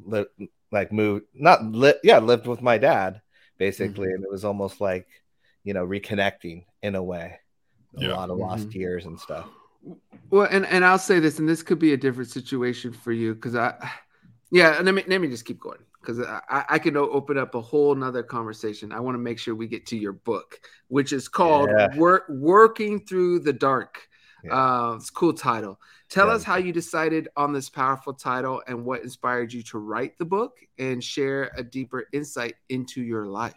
li- 0.04 0.50
like 0.72 0.92
moved, 0.92 1.26
not 1.34 1.64
li- 1.64 1.94
yeah, 2.04 2.20
lived 2.20 2.48
with 2.48 2.62
my 2.62 2.78
dad 2.78 3.22
basically, 3.58 4.08
mm-hmm. 4.08 4.16
and 4.16 4.24
it 4.24 4.32
was 4.32 4.46
almost 4.46 4.82
like 4.82 5.08
you 5.64 5.74
know 5.74 5.86
reconnecting 5.86 6.66
in 6.82 6.96
a 6.96 7.04
way. 7.04 7.40
A 7.98 8.02
yeah. 8.02 8.14
lot 8.14 8.30
of 8.30 8.38
lost 8.38 8.70
mm-hmm. 8.70 8.80
years 8.80 9.06
and 9.06 9.20
stuff. 9.20 9.48
Well, 10.30 10.48
and, 10.50 10.66
and 10.66 10.84
I'll 10.84 10.98
say 10.98 11.20
this, 11.20 11.40
and 11.40 11.48
this 11.48 11.64
could 11.64 11.80
be 11.80 11.94
a 11.94 11.98
different 11.98 12.30
situation 12.30 12.92
for 12.92 13.12
you 13.12 13.36
because 13.36 13.56
I, 13.56 13.76
yeah, 14.56 14.80
let 14.82 14.96
me 14.96 15.04
let 15.08 15.20
me 15.20 15.28
just 15.28 15.44
keep 15.44 15.60
going 15.60 15.80
because 16.00 16.22
I, 16.22 16.64
I 16.70 16.80
can 16.80 16.96
open 16.96 17.38
up 17.38 17.56
a 17.56 17.62
whole 17.62 17.94
nother 17.94 18.24
conversation. 18.24 18.94
I 18.94 19.02
want 19.02 19.16
to 19.16 19.20
make 19.20 19.38
sure 19.38 19.54
we 19.54 19.68
get 19.68 19.86
to 19.88 19.98
your 19.98 20.14
book, 20.14 20.62
which 20.88 21.12
is 21.12 21.28
called 21.28 21.70
yeah. 21.78 21.94
Work 21.98 22.24
Working 22.30 23.06
Through 23.06 23.40
the 23.40 23.52
Dark. 23.52 24.08
Yeah. 24.46 24.54
Uh, 24.54 24.94
it's 24.96 25.10
a 25.10 25.12
cool 25.12 25.34
title. 25.34 25.78
Tell 26.08 26.28
yeah. 26.28 26.36
us 26.36 26.46
how 26.46 26.56
you 26.56 26.72
decided 26.72 27.28
on 27.36 27.52
this 27.52 27.70
powerful 27.70 28.14
title 28.14 28.64
and 28.66 28.86
what 28.86 29.02
inspired 29.02 29.52
you 29.52 29.62
to 29.64 29.78
write 29.78 30.18
the 30.20 30.26
book 30.26 30.58
and 30.80 31.04
share 31.04 31.52
a 31.58 31.64
deeper 31.64 32.06
insight 32.14 32.56
into 32.70 33.04
your 33.04 33.26
life. 33.26 33.56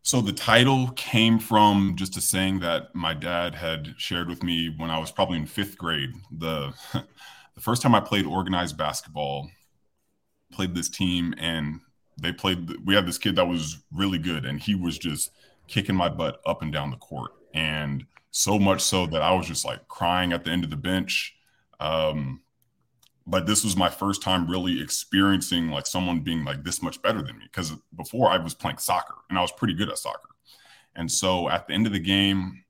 So 0.00 0.22
the 0.22 0.32
title 0.32 0.88
came 0.96 1.38
from 1.38 1.96
just 1.96 2.16
a 2.16 2.22
saying 2.22 2.60
that 2.60 2.94
my 2.94 3.12
dad 3.12 3.54
had 3.54 3.94
shared 3.98 4.30
with 4.30 4.42
me 4.42 4.74
when 4.74 4.88
I 4.88 4.98
was 4.98 5.10
probably 5.10 5.36
in 5.36 5.44
fifth 5.44 5.76
grade. 5.76 6.12
The 6.30 6.72
the 7.54 7.60
first 7.60 7.82
time 7.82 7.94
I 7.94 8.00
played 8.00 8.26
organized 8.26 8.76
basketball, 8.76 9.50
played 10.52 10.74
this 10.74 10.88
team, 10.88 11.34
and 11.38 11.80
they 12.20 12.32
played. 12.32 12.70
We 12.84 12.94
had 12.94 13.06
this 13.06 13.18
kid 13.18 13.36
that 13.36 13.46
was 13.46 13.78
really 13.92 14.18
good, 14.18 14.44
and 14.44 14.60
he 14.60 14.74
was 14.74 14.98
just 14.98 15.30
kicking 15.68 15.94
my 15.94 16.08
butt 16.08 16.40
up 16.46 16.62
and 16.62 16.72
down 16.72 16.90
the 16.90 16.96
court, 16.96 17.32
and 17.54 18.04
so 18.30 18.58
much 18.58 18.80
so 18.80 19.06
that 19.06 19.22
I 19.22 19.32
was 19.32 19.46
just 19.46 19.64
like 19.64 19.86
crying 19.88 20.32
at 20.32 20.44
the 20.44 20.50
end 20.50 20.64
of 20.64 20.70
the 20.70 20.76
bench. 20.76 21.36
Um, 21.78 22.40
but 23.26 23.46
this 23.46 23.64
was 23.64 23.76
my 23.76 23.88
first 23.88 24.22
time 24.22 24.50
really 24.50 24.82
experiencing 24.82 25.70
like 25.70 25.86
someone 25.86 26.20
being 26.20 26.44
like 26.44 26.62
this 26.62 26.82
much 26.82 27.00
better 27.00 27.22
than 27.22 27.38
me 27.38 27.44
because 27.44 27.72
before 27.96 28.28
I 28.28 28.36
was 28.36 28.54
playing 28.54 28.78
soccer 28.78 29.14
and 29.30 29.38
I 29.38 29.42
was 29.42 29.52
pretty 29.52 29.74
good 29.74 29.88
at 29.88 29.98
soccer. 29.98 30.30
And 30.96 31.10
so 31.10 31.48
at 31.48 31.66
the 31.66 31.74
end 31.74 31.86
of 31.86 31.92
the 31.92 32.00
game, 32.00 32.64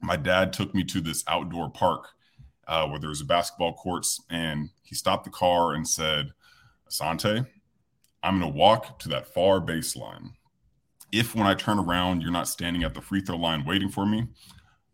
my 0.00 0.16
dad 0.16 0.52
took 0.52 0.74
me 0.74 0.82
to 0.84 1.00
this 1.00 1.22
outdoor 1.28 1.70
park 1.70 2.08
uh, 2.68 2.86
where 2.88 2.98
there 2.98 3.10
was 3.10 3.20
a 3.20 3.26
basketball 3.26 3.74
courts, 3.74 4.20
and 4.30 4.70
he 4.82 4.94
stopped 4.94 5.24
the 5.24 5.30
car 5.30 5.74
and 5.74 5.86
said, 5.86 6.32
"Asante, 6.90 7.46
I'm 8.22 8.38
going 8.38 8.52
to 8.52 8.58
walk 8.58 8.98
to 9.00 9.08
that 9.10 9.26
far 9.26 9.60
baseline. 9.60 10.30
If 11.10 11.34
when 11.34 11.46
I 11.46 11.54
turn 11.54 11.78
around, 11.78 12.22
you're 12.22 12.30
not 12.30 12.48
standing 12.48 12.84
at 12.84 12.94
the 12.94 13.02
free 13.02 13.20
throw 13.20 13.36
line 13.36 13.64
waiting 13.64 13.90
for 13.90 14.06
me, 14.06 14.26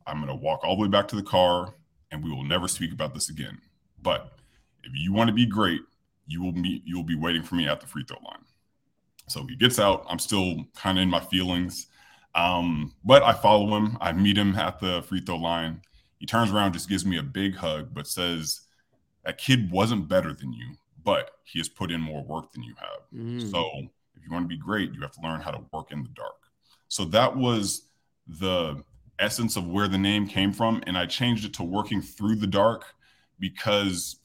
I'm 0.08 0.24
going 0.24 0.28
to 0.28 0.34
walk 0.34 0.64
all 0.64 0.74
the 0.76 0.82
way 0.82 0.88
back 0.88 1.06
to 1.08 1.16
the 1.16 1.22
car 1.22 1.74
and 2.10 2.24
we 2.24 2.30
will 2.30 2.44
never 2.44 2.66
speak 2.66 2.92
about 2.92 3.12
this 3.12 3.28
again. 3.28 3.58
But 4.02 4.38
if 4.82 4.92
you 4.94 5.12
want 5.12 5.28
to 5.28 5.34
be 5.34 5.46
great, 5.46 5.82
you 6.26 6.42
will 6.42 6.52
meet 6.52 6.82
you 6.86 6.96
will 6.96 7.04
be 7.04 7.14
waiting 7.14 7.42
for 7.42 7.54
me 7.54 7.68
at 7.68 7.80
the 7.80 7.86
free 7.86 8.04
throw 8.04 8.18
line. 8.24 8.44
So 9.28 9.46
he 9.46 9.56
gets 9.56 9.78
out. 9.78 10.06
I'm 10.08 10.18
still 10.18 10.64
kind 10.74 10.98
of 10.98 11.02
in 11.02 11.10
my 11.10 11.20
feelings. 11.20 11.88
Um, 12.34 12.94
but 13.04 13.22
I 13.22 13.34
follow 13.34 13.76
him. 13.76 13.98
I 14.00 14.12
meet 14.12 14.38
him 14.38 14.54
at 14.56 14.80
the 14.80 15.02
free 15.02 15.20
throw 15.20 15.36
line. 15.36 15.82
He 16.18 16.26
turns 16.26 16.50
around, 16.50 16.72
just 16.72 16.88
gives 16.88 17.06
me 17.06 17.18
a 17.18 17.22
big 17.22 17.56
hug, 17.56 17.94
but 17.94 18.06
says, 18.06 18.60
That 19.24 19.38
kid 19.38 19.70
wasn't 19.70 20.08
better 20.08 20.32
than 20.32 20.52
you, 20.52 20.74
but 21.04 21.30
he 21.44 21.58
has 21.58 21.68
put 21.68 21.90
in 21.90 22.00
more 22.00 22.24
work 22.24 22.52
than 22.52 22.62
you 22.62 22.74
have. 22.78 23.00
Mm. 23.14 23.50
So 23.50 23.64
if 24.16 24.24
you 24.24 24.32
want 24.32 24.44
to 24.44 24.48
be 24.48 24.56
great, 24.56 24.92
you 24.92 25.00
have 25.00 25.12
to 25.12 25.20
learn 25.22 25.40
how 25.40 25.50
to 25.50 25.64
work 25.72 25.92
in 25.92 26.02
the 26.02 26.10
dark. 26.10 26.34
So 26.88 27.04
that 27.06 27.36
was 27.36 27.88
the 28.26 28.82
essence 29.18 29.56
of 29.56 29.66
where 29.66 29.88
the 29.88 29.98
name 29.98 30.26
came 30.26 30.52
from. 30.52 30.82
And 30.86 30.96
I 30.96 31.06
changed 31.06 31.44
it 31.44 31.54
to 31.54 31.62
working 31.62 32.02
through 32.02 32.36
the 32.36 32.46
dark 32.46 32.94
because 33.38 34.16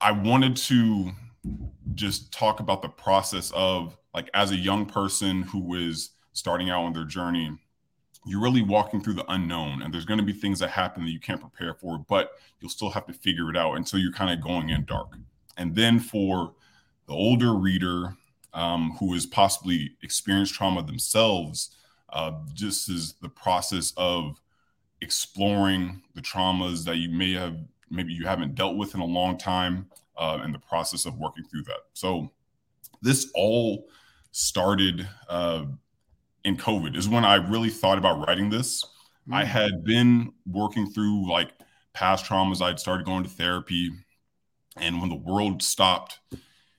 I 0.00 0.12
wanted 0.12 0.56
to 0.56 1.10
just 1.94 2.32
talk 2.32 2.60
about 2.60 2.82
the 2.82 2.88
process 2.88 3.52
of 3.54 3.96
like 4.14 4.30
as 4.34 4.50
a 4.50 4.56
young 4.56 4.86
person 4.86 5.42
who 5.42 5.74
is 5.74 6.10
starting 6.32 6.70
out 6.70 6.84
on 6.84 6.92
their 6.92 7.04
journey, 7.04 7.56
you're 8.24 8.40
really 8.40 8.62
walking 8.62 9.02
through 9.02 9.14
the 9.14 9.30
unknown 9.32 9.82
and 9.82 9.92
there's 9.92 10.04
going 10.04 10.20
to 10.20 10.24
be 10.24 10.32
things 10.32 10.58
that 10.60 10.70
happen 10.70 11.04
that 11.04 11.10
you 11.10 11.20
can't 11.20 11.40
prepare 11.40 11.74
for, 11.74 11.98
but 11.98 12.32
you'll 12.60 12.70
still 12.70 12.90
have 12.90 13.06
to 13.06 13.12
figure 13.12 13.50
it 13.50 13.56
out 13.56 13.74
until 13.74 13.98
you're 13.98 14.12
kind 14.12 14.32
of 14.32 14.44
going 14.44 14.70
in 14.70 14.84
dark. 14.84 15.16
And 15.56 15.74
then 15.74 15.98
for 15.98 16.54
the 17.06 17.12
older 17.12 17.54
reader 17.54 18.16
um, 18.54 18.96
who 19.00 19.12
has 19.14 19.26
possibly 19.26 19.96
experienced 20.02 20.54
trauma 20.54 20.82
themselves, 20.82 21.76
uh, 22.12 22.32
just 22.52 22.88
is 22.88 23.14
the 23.22 23.28
process 23.28 23.92
of 23.96 24.40
exploring 25.00 26.02
the 26.14 26.20
traumas 26.20 26.84
that 26.84 26.96
you 26.96 27.08
may 27.10 27.32
have 27.32 27.56
maybe 27.90 28.12
you 28.12 28.24
haven't 28.26 28.54
dealt 28.54 28.76
with 28.76 28.94
in 28.94 29.00
a 29.00 29.04
long 29.04 29.36
time 29.36 29.86
uh, 30.16 30.38
and 30.42 30.54
the 30.54 30.58
process 30.58 31.04
of 31.04 31.18
working 31.18 31.44
through 31.44 31.62
that 31.62 31.80
so 31.92 32.30
this 33.02 33.30
all 33.34 33.88
started 34.30 35.08
uh, 35.28 35.64
in 36.44 36.56
covid 36.56 36.96
is 36.96 37.08
when 37.08 37.24
i 37.24 37.34
really 37.34 37.70
thought 37.70 37.98
about 37.98 38.26
writing 38.26 38.50
this 38.50 38.84
mm-hmm. 38.84 39.34
i 39.34 39.44
had 39.44 39.84
been 39.84 40.32
working 40.46 40.90
through 40.90 41.30
like 41.30 41.52
past 41.92 42.24
traumas 42.24 42.62
i'd 42.62 42.80
started 42.80 43.06
going 43.06 43.22
to 43.22 43.30
therapy 43.30 43.90
and 44.76 45.00
when 45.00 45.08
the 45.08 45.16
world 45.16 45.62
stopped 45.62 46.20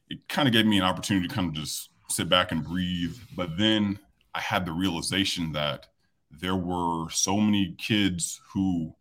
it 0.09 0.27
kind 0.27 0.47
of 0.47 0.53
gave 0.53 0.65
me 0.65 0.77
an 0.77 0.83
opportunity 0.83 1.27
to 1.27 1.33
kind 1.33 1.47
of 1.47 1.53
just 1.53 1.89
sit 2.09 2.29
back 2.29 2.51
and 2.51 2.63
breathe 2.63 3.15
but 3.35 3.57
then 3.57 3.97
I 4.33 4.41
had 4.41 4.65
the 4.65 4.71
realization 4.71 5.51
that 5.51 5.87
there 6.31 6.55
were 6.55 7.09
so 7.09 7.37
many 7.37 7.75
kids 7.77 8.41
who, 8.51 8.93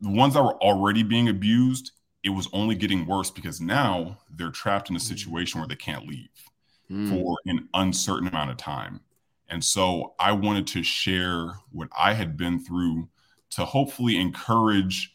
the 0.00 0.10
ones 0.10 0.34
that 0.34 0.42
were 0.42 0.62
already 0.62 1.02
being 1.02 1.28
abused, 1.28 1.92
it 2.22 2.30
was 2.30 2.48
only 2.52 2.74
getting 2.74 3.06
worse 3.06 3.30
because 3.30 3.60
now 3.60 4.18
they're 4.36 4.50
trapped 4.50 4.90
in 4.90 4.96
a 4.96 4.98
mm. 4.98 5.02
situation 5.02 5.60
where 5.60 5.68
they 5.68 5.76
can't 5.76 6.06
leave 6.06 6.28
mm. 6.90 7.08
for 7.08 7.36
an 7.46 7.68
uncertain 7.74 8.28
amount 8.28 8.50
of 8.50 8.58
time. 8.58 9.00
And 9.50 9.62
so 9.64 10.14
I 10.18 10.32
wanted 10.32 10.66
to 10.68 10.82
share 10.82 11.54
what 11.72 11.88
I 11.98 12.14
had 12.14 12.36
been 12.36 12.60
through 12.60 13.08
to 13.50 13.64
hopefully 13.64 14.16
encourage 14.16 15.12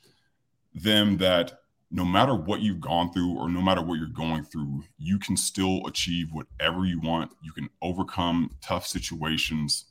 them 0.73 1.17
that 1.17 1.59
no 1.89 2.03
matter 2.03 2.35
what 2.35 2.59
you've 2.59 2.81
gone 2.81 3.13
through 3.13 3.37
or 3.37 3.47
no 3.47 3.61
matter 3.61 3.81
what 3.81 3.97
you're 3.97 4.07
going 4.07 4.43
through, 4.43 4.83
you 4.97 5.17
can 5.17 5.37
still 5.37 5.85
achieve 5.87 6.27
whatever 6.33 6.85
you 6.85 6.99
want. 6.99 7.31
You 7.41 7.53
can 7.53 7.69
overcome 7.81 8.51
tough 8.61 8.85
situations. 8.85 9.85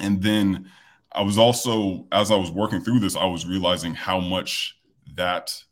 And 0.00 0.22
then 0.22 0.70
I 1.12 1.20
was 1.20 1.36
also, 1.36 2.06
as 2.10 2.30
I 2.30 2.36
was 2.36 2.50
working 2.50 2.80
through 2.80 3.00
this, 3.00 3.16
I 3.16 3.26
was 3.26 3.44
realizing 3.44 3.92
how 3.92 4.18
much 4.18 4.78
that 5.14 5.62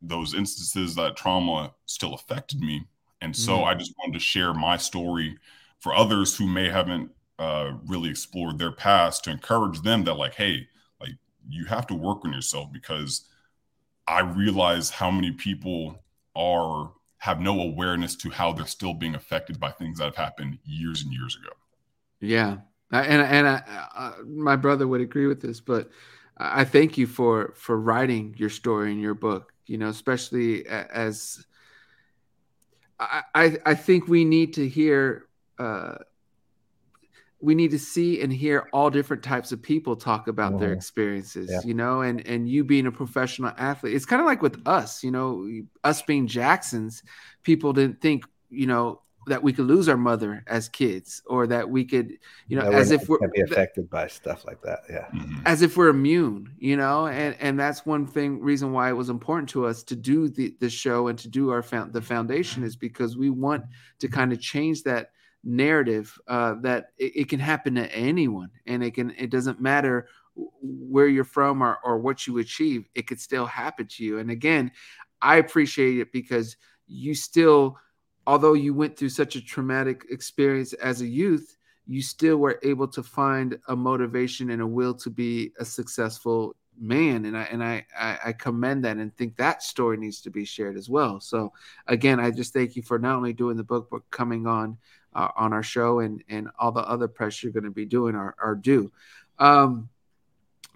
those 0.00 0.34
instances 0.34 0.94
that 0.94 1.16
trauma 1.16 1.74
still 1.86 2.14
affected 2.14 2.60
me. 2.60 2.84
And 3.20 3.34
so 3.34 3.58
mm. 3.58 3.64
I 3.64 3.74
just 3.74 3.94
wanted 3.98 4.14
to 4.14 4.24
share 4.24 4.54
my 4.54 4.76
story 4.76 5.36
for 5.80 5.94
others 5.94 6.36
who 6.36 6.46
may 6.46 6.68
haven't 6.68 7.10
uh, 7.38 7.72
really 7.86 8.10
explored 8.10 8.58
their 8.58 8.72
past 8.72 9.24
to 9.24 9.30
encourage 9.30 9.80
them 9.82 10.04
that, 10.04 10.14
like, 10.14 10.34
hey, 10.34 10.68
like 11.00 11.12
you 11.48 11.64
have 11.66 11.86
to 11.88 11.94
work 11.94 12.24
on 12.24 12.32
yourself 12.32 12.72
because 12.72 13.26
I 14.06 14.20
realize 14.20 14.90
how 14.90 15.10
many 15.10 15.32
people 15.32 16.02
are 16.36 16.92
have 17.18 17.40
no 17.40 17.60
awareness 17.60 18.16
to 18.16 18.30
how 18.30 18.52
they're 18.52 18.66
still 18.66 18.94
being 18.94 19.14
affected 19.14 19.60
by 19.60 19.70
things 19.70 19.98
that 19.98 20.04
have 20.04 20.16
happened 20.16 20.58
years 20.64 21.02
and 21.02 21.12
years 21.12 21.36
ago. 21.36 21.52
Yeah, 22.20 22.58
and 22.90 23.22
and 23.22 23.48
I, 23.48 23.62
uh, 23.94 24.12
my 24.24 24.56
brother 24.56 24.86
would 24.88 25.00
agree 25.00 25.26
with 25.26 25.40
this, 25.40 25.60
but 25.60 25.90
I 26.36 26.64
thank 26.64 26.98
you 26.98 27.06
for 27.06 27.52
for 27.56 27.78
writing 27.78 28.34
your 28.38 28.50
story 28.50 28.92
in 28.92 28.98
your 29.00 29.14
book. 29.14 29.52
You 29.66 29.78
know, 29.78 29.88
especially 29.88 30.66
as 30.66 31.44
I 32.98 33.22
I, 33.34 33.58
I 33.66 33.74
think 33.74 34.08
we 34.08 34.24
need 34.24 34.54
to 34.54 34.68
hear 34.68 35.26
uh, 35.60 35.98
we 37.40 37.54
need 37.54 37.70
to 37.70 37.78
see 37.78 38.20
and 38.20 38.32
hear 38.32 38.68
all 38.72 38.90
different 38.90 39.22
types 39.22 39.50
of 39.52 39.62
people 39.62 39.96
talk 39.96 40.28
about 40.28 40.58
their 40.58 40.70
mm-hmm. 40.70 40.76
experiences 40.76 41.50
yeah. 41.50 41.60
you 41.64 41.74
know 41.74 42.02
and 42.02 42.26
and 42.26 42.48
you 42.48 42.64
being 42.64 42.86
a 42.86 42.92
professional 42.92 43.52
athlete 43.56 43.94
it's 43.94 44.06
kind 44.06 44.20
of 44.20 44.26
like 44.26 44.42
with 44.42 44.60
us 44.66 45.02
you 45.02 45.10
know 45.10 45.48
us 45.84 46.02
being 46.02 46.26
jacksons 46.26 47.02
people 47.42 47.72
didn't 47.72 48.00
think 48.00 48.24
you 48.50 48.66
know 48.66 49.00
that 49.26 49.42
we 49.42 49.52
could 49.52 49.66
lose 49.66 49.88
our 49.88 49.98
mother 49.98 50.42
as 50.46 50.68
kids 50.68 51.22
or 51.26 51.46
that 51.46 51.68
we 51.68 51.84
could 51.84 52.18
you 52.48 52.56
know 52.56 52.62
as 52.62 52.90
if 52.90 53.08
we're 53.08 53.18
be 53.32 53.42
affected 53.42 53.88
by 53.90 54.06
stuff 54.06 54.44
like 54.46 54.60
that 54.62 54.80
yeah 54.88 55.06
mm-hmm. 55.14 55.40
as 55.44 55.62
if 55.62 55.76
we're 55.76 55.88
immune 55.88 56.52
you 56.58 56.76
know 56.76 57.06
and 57.06 57.36
and 57.38 57.58
that's 57.58 57.84
one 57.84 58.06
thing 58.06 58.40
reason 58.40 58.72
why 58.72 58.88
it 58.88 58.94
was 58.94 59.10
important 59.10 59.48
to 59.48 59.66
us 59.66 59.82
to 59.82 59.94
do 59.94 60.28
the 60.28 60.54
the 60.60 60.70
show 60.70 61.08
and 61.08 61.18
to 61.18 61.28
do 61.28 61.50
our 61.50 61.62
found 61.62 61.92
the 61.92 62.00
foundation 62.00 62.62
is 62.62 62.76
because 62.76 63.16
we 63.16 63.30
want 63.30 63.62
to 63.98 64.08
kind 64.08 64.32
of 64.32 64.40
change 64.40 64.82
that 64.82 65.10
narrative 65.42 66.18
uh, 66.28 66.54
that 66.60 66.90
it, 66.98 67.16
it, 67.16 67.28
can 67.28 67.40
happen 67.40 67.74
to 67.74 67.94
anyone 67.94 68.50
and 68.66 68.84
it 68.84 68.92
can 68.92 69.10
it 69.16 69.30
doesn't 69.30 69.60
matter 69.60 70.06
where 70.62 71.06
you're 71.06 71.24
from 71.24 71.62
or, 71.62 71.78
or 71.84 71.98
what 71.98 72.26
you 72.26 72.38
achieve 72.38 72.88
it 72.94 73.06
could 73.06 73.20
still 73.20 73.46
happen 73.46 73.86
to 73.86 74.04
you. 74.04 74.18
And 74.18 74.30
again 74.30 74.70
i 75.22 75.36
appreciate 75.36 75.98
it 75.98 76.12
because 76.12 76.56
you 76.86 77.14
still 77.14 77.78
although 78.26 78.54
you 78.54 78.74
went 78.74 78.96
through 78.96 79.08
such 79.08 79.36
a 79.36 79.40
traumatic 79.40 80.04
experience 80.10 80.72
as 80.74 81.00
a 81.00 81.06
youth 81.06 81.56
you 81.86 82.02
still 82.02 82.36
were 82.36 82.60
able 82.62 82.86
to 82.86 83.02
find 83.02 83.58
a 83.68 83.74
motivation 83.74 84.50
and 84.50 84.62
a 84.62 84.66
will 84.66 84.94
to 84.94 85.10
be 85.10 85.52
a 85.58 85.64
successful 85.64 86.54
man. 86.80 87.24
And 87.24 87.36
i 87.36 87.42
and 87.44 87.62
I, 87.62 87.84
I 87.98 88.32
commend 88.32 88.84
that 88.84 88.96
and 88.96 89.14
think 89.16 89.36
that 89.36 89.62
story 89.62 89.96
needs 89.96 90.20
to 90.22 90.30
be 90.30 90.44
shared 90.44 90.76
as 90.76 90.88
well. 90.88 91.20
So 91.20 91.52
again 91.86 92.20
i 92.20 92.30
just 92.30 92.52
thank 92.52 92.76
you 92.76 92.82
for 92.82 92.98
not 92.98 93.16
only 93.16 93.32
doing 93.32 93.56
the 93.56 93.64
book 93.64 93.88
but 93.90 94.08
coming 94.10 94.46
on 94.46 94.78
uh, 95.14 95.28
on 95.36 95.52
our 95.52 95.62
show 95.62 96.00
and 96.00 96.22
and 96.28 96.48
all 96.58 96.72
the 96.72 96.80
other 96.80 97.08
press 97.08 97.42
you're 97.42 97.52
going 97.52 97.64
to 97.64 97.70
be 97.70 97.86
doing 97.86 98.14
are, 98.14 98.34
are 98.42 98.54
due. 98.54 98.90
Um, 99.38 99.88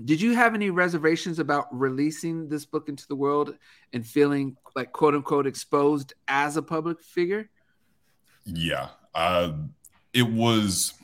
did 0.04 0.20
you 0.20 0.34
have 0.34 0.54
any 0.54 0.70
reservations 0.70 1.38
about 1.38 1.68
releasing 1.70 2.48
this 2.48 2.64
book 2.64 2.88
into 2.88 3.06
the 3.06 3.14
world 3.14 3.56
and 3.92 4.04
feeling 4.04 4.56
like 4.74 4.92
quote 4.92 5.14
unquote 5.14 5.46
exposed 5.46 6.14
as 6.26 6.56
a 6.56 6.62
public 6.62 7.00
figure? 7.00 7.48
Yeah. 8.44 8.88
Uh, 9.14 9.52
it 10.12 10.28
was, 10.28 10.94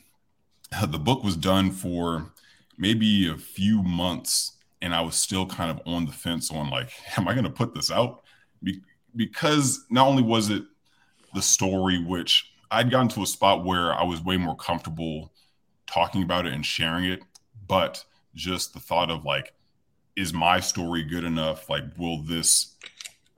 the 0.89 0.99
book 0.99 1.23
was 1.23 1.37
done 1.37 1.71
for 1.71 2.33
maybe 2.77 3.29
a 3.29 3.37
few 3.37 3.83
months, 3.83 4.57
and 4.83 4.95
I 4.95 5.03
was 5.03 5.15
still 5.15 5.47
kind 5.47 5.71
of 5.71 5.81
on 5.87 6.07
the 6.07 6.13
fence 6.13 6.51
on 6.51 6.71
like, 6.71 6.91
am 7.17 7.29
I 7.29 7.33
going 7.33 7.45
to 7.45 7.51
put 7.51 7.75
this 7.75 7.91
out? 7.91 8.23
Be- 8.63 8.83
because 9.15 9.87
not 9.91 10.09
only 10.09 10.23
was 10.23 10.51
it 10.51 10.65
the 11.35 11.43
story, 11.43 12.03
which 12.03 12.50
I'd 12.71 12.91
gotten 12.91 13.09
to 13.09 13.23
a 13.23 13.27
spot 13.27 13.65
where 13.65 13.93
I 13.93 14.05
was 14.05 14.23
way 14.23 14.37
more 14.37 14.57
comfortable 14.57 15.33
talking 15.87 16.23
about 16.23 16.47
it 16.47 16.53
and 16.53 16.65
sharing 16.65 17.05
it, 17.05 17.23
but 17.67 18.05
just 18.35 18.73
the 18.73 18.81
thought 18.81 19.11
of 19.11 19.25
like, 19.25 19.53
is 20.17 20.33
my 20.33 20.61
story 20.61 21.03
good 21.03 21.25
enough? 21.25 21.69
Like, 21.69 21.85
will 21.99 22.23
this, 22.23 22.77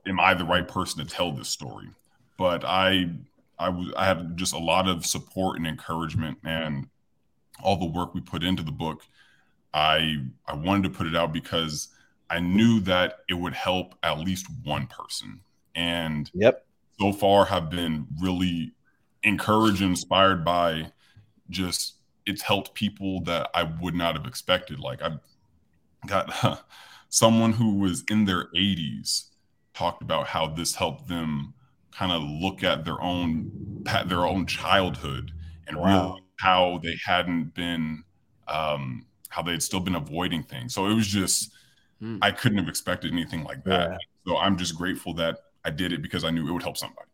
am 0.07 0.21
I 0.21 0.35
the 0.35 0.45
right 0.45 0.67
person 0.67 1.05
to 1.05 1.11
tell 1.11 1.33
this 1.33 1.49
story? 1.49 1.89
But 2.37 2.65
I, 2.65 3.11
I 3.59 3.69
was, 3.69 3.93
I 3.97 4.05
had 4.05 4.37
just 4.37 4.53
a 4.53 4.59
lot 4.59 4.89
of 4.89 5.07
support 5.07 5.57
and 5.57 5.67
encouragement 5.67 6.39
and 6.45 6.89
all 7.63 7.77
the 7.77 7.87
work 7.87 8.15
we 8.15 8.21
put 8.21 8.43
into 8.43 8.63
the 8.63 8.73
book. 8.73 9.03
I, 9.73 10.25
I 10.47 10.55
wanted 10.55 10.85
to 10.85 10.91
put 10.91 11.07
it 11.07 11.17
out 11.17 11.33
because 11.33 11.89
I 12.29 12.41
knew 12.41 12.81
that 12.81 13.21
it 13.29 13.35
would 13.35 13.55
help 13.55 13.95
at 14.03 14.19
least 14.19 14.47
one 14.65 14.87
person. 14.87 15.41
And 15.75 16.31
yep, 16.35 16.67
so 17.01 17.13
far 17.13 17.45
have 17.47 17.71
been 17.71 18.07
really 18.21 18.73
encouraged 19.23 19.81
and 19.81 19.91
inspired 19.91 20.45
by 20.45 20.93
just 21.51 21.97
it's 22.27 22.43
helped 22.43 22.75
people 22.75 23.21
that 23.23 23.51
I 23.55 23.65
would 23.65 23.95
not 23.95 24.17
have 24.17 24.27
expected. 24.27 24.79
Like 24.79 25.03
I 25.03 25.11
got 26.07 26.45
uh, 26.45 26.57
someone 27.09 27.53
who 27.53 27.75
was 27.75 28.05
in 28.11 28.25
their 28.25 28.47
80s 28.57 29.29
talked 29.75 30.03
about 30.03 30.27
how 30.27 30.49
this 30.49 30.75
helped 30.75 31.09
them 31.09 31.55
kind 31.93 32.13
of 32.13 32.23
look 32.23 32.63
at 32.63 32.85
their 32.85 33.01
own 33.01 33.85
their 34.07 34.27
own 34.27 34.47
childhood 34.47 35.33
and 35.67 35.77
wow. 35.77 36.19
how 36.39 36.81
they 36.83 36.97
hadn't 37.05 37.55
been 37.55 38.03
um, 38.49 39.07
how 39.29 39.43
they 39.43 39.53
had 39.53 39.63
still 39.63 39.81
been 39.81 39.95
avoiding 39.95 40.43
things. 40.43 40.75
So 40.75 40.87
it 40.87 40.95
was 40.95 41.07
just 41.07 41.53
mm. 42.03 42.19
I 42.23 42.31
couldn't 42.31 42.59
have 42.59 42.69
expected 42.69 43.13
anything 43.13 43.45
like 43.45 43.65
that. 43.65 43.91
Yeah. 43.91 43.97
So 44.27 44.39
I'm 44.39 44.57
just 44.57 44.77
grateful 44.77 45.15
that 45.15 45.39
I 45.65 45.71
did 45.71 45.93
it 45.93 46.03
because 46.03 46.25
I 46.25 46.31
knew 46.31 46.49
it 46.49 46.53
would 46.53 46.63
help 46.63 46.77
somebody. 46.77 47.09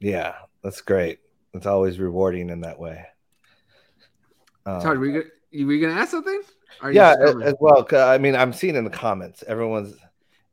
Yeah, 0.00 0.34
that's 0.62 0.80
great. 0.80 1.20
It's 1.54 1.66
always 1.66 1.98
rewarding 1.98 2.50
in 2.50 2.60
that 2.62 2.78
way. 2.78 3.06
Um, 4.66 4.80
Sorry, 4.80 4.98
were 4.98 5.06
you, 5.06 5.12
gonna, 5.12 5.66
were 5.66 5.72
you 5.72 5.86
gonna 5.86 6.00
ask 6.00 6.10
something? 6.10 6.42
yeah, 6.90 7.14
as 7.42 7.54
well. 7.60 7.86
I 7.92 8.18
mean, 8.18 8.34
I'm 8.34 8.52
seeing 8.52 8.74
in 8.76 8.84
the 8.84 8.90
comments, 8.90 9.44
everyone's, 9.46 9.94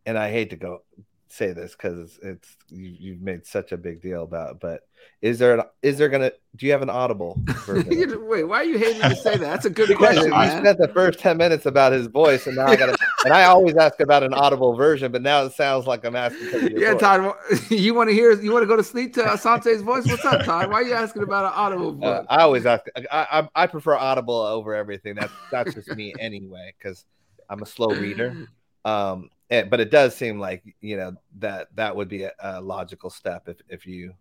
and 0.05 0.17
I 0.17 0.31
hate 0.31 0.51
to 0.51 0.55
go 0.55 0.83
say 1.27 1.53
this 1.53 1.71
because 1.71 2.19
it's 2.21 2.55
you, 2.69 3.13
have 3.13 3.21
made 3.21 3.45
such 3.45 3.71
a 3.71 3.77
big 3.77 4.01
deal 4.01 4.23
about, 4.23 4.51
it, 4.51 4.57
but 4.61 4.81
is 5.21 5.37
there 5.37 5.59
an, 5.59 5.65
is 5.81 5.97
there 5.97 6.09
gonna 6.09 6.31
do 6.55 6.65
you 6.65 6.71
have 6.71 6.81
an 6.81 6.89
audible 6.89 7.39
wait 7.67 8.43
why 8.43 8.57
are 8.57 8.63
you 8.63 8.77
hating 8.77 9.01
to 9.01 9.15
say 9.15 9.37
that? 9.37 9.39
That's 9.39 9.65
a 9.65 9.69
good 9.69 9.95
question 9.95 10.33
i 10.33 10.49
spent 10.59 10.77
the 10.77 10.87
first 10.89 11.19
10 11.19 11.37
minutes 11.37 11.65
about 11.65 11.91
his 11.91 12.07
voice 12.07 12.47
and 12.47 12.55
now 12.55 12.67
i 12.67 12.75
gotta 12.75 12.97
and 13.25 13.33
i 13.33 13.43
always 13.43 13.75
ask 13.75 13.99
about 13.99 14.23
an 14.23 14.33
audible 14.33 14.75
version 14.75 15.11
but 15.11 15.21
now 15.21 15.43
it 15.43 15.53
sounds 15.53 15.85
like 15.85 16.03
i'm 16.05 16.15
asking 16.15 16.77
yeah 16.77 16.93
voice. 16.93 17.01
Taj 17.01 17.33
you 17.69 17.93
want 17.93 18.09
to 18.09 18.13
hear 18.13 18.39
you 18.41 18.51
want 18.51 18.63
to 18.63 18.67
go 18.67 18.75
to 18.75 18.83
sleep 18.83 19.13
to 19.15 19.21
asante's 19.23 19.81
voice? 19.81 20.05
What's 20.07 20.25
up 20.25 20.43
Taj? 20.43 20.67
Why 20.67 20.73
are 20.73 20.83
you 20.83 20.93
asking 20.93 21.23
about 21.23 21.45
an 21.45 21.51
audible 21.55 22.03
uh, 22.03 22.23
i 22.29 22.41
always 22.41 22.65
ask 22.65 22.85
I, 23.11 23.27
I, 23.31 23.63
I 23.63 23.67
prefer 23.67 23.95
audible 23.95 24.35
over 24.35 24.73
everything. 24.73 25.15
That's 25.15 25.33
that's 25.51 25.73
just 25.73 25.89
me 25.89 26.13
anyway 26.19 26.73
because 26.77 27.05
i'm 27.49 27.61
a 27.61 27.65
slow 27.65 27.89
reader. 27.89 28.47
Um 28.85 29.29
and, 29.51 29.69
but 29.69 29.81
it 29.81 29.91
does 29.91 30.15
seem 30.15 30.39
like 30.39 30.63
you 30.79 30.97
know 30.97 31.13
that 31.39 31.67
that 31.75 31.95
would 31.95 32.07
be 32.07 32.23
a, 32.23 32.31
a 32.39 32.61
logical 32.61 33.09
step 33.09 33.47
if 33.47 33.57
if 33.67 33.85
you 33.85 34.13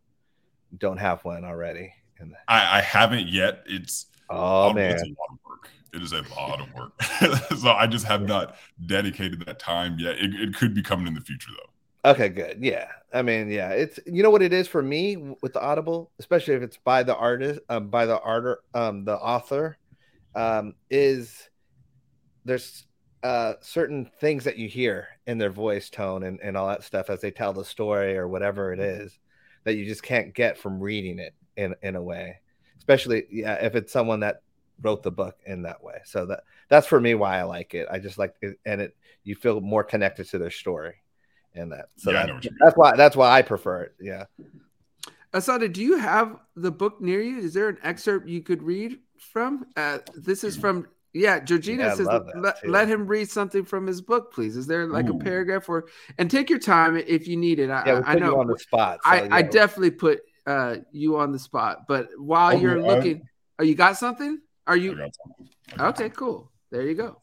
don't 0.78 0.98
have 0.98 1.24
one 1.24 1.44
already. 1.44 1.92
I, 2.48 2.78
I 2.78 2.80
haven't 2.80 3.28
yet. 3.28 3.62
It's 3.66 4.06
oh 4.28 4.72
man, 4.72 4.92
it's 4.92 5.02
a 5.02 5.06
lot 5.06 5.30
of 5.32 5.38
work. 5.48 5.70
It 5.92 6.02
is 6.02 6.12
a 6.12 6.22
lot 6.36 6.60
of 6.60 6.72
work. 6.74 7.02
so 7.58 7.70
I 7.70 7.86
just 7.86 8.06
have 8.06 8.22
not 8.22 8.56
dedicated 8.86 9.44
that 9.46 9.58
time 9.58 9.98
yet. 9.98 10.16
It, 10.18 10.34
it 10.34 10.54
could 10.54 10.74
be 10.74 10.82
coming 10.82 11.06
in 11.06 11.14
the 11.14 11.20
future 11.20 11.50
though. 11.56 12.10
Okay, 12.12 12.28
good. 12.30 12.58
Yeah, 12.60 12.88
I 13.12 13.22
mean, 13.22 13.50
yeah, 13.50 13.70
it's 13.70 13.98
you 14.06 14.22
know 14.22 14.30
what 14.30 14.42
it 14.42 14.52
is 14.52 14.68
for 14.68 14.82
me 14.82 15.34
with 15.42 15.52
the 15.52 15.60
Audible, 15.60 16.10
especially 16.18 16.54
if 16.54 16.62
it's 16.62 16.78
by 16.78 17.02
the 17.02 17.16
artist, 17.16 17.60
um, 17.68 17.88
by 17.88 18.06
the 18.06 18.20
art, 18.20 18.60
um, 18.74 19.04
the 19.04 19.16
author, 19.16 19.76
um, 20.34 20.74
is 20.90 21.48
there's 22.44 22.86
uh 23.22 23.52
certain 23.60 24.10
things 24.20 24.44
that 24.44 24.56
you 24.56 24.66
hear 24.66 25.08
in 25.26 25.36
their 25.36 25.50
voice 25.50 25.90
tone 25.90 26.22
and, 26.22 26.40
and 26.40 26.56
all 26.56 26.68
that 26.68 26.82
stuff 26.82 27.10
as 27.10 27.20
they 27.20 27.30
tell 27.30 27.52
the 27.52 27.64
story 27.64 28.16
or 28.16 28.26
whatever 28.26 28.72
it 28.72 28.80
is 28.80 29.18
that 29.64 29.74
you 29.74 29.84
just 29.84 30.02
can't 30.02 30.34
get 30.34 30.58
from 30.58 30.80
reading 30.80 31.18
it 31.18 31.34
in 31.56 31.74
in 31.82 31.96
a 31.96 32.02
way 32.02 32.38
especially 32.78 33.24
yeah 33.30 33.54
if 33.54 33.74
it's 33.74 33.92
someone 33.92 34.20
that 34.20 34.42
wrote 34.82 35.02
the 35.02 35.10
book 35.10 35.36
in 35.46 35.62
that 35.62 35.82
way. 35.82 36.00
So 36.04 36.26
that 36.26 36.44
that's 36.68 36.86
for 36.86 37.00
me 37.00 37.14
why 37.14 37.38
i 37.38 37.42
like 37.42 37.74
it. 37.74 37.86
I 37.90 37.98
just 37.98 38.18
like 38.18 38.34
it 38.42 38.58
and 38.64 38.80
it 38.80 38.96
you 39.24 39.34
feel 39.34 39.60
more 39.60 39.84
connected 39.84 40.28
to 40.30 40.38
their 40.38 40.50
story 40.50 40.94
and 41.54 41.72
that. 41.72 41.86
So 41.96 42.10
yeah, 42.10 42.26
that, 42.26 42.48
that's 42.58 42.76
why 42.76 42.96
that's 42.96 43.16
why 43.16 43.30
i 43.30 43.42
prefer 43.42 43.82
it 43.82 43.94
yeah. 44.00 44.24
Asante, 45.32 45.72
do 45.72 45.80
you 45.80 45.96
have 45.96 46.40
the 46.56 46.72
book 46.72 47.00
near 47.00 47.22
you? 47.22 47.38
Is 47.38 47.54
there 47.54 47.68
an 47.68 47.78
excerpt 47.84 48.28
you 48.28 48.42
could 48.42 48.64
read 48.64 48.98
from? 49.16 49.64
Uh, 49.76 49.98
this 50.16 50.42
is 50.42 50.56
from 50.56 50.88
yeah, 51.12 51.40
Georgina 51.40 51.84
yeah, 51.84 51.94
says 51.94 52.06
let, 52.36 52.68
let, 52.68 52.88
him 52.88 53.06
read 53.06 53.28
something 53.28 53.64
from 53.64 53.86
his 53.86 54.00
book, 54.00 54.32
please. 54.32 54.56
Is 54.56 54.66
there 54.66 54.86
like 54.86 55.08
Ooh. 55.08 55.16
a 55.16 55.18
paragraph 55.18 55.68
or 55.68 55.88
and 56.18 56.30
take 56.30 56.48
your 56.48 56.58
time 56.58 56.96
if 56.96 57.26
you 57.26 57.36
need 57.36 57.58
it. 57.58 57.70
I, 57.70 57.84
yeah, 57.84 57.94
we'll 57.94 58.02
I 58.06 58.14
know 58.14 58.40
on 58.40 58.46
the 58.46 58.58
spot. 58.58 59.00
So, 59.02 59.10
I, 59.10 59.22
yeah. 59.22 59.28
I 59.30 59.42
definitely 59.42 59.90
put 59.92 60.20
uh, 60.46 60.76
you 60.92 61.16
on 61.16 61.32
the 61.32 61.38
spot. 61.38 61.86
But 61.88 62.08
while 62.16 62.54
oh, 62.54 62.58
you're 62.58 62.80
looking, 62.80 63.28
oh, 63.58 63.64
you 63.64 63.74
got 63.74 63.96
something? 63.96 64.40
Are 64.66 64.76
you 64.76 65.08
okay? 65.78 66.10
Cool. 66.10 66.50
There 66.70 66.82
you 66.82 66.94
go. 66.94 67.20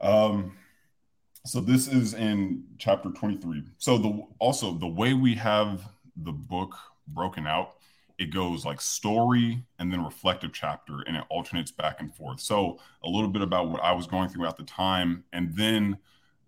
Um, 0.00 0.52
so 1.44 1.60
this 1.60 1.88
is 1.88 2.14
in 2.14 2.64
chapter 2.78 3.10
23. 3.10 3.64
So 3.78 3.98
the 3.98 4.26
also 4.38 4.74
the 4.74 4.86
way 4.86 5.14
we 5.14 5.34
have 5.34 5.82
the 6.16 6.32
book 6.32 6.74
broken 7.08 7.46
out 7.46 7.74
it 8.18 8.32
goes 8.32 8.64
like 8.64 8.80
story 8.80 9.62
and 9.78 9.92
then 9.92 10.02
reflective 10.02 10.52
chapter 10.52 11.02
and 11.06 11.16
it 11.16 11.24
alternates 11.28 11.70
back 11.70 12.00
and 12.00 12.14
forth. 12.14 12.40
So 12.40 12.78
a 13.04 13.08
little 13.08 13.28
bit 13.28 13.42
about 13.42 13.68
what 13.68 13.82
I 13.82 13.92
was 13.92 14.06
going 14.06 14.28
through 14.28 14.46
at 14.46 14.56
the 14.56 14.64
time 14.64 15.24
and 15.32 15.54
then 15.54 15.98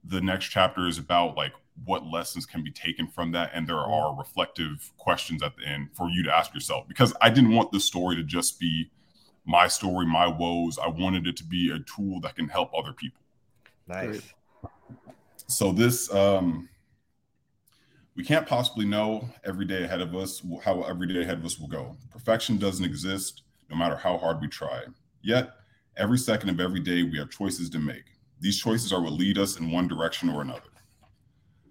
the 0.04 0.20
next 0.20 0.46
chapter 0.46 0.86
is 0.86 0.98
about 0.98 1.36
like 1.36 1.52
what 1.84 2.06
lessons 2.06 2.46
can 2.46 2.64
be 2.64 2.70
taken 2.70 3.06
from 3.06 3.32
that 3.32 3.50
and 3.54 3.66
there 3.66 3.78
are 3.78 4.16
reflective 4.16 4.92
questions 4.96 5.42
at 5.42 5.56
the 5.56 5.66
end 5.66 5.88
for 5.92 6.08
you 6.08 6.22
to 6.24 6.34
ask 6.34 6.54
yourself 6.54 6.88
because 6.88 7.12
I 7.20 7.30
didn't 7.30 7.54
want 7.54 7.70
the 7.70 7.80
story 7.80 8.16
to 8.16 8.22
just 8.22 8.58
be 8.58 8.90
my 9.44 9.66
story, 9.66 10.06
my 10.06 10.26
woes. 10.26 10.78
I 10.78 10.88
wanted 10.88 11.26
it 11.26 11.36
to 11.38 11.44
be 11.44 11.70
a 11.70 11.78
tool 11.80 12.20
that 12.20 12.36
can 12.36 12.48
help 12.48 12.70
other 12.74 12.92
people. 12.92 13.22
Nice. 13.86 14.22
So 15.46 15.72
this 15.72 16.12
um 16.12 16.68
we 18.18 18.24
can't 18.24 18.48
possibly 18.48 18.84
know 18.84 19.28
every 19.44 19.64
day 19.64 19.84
ahead 19.84 20.00
of 20.00 20.12
us 20.16 20.42
how 20.64 20.82
every 20.82 21.06
day 21.06 21.22
ahead 21.22 21.38
of 21.38 21.44
us 21.44 21.56
will 21.56 21.68
go. 21.68 21.96
Perfection 22.10 22.58
doesn't 22.58 22.84
exist, 22.84 23.42
no 23.70 23.76
matter 23.76 23.94
how 23.94 24.18
hard 24.18 24.40
we 24.40 24.48
try. 24.48 24.82
Yet, 25.22 25.50
every 25.96 26.18
second 26.18 26.48
of 26.50 26.58
every 26.58 26.80
day, 26.80 27.04
we 27.04 27.16
have 27.18 27.30
choices 27.30 27.70
to 27.70 27.78
make. 27.78 28.02
These 28.40 28.58
choices 28.58 28.92
are 28.92 29.00
what 29.00 29.12
lead 29.12 29.38
us 29.38 29.60
in 29.60 29.70
one 29.70 29.86
direction 29.86 30.28
or 30.28 30.42
another. 30.42 30.70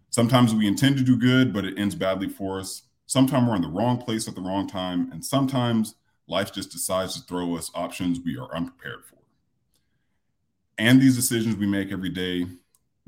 Sometimes 0.10 0.56
we 0.56 0.68
intend 0.68 0.96
to 0.96 1.04
do 1.04 1.18
good, 1.18 1.52
but 1.52 1.66
it 1.66 1.78
ends 1.78 1.96
badly 1.96 2.30
for 2.30 2.62
us. 2.62 2.84
Sometimes 3.08 3.46
we're 3.46 3.58
in 3.58 3.62
the 3.62 3.68
wrong 3.68 3.98
place 3.98 4.30
at 4.30 4.36
the 4.36 4.42
wrong 4.42 4.70
time. 4.70 5.12
And 5.12 5.26
sometimes 5.26 5.96
life 6.30 6.54
just 6.54 6.72
decides 6.72 7.16
to 7.16 7.28
throw 7.28 7.58
us 7.58 7.72
options 7.76 8.22
we 8.24 8.38
are 8.38 8.56
unprepared 8.56 9.04
for. 9.04 9.18
And 10.78 11.02
these 11.02 11.18
decisions 11.18 11.58
we 11.58 11.68
make 11.68 11.92
every 11.92 12.10
day, 12.10 12.46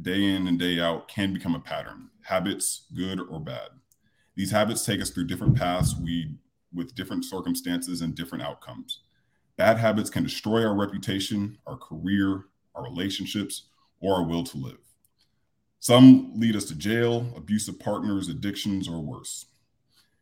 day 0.01 0.23
in 0.23 0.47
and 0.47 0.59
day 0.59 0.79
out, 0.79 1.07
can 1.07 1.33
become 1.33 1.55
a 1.55 1.59
pattern 1.59 2.09
habits, 2.21 2.83
good 2.95 3.19
or 3.19 3.39
bad. 3.39 3.69
These 4.35 4.51
habits 4.51 4.85
take 4.85 5.01
us 5.01 5.09
through 5.09 5.25
different 5.25 5.57
paths 5.57 5.95
we 5.99 6.35
with 6.73 6.93
different 6.93 7.25
circumstances 7.25 8.01
and 8.01 8.13
different 8.13 8.43
outcomes. 8.43 9.01
Bad 9.57 9.77
habits 9.77 10.09
can 10.09 10.23
destroy 10.23 10.63
our 10.63 10.75
reputation, 10.75 11.57
our 11.65 11.75
career, 11.75 12.45
our 12.75 12.83
relationships, 12.83 13.63
or 13.99 14.15
our 14.15 14.23
will 14.23 14.43
to 14.43 14.57
live. 14.57 14.77
Some 15.79 16.33
lead 16.35 16.55
us 16.55 16.65
to 16.65 16.75
jail, 16.75 17.33
abusive 17.35 17.79
partners, 17.79 18.29
addictions, 18.29 18.87
or 18.87 18.99
worse. 18.99 19.45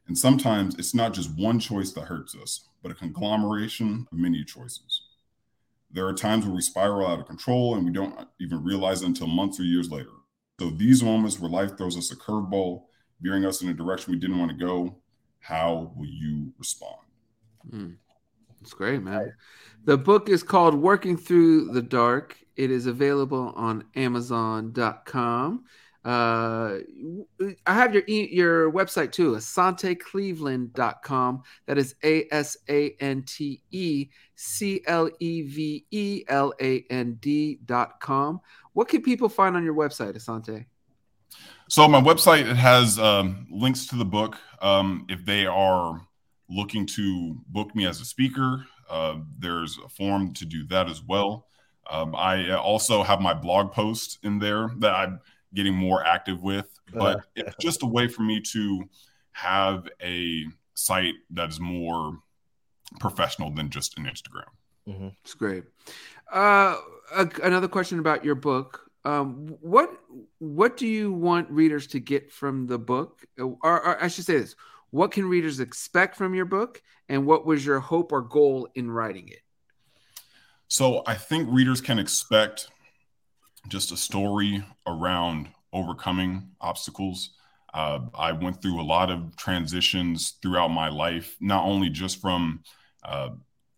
And 0.07 0.17
sometimes 0.17 0.75
it's 0.75 0.95
not 0.95 1.13
just 1.13 1.37
one 1.37 1.59
choice 1.59 1.91
that 1.91 2.05
hurts 2.05 2.35
us, 2.35 2.69
but 2.81 2.91
a 2.91 2.95
conglomeration 2.95 4.07
of 4.11 4.17
many 4.17 4.43
choices. 4.43 5.01
There 5.97 6.05
are 6.05 6.13
times 6.13 6.45
where 6.45 6.53
we 6.53 6.61
spiral 6.61 7.07
out 7.07 7.19
of 7.19 7.25
control 7.25 7.73
and 7.73 7.83
we 7.83 7.91
don't 7.91 8.27
even 8.39 8.63
realize 8.63 9.01
it 9.01 9.07
until 9.07 9.25
months 9.25 9.59
or 9.59 9.63
years 9.63 9.89
later. 9.89 10.11
So 10.59 10.69
these 10.69 11.01
moments 11.01 11.39
where 11.39 11.49
life 11.49 11.75
throws 11.75 11.97
us 11.97 12.11
a 12.11 12.15
curveball, 12.15 12.83
veering 13.19 13.45
us 13.45 13.63
in 13.63 13.69
a 13.69 13.73
direction 13.73 14.13
we 14.13 14.19
didn't 14.19 14.37
want 14.37 14.51
to 14.51 14.63
go, 14.63 14.99
how 15.39 15.91
will 15.95 16.05
you 16.05 16.53
respond? 16.59 16.97
Mm. 17.71 17.95
That's 18.61 18.75
great, 18.75 19.01
man. 19.01 19.33
The 19.85 19.97
book 19.97 20.29
is 20.29 20.43
called 20.43 20.75
Working 20.75 21.17
Through 21.17 21.71
the 21.71 21.81
Dark. 21.81 22.37
It 22.55 22.69
is 22.69 22.85
available 22.85 23.51
on 23.55 23.83
Amazon.com. 23.95 25.63
Uh, 26.05 26.77
I 27.65 27.73
have 27.73 27.93
your 27.93 28.03
your 28.07 28.71
website 28.71 29.11
too, 29.11 29.33
asantecleveland.com. 29.33 31.43
That 31.65 31.77
is 31.77 31.95
A 32.03 32.27
S 32.31 32.57
A 32.69 32.95
N 32.99 33.23
T 33.23 33.61
E 33.71 34.07
C 34.35 34.81
L 34.87 35.09
E 35.19 35.41
V 35.41 35.85
E 35.91 36.23
L 36.27 36.53
A 36.61 36.85
N 36.89 37.17
D.com. 37.19 38.39
What 38.73 38.87
can 38.87 39.01
people 39.01 39.27
find 39.27 39.55
on 39.55 39.63
your 39.63 39.75
website, 39.75 40.15
Asante? 40.15 40.65
So 41.67 41.87
my 41.87 41.99
website 41.99 42.49
it 42.49 42.55
has 42.55 42.97
um, 42.97 43.47
links 43.49 43.87
to 43.87 43.97
the 43.97 44.05
book. 44.05 44.37
Um, 44.61 45.05
if 45.09 45.25
they 45.25 45.45
are 45.45 46.01
looking 46.49 46.85
to 46.85 47.35
book 47.47 47.75
me 47.75 47.85
as 47.85 47.99
a 47.99 48.05
speaker, 48.05 48.65
uh, 48.89 49.17
there's 49.37 49.77
a 49.85 49.89
form 49.89 50.33
to 50.35 50.45
do 50.45 50.65
that 50.67 50.89
as 50.89 51.03
well. 51.03 51.47
Um, 51.89 52.15
I 52.15 52.53
also 52.53 53.03
have 53.03 53.19
my 53.19 53.33
blog 53.33 53.71
post 53.71 54.19
in 54.23 54.39
there 54.39 54.71
that 54.79 54.93
I'm 54.93 55.19
getting 55.53 55.73
more 55.73 56.05
active 56.05 56.41
with, 56.41 56.67
but 56.93 57.21
it's 57.35 57.55
just 57.59 57.83
a 57.83 57.85
way 57.85 58.07
for 58.07 58.21
me 58.21 58.41
to 58.41 58.83
have 59.31 59.87
a 60.01 60.45
site 60.73 61.15
that 61.31 61.49
is 61.49 61.59
more 61.59 62.19
professional 62.99 63.51
than 63.51 63.69
just 63.69 63.97
an 63.97 64.05
Instagram. 64.05 64.49
Mm-hmm. 64.87 65.09
It's 65.23 65.33
great. 65.33 65.63
Uh, 66.31 66.75
another 67.43 67.67
question 67.67 67.99
about 67.99 68.23
your 68.23 68.35
book. 68.35 68.89
Um, 69.05 69.55
what 69.61 69.89
what 70.39 70.75
do 70.75 70.87
you 70.87 71.13
want 71.13 71.49
readers 71.49 71.87
to 71.87 71.99
get 71.99 72.31
from 72.31 72.67
the 72.67 72.77
book? 72.77 73.25
Or, 73.37 73.57
or, 73.63 74.03
I 74.03 74.07
should 74.07 74.25
say 74.25 74.39
this: 74.39 74.55
What 74.89 75.11
can 75.11 75.27
readers 75.29 75.59
expect 75.59 76.17
from 76.17 76.35
your 76.35 76.45
book, 76.45 76.81
and 77.07 77.25
what 77.25 77.45
was 77.45 77.65
your 77.65 77.79
hope 77.79 78.11
or 78.11 78.21
goal 78.21 78.67
in 78.75 78.91
writing 78.91 79.29
it? 79.29 79.41
So 80.67 81.03
I 81.07 81.13
think 81.13 81.47
readers 81.49 81.79
can 81.79 81.99
expect 81.99 82.69
just 83.67 83.91
a 83.91 83.97
story 83.97 84.63
around 84.85 85.49
overcoming 85.73 86.49
obstacles. 86.61 87.31
Uh, 87.73 87.99
I 88.15 88.31
went 88.31 88.61
through 88.61 88.79
a 88.79 88.83
lot 88.83 89.11
of 89.11 89.35
transitions 89.35 90.35
throughout 90.41 90.69
my 90.69 90.89
life, 90.89 91.35
not 91.39 91.65
only 91.65 91.89
just 91.89 92.21
from 92.21 92.63
uh, 93.03 93.29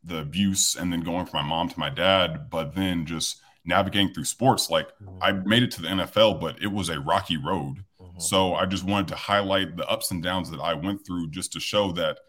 the 0.04 0.20
abuse 0.20 0.76
and 0.76 0.92
then 0.92 1.02
going 1.02 1.26
from 1.26 1.44
my 1.44 1.50
mom 1.50 1.70
to 1.70 1.80
my 1.80 1.90
dad, 1.90 2.50
but 2.50 2.76
then 2.76 3.06
just 3.06 3.42
navigating 3.66 4.14
through 4.14 4.26
sports. 4.26 4.70
Like 4.70 4.88
mm-hmm. 5.00 5.18
I 5.22 5.32
made 5.32 5.64
it 5.64 5.72
to 5.72 5.82
the 5.82 5.88
NFL, 5.88 6.40
but 6.40 6.62
it 6.62 6.72
was 6.72 6.90
a 6.90 7.00
rocky 7.00 7.38
road. 7.38 7.84
Mm-hmm. 8.00 8.20
So 8.20 8.56
I 8.56 8.66
just 8.66 8.84
wanted 8.84 9.10
to 9.10 9.16
highlight 9.16 9.76
the 9.76 9.88
ups 9.88 10.12
and 10.12 10.24
downs 10.24 10.50
that 10.52 10.60
I 10.60 10.74
went 10.74 11.06
through 11.06 11.30
just 11.32 11.52
to 11.54 11.60
show 11.60 11.92
that 11.94 12.20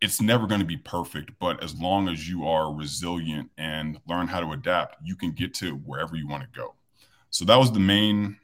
it's 0.00 0.20
never 0.20 0.46
going 0.46 0.60
to 0.60 0.66
be 0.66 0.76
perfect, 0.76 1.32
but 1.40 1.62
as 1.62 1.74
long 1.80 2.08
as 2.08 2.28
you 2.28 2.46
are 2.46 2.72
resilient 2.72 3.50
and 3.58 3.98
learn 4.08 4.28
how 4.28 4.40
to 4.40 4.52
adapt, 4.52 4.96
you 5.02 5.16
can 5.16 5.32
get 5.32 5.54
to 5.54 5.72
wherever 5.72 6.14
you 6.16 6.28
want 6.28 6.42
to 6.42 6.58
go. 6.58 6.74
So 7.30 7.44
that 7.46 7.56
was 7.56 7.72
the 7.72 7.80
main 7.80 8.36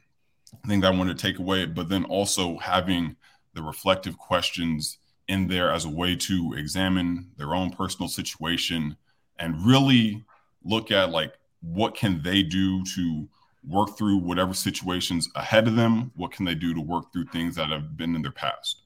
thing 0.67 0.81
that 0.81 0.93
I 0.93 0.97
wanted 0.97 1.17
to 1.17 1.21
take 1.21 1.39
away. 1.39 1.65
But 1.65 1.89
then 1.89 2.03
also 2.05 2.57
having 2.57 3.15
the 3.53 3.61
reflective 3.63 4.17
questions 4.17 4.97
in 5.27 5.47
there 5.47 5.71
as 5.71 5.85
a 5.85 5.89
way 5.89 6.15
to 6.15 6.53
examine 6.57 7.31
their 7.37 7.55
own 7.55 7.71
personal 7.71 8.09
situation 8.09 8.95
and 9.39 9.65
really 9.65 10.23
look 10.63 10.91
at 10.91 11.09
like 11.09 11.33
what 11.61 11.95
can 11.95 12.21
they 12.21 12.43
do 12.43 12.83
to 12.83 13.27
work 13.67 13.97
through 13.97 14.17
whatever 14.17 14.53
situations 14.53 15.27
ahead 15.35 15.67
of 15.67 15.75
them 15.75 16.11
what 16.15 16.31
can 16.31 16.45
they 16.45 16.53
do 16.53 16.73
to 16.75 16.81
work 16.81 17.11
through 17.11 17.25
things 17.25 17.55
that 17.55 17.69
have 17.69 17.97
been 17.97 18.15
in 18.15 18.21
their 18.21 18.31
past 18.31 18.83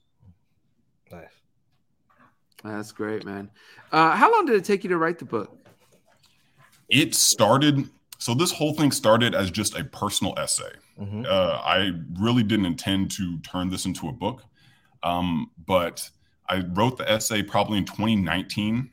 that's 2.64 2.92
great 2.92 3.26
man. 3.26 3.50
Uh, 3.92 4.16
how 4.16 4.32
long 4.32 4.46
did 4.46 4.56
it 4.56 4.66
take 4.66 4.84
you 4.84 4.90
to 4.90 4.98
write 4.98 5.20
the 5.20 5.26
book? 5.26 5.58
It 6.90 7.16
started 7.16 7.88
so 8.18 8.34
this 8.34 8.52
whole 8.52 8.74
thing 8.74 8.92
started 8.92 9.34
as 9.34 9.50
just 9.50 9.78
a 9.78 9.84
personal 9.86 10.34
essay. 10.38 10.72
Mm-hmm. 11.00 11.24
uh, 11.30 11.62
i 11.64 11.94
really 12.20 12.44
didn't 12.44 12.66
intend 12.66 13.10
to 13.12 13.40
turn 13.40 13.70
this 13.70 13.86
into 13.86 14.10
a 14.10 14.12
book 14.12 14.44
um, 15.02 15.50
but 15.66 16.10
i 16.50 16.60
wrote 16.74 16.98
the 16.98 17.10
essay 17.10 17.42
probably 17.42 17.78
in 17.78 17.86
2019 17.86 18.90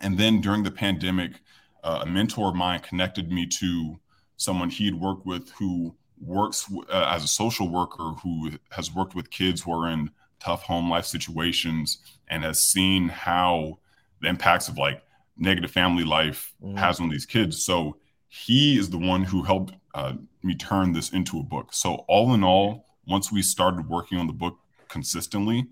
and 0.00 0.16
then 0.16 0.40
during 0.40 0.62
the 0.62 0.70
pandemic 0.70 1.40
uh, 1.82 2.02
a 2.02 2.06
mentor 2.06 2.50
of 2.50 2.54
mine 2.54 2.78
connected 2.80 3.32
me 3.32 3.46
to 3.46 3.98
someone 4.36 4.70
he'd 4.70 4.94
worked 4.94 5.26
with 5.26 5.50
who 5.58 5.92
works 6.20 6.70
uh, 6.88 7.10
as 7.12 7.24
a 7.24 7.28
social 7.28 7.68
worker 7.68 8.12
who 8.22 8.52
has 8.70 8.94
worked 8.94 9.16
with 9.16 9.28
kids 9.30 9.60
who 9.62 9.72
are 9.72 9.90
in 9.90 10.08
tough 10.44 10.62
home 10.62 10.90
life 10.90 11.06
situations 11.06 11.98
and 12.28 12.44
has 12.44 12.60
seen 12.60 13.08
how 13.08 13.78
the 14.20 14.28
impacts 14.28 14.68
of 14.68 14.78
like 14.78 15.02
negative 15.36 15.70
family 15.70 16.04
life 16.04 16.54
mm. 16.62 16.78
has 16.78 17.00
on 17.00 17.08
these 17.08 17.26
kids. 17.26 17.64
So 17.64 17.96
he 18.28 18.78
is 18.78 18.90
the 18.90 18.98
one 18.98 19.24
who 19.24 19.42
helped 19.42 19.74
uh, 19.94 20.14
me 20.42 20.54
turn 20.54 20.92
this 20.92 21.10
into 21.10 21.38
a 21.38 21.42
book. 21.42 21.72
So 21.72 22.04
all 22.08 22.34
in 22.34 22.44
all, 22.44 22.86
once 23.06 23.30
we 23.30 23.42
started 23.42 23.88
working 23.88 24.18
on 24.18 24.26
the 24.26 24.32
book 24.32 24.58
consistently, 24.88 25.66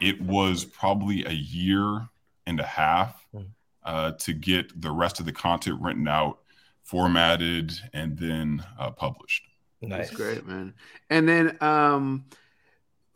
it 0.00 0.20
was 0.20 0.64
probably 0.64 1.24
a 1.24 1.32
year 1.32 2.08
and 2.46 2.58
a 2.58 2.64
half 2.64 3.26
mm 3.34 3.46
uh, 3.84 4.12
to 4.12 4.32
get 4.32 4.80
the 4.80 4.90
rest 4.90 5.20
of 5.20 5.26
the 5.26 5.32
content 5.32 5.80
written 5.80 6.06
out, 6.08 6.40
formatted, 6.82 7.72
and 7.92 8.18
then 8.18 8.64
uh, 8.78 8.90
published. 8.90 9.46
Nice. 9.80 10.08
That's 10.08 10.10
great, 10.10 10.46
man. 10.46 10.74
And 11.08 11.28
then, 11.28 11.56
um, 11.60 12.26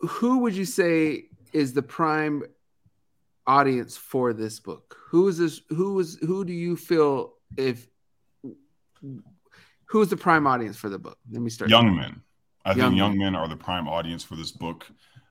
who 0.06 0.38
would 0.38 0.54
you 0.54 0.64
say 0.64 1.26
is 1.52 1.72
the 1.72 1.82
prime 1.82 2.42
audience 3.46 3.96
for 3.96 4.32
this 4.32 4.60
book? 4.60 4.96
Who 5.08 5.28
is 5.28 5.38
this? 5.38 5.60
Who 5.68 5.98
is 6.00 6.18
who 6.20 6.44
do 6.44 6.52
you 6.52 6.76
feel 6.76 7.34
if 7.56 7.86
who 9.86 10.00
is 10.00 10.08
the 10.08 10.16
prime 10.16 10.46
audience 10.46 10.76
for 10.76 10.88
the 10.88 10.98
book? 10.98 11.18
Let 11.30 11.42
me 11.42 11.50
start. 11.50 11.70
Young 11.70 11.94
men. 11.94 12.20
I 12.64 12.70
young 12.70 12.90
think 12.90 12.98
young 12.98 13.18
men. 13.18 13.32
men 13.32 13.34
are 13.34 13.48
the 13.48 13.56
prime 13.56 13.88
audience 13.88 14.24
for 14.24 14.36
this 14.36 14.50
book. 14.50 14.86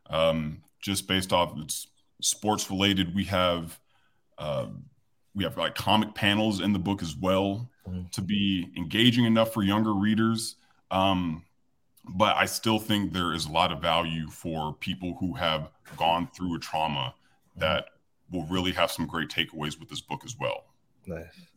Um, 0.09 0.61
just 0.81 1.07
based 1.07 1.33
off 1.33 1.53
it's 1.57 1.87
sports 2.21 2.69
related, 2.69 3.15
we 3.15 3.25
have 3.25 3.79
uh, 4.37 4.67
we 5.35 5.43
have 5.43 5.57
like 5.57 5.75
comic 5.75 6.13
panels 6.13 6.61
in 6.61 6.73
the 6.73 6.79
book 6.79 7.01
as 7.01 7.15
well 7.15 7.69
mm-hmm. 7.87 8.07
to 8.11 8.21
be 8.21 8.71
engaging 8.77 9.25
enough 9.25 9.53
for 9.53 9.63
younger 9.63 9.93
readers. 9.93 10.55
Um, 10.91 11.43
but 12.05 12.35
I 12.35 12.45
still 12.45 12.79
think 12.79 13.13
there 13.13 13.33
is 13.33 13.45
a 13.45 13.51
lot 13.51 13.71
of 13.71 13.81
value 13.81 14.29
for 14.29 14.73
people 14.73 15.15
who 15.19 15.33
have 15.33 15.69
gone 15.97 16.27
through 16.35 16.55
a 16.55 16.59
trauma 16.59 17.13
mm-hmm. 17.13 17.59
that 17.61 17.85
will 18.31 18.45
really 18.47 18.71
have 18.71 18.91
some 18.91 19.05
great 19.05 19.29
takeaways 19.29 19.79
with 19.79 19.89
this 19.89 20.01
book 20.01 20.21
as 20.25 20.35
well. 20.39 20.65
Nice. 21.05 21.47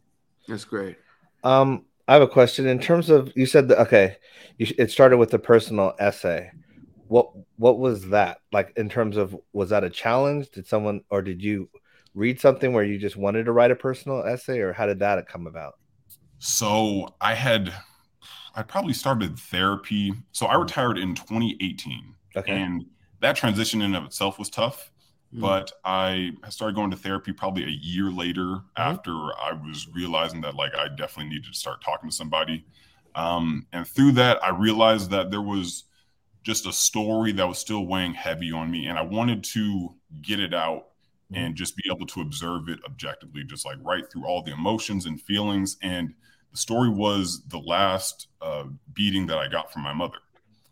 That's 0.49 0.65
great. 0.65 0.97
Um, 1.43 1.85
I 2.09 2.13
have 2.13 2.23
a 2.23 2.29
question 2.29 2.67
in 2.67 2.79
terms 2.79 3.11
of 3.11 3.33
you 3.35 3.47
said 3.47 3.69
that 3.69 3.81
okay, 3.81 4.17
you, 4.59 4.67
it 4.79 4.91
started 4.91 5.17
with 5.19 5.35
a 5.35 5.39
personal 5.39 5.95
essay. 5.99 6.51
What 7.09 7.31
what 7.57 7.79
was 7.79 8.09
that 8.09 8.39
like 8.53 8.73
in 8.77 8.89
terms 8.89 9.17
of 9.17 9.37
was 9.53 9.71
that 9.71 9.85
a 9.85 9.91
challenge? 9.91 10.51
Did 10.51 10.67
someone 10.67 11.03
or 11.11 11.23
did 11.23 11.43
you 11.43 11.69
read 12.17 12.41
something 12.41 12.73
where 12.73 12.83
you 12.83 12.99
just 12.99 13.17
wanted 13.17 13.45
to 13.45 13.53
write 13.53 13.71
a 13.71 13.77
personal 13.77 14.25
essay, 14.25 14.59
or 14.59 14.73
how 14.73 14.87
did 14.87 14.99
that 14.99 15.29
come 15.29 15.47
about? 15.47 15.75
So 16.39 17.15
I 17.21 17.35
had, 17.35 17.73
I 18.57 18.63
probably 18.63 18.95
started 18.95 19.39
therapy. 19.39 20.15
So 20.33 20.47
I 20.47 20.53
mm-hmm. 20.53 20.63
retired 20.63 20.99
in 20.99 21.15
2018, 21.15 22.15
okay. 22.37 22.53
and 22.53 22.85
that 23.21 23.37
transition 23.37 23.83
in 23.83 23.95
of 23.95 24.05
itself 24.05 24.39
was 24.39 24.51
tough. 24.51 24.91
Mm-hmm. 25.33 25.41
But 25.43 25.73
I 25.85 26.33
started 26.49 26.75
going 26.75 26.91
to 26.91 26.97
therapy 26.97 27.33
probably 27.33 27.65
a 27.65 27.79
year 27.81 28.11
later 28.11 28.41
mm-hmm. 28.41 28.81
after 28.81 29.11
I 29.13 29.53
was 29.53 29.87
realizing 29.95 30.41
that 30.41 30.55
like 30.55 30.75
I 30.75 30.89
definitely 30.89 31.31
needed 31.31 31.53
to 31.53 31.59
start 31.59 31.83
talking 31.83 32.09
to 32.09 32.17
somebody. 32.17 32.65
Um, 33.15 33.67
and 33.73 33.87
through 33.87 34.13
that, 34.13 34.43
I 34.43 34.51
realized 34.51 35.11
that 35.11 35.31
there 35.31 35.43
was 35.43 35.85
just 36.43 36.67
a 36.67 36.73
story 36.73 37.33
that 37.33 37.47
was 37.49 37.59
still 37.59 37.87
weighing 37.87 38.15
heavy 38.15 38.53
on 38.53 38.71
me, 38.71 38.87
and 38.87 38.99
I 38.99 39.03
wanted 39.03 39.45
to 39.45 39.95
get 40.23 40.41
it 40.41 40.55
out 40.55 40.89
Mm-hmm. 41.33 41.43
and 41.43 41.55
just 41.57 41.77
be 41.77 41.83
able 41.93 42.07
to 42.07 42.21
observe 42.21 42.69
it 42.69 42.79
objectively, 42.85 43.43
just 43.43 43.67
like 43.67 43.79
right 43.83 44.05
through 44.09 44.25
all 44.29 44.45
the 44.45 44.53
emotions 44.53 45.07
and 45.07 45.21
feelings. 45.21 45.77
And 45.83 46.15
story 46.57 46.89
was 46.89 47.43
the 47.49 47.59
last 47.59 48.29
uh, 48.41 48.65
beating 48.93 49.27
that 49.27 49.39
I 49.39 49.49
got 49.49 49.73
from 49.73 49.83
my 49.83 49.93
mother. 49.93 50.19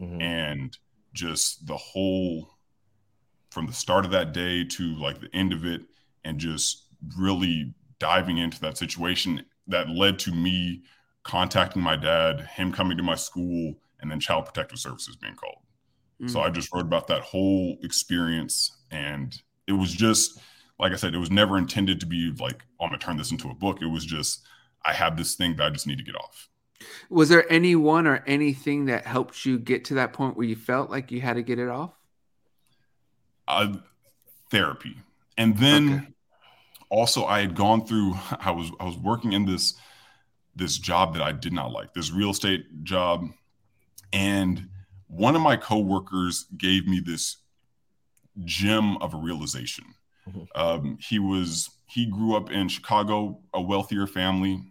Mm-hmm. 0.01 0.21
And 0.21 0.79
just 1.13 1.67
the 1.67 1.77
whole 1.77 2.51
from 3.51 3.67
the 3.67 3.73
start 3.73 4.05
of 4.05 4.11
that 4.11 4.33
day 4.33 4.65
to 4.65 4.97
like 4.97 5.21
the 5.21 5.33
end 5.33 5.53
of 5.53 5.65
it, 5.65 5.83
and 6.25 6.39
just 6.39 6.87
really 7.17 7.73
diving 7.99 8.39
into 8.39 8.61
that 8.61 8.77
situation 8.77 9.45
that 9.69 9.89
led 9.89 10.19
to 10.19 10.33
me 10.33 10.83
contacting 11.23 11.81
my 11.81 11.97
dad, 11.97 12.41
him 12.41 12.73
coming 12.73 12.97
to 12.97 13.03
my 13.03 13.15
school, 13.15 13.75
and 14.01 14.11
then 14.11 14.21
Child 14.21 14.47
Protective 14.47 14.79
Services 14.79 15.17
being 15.17 15.37
called. 15.37 15.59
Mm-hmm. 16.21 16.29
So 16.29 16.41
I 16.41 16.51
just 16.51 16.73
wrote 16.75 16.87
about 16.87 17.07
that 17.09 17.23
whole 17.23 17.77
experience 17.83 18.77
and 18.91 19.37
it 19.67 19.73
was 19.73 19.93
just 19.93 20.39
like 20.79 20.93
I 20.93 20.97
said, 20.97 21.15
it 21.15 21.19
was 21.19 21.31
never 21.31 21.57
intended 21.57 22.01
to 22.01 22.07
be 22.07 22.33
like, 22.39 22.65
oh, 22.81 22.85
I'm 22.85 22.91
gonna 22.91 22.99
turn 22.99 23.17
this 23.17 23.31
into 23.31 23.49
a 23.49 23.55
book. 23.55 23.81
It 23.81 23.87
was 23.87 24.05
just 24.05 24.43
I 24.85 24.93
have 24.93 25.17
this 25.17 25.35
thing 25.35 25.57
that 25.57 25.65
I 25.65 25.71
just 25.71 25.87
need 25.87 25.99
to 25.99 26.05
get 26.05 26.17
off. 26.17 26.49
Was 27.09 27.29
there 27.29 27.51
anyone 27.51 28.07
or 28.07 28.23
anything 28.27 28.87
that 28.87 29.07
helped 29.07 29.45
you 29.45 29.59
get 29.59 29.87
to 29.87 29.95
that 29.95 30.13
point 30.13 30.37
where 30.37 30.47
you 30.47 30.57
felt 30.57 30.91
like 30.91 31.11
you 31.11 31.21
had 31.21 31.35
to 31.35 31.43
get 31.43 31.59
it 31.59 31.69
off? 31.69 31.93
Uh, 33.47 33.75
therapy, 34.51 34.97
and 35.37 35.57
then 35.59 35.95
okay. 35.95 36.07
also 36.89 37.25
I 37.25 37.41
had 37.41 37.55
gone 37.55 37.87
through. 37.87 38.15
I 38.41 38.51
was 38.51 38.71
I 38.81 38.85
was 38.85 38.97
working 38.97 39.33
in 39.33 39.45
this 39.45 39.75
this 40.57 40.79
job 40.79 41.15
that 41.15 41.23
I 41.23 41.33
did 41.33 41.53
not 41.53 41.73
like, 41.73 41.95
this 41.95 42.13
real 42.13 42.31
estate 42.31 42.85
job. 42.85 43.29
And 44.13 44.69
one 45.09 45.35
of 45.35 45.43
my 45.43 45.57
coworkers 45.57 46.47
gave 46.57 46.87
me 46.87 47.01
this 47.01 47.39
gem 48.45 48.97
of 48.99 49.15
a 49.15 49.17
realization. 49.17 49.85
Mm-hmm. 50.29 50.43
Um, 50.55 50.99
he 51.01 51.19
was 51.19 51.71
he 51.87 52.07
grew 52.07 52.37
up 52.37 52.51
in 52.51 52.69
Chicago, 52.69 53.41
a 53.53 53.61
wealthier 53.61 54.07
family, 54.07 54.63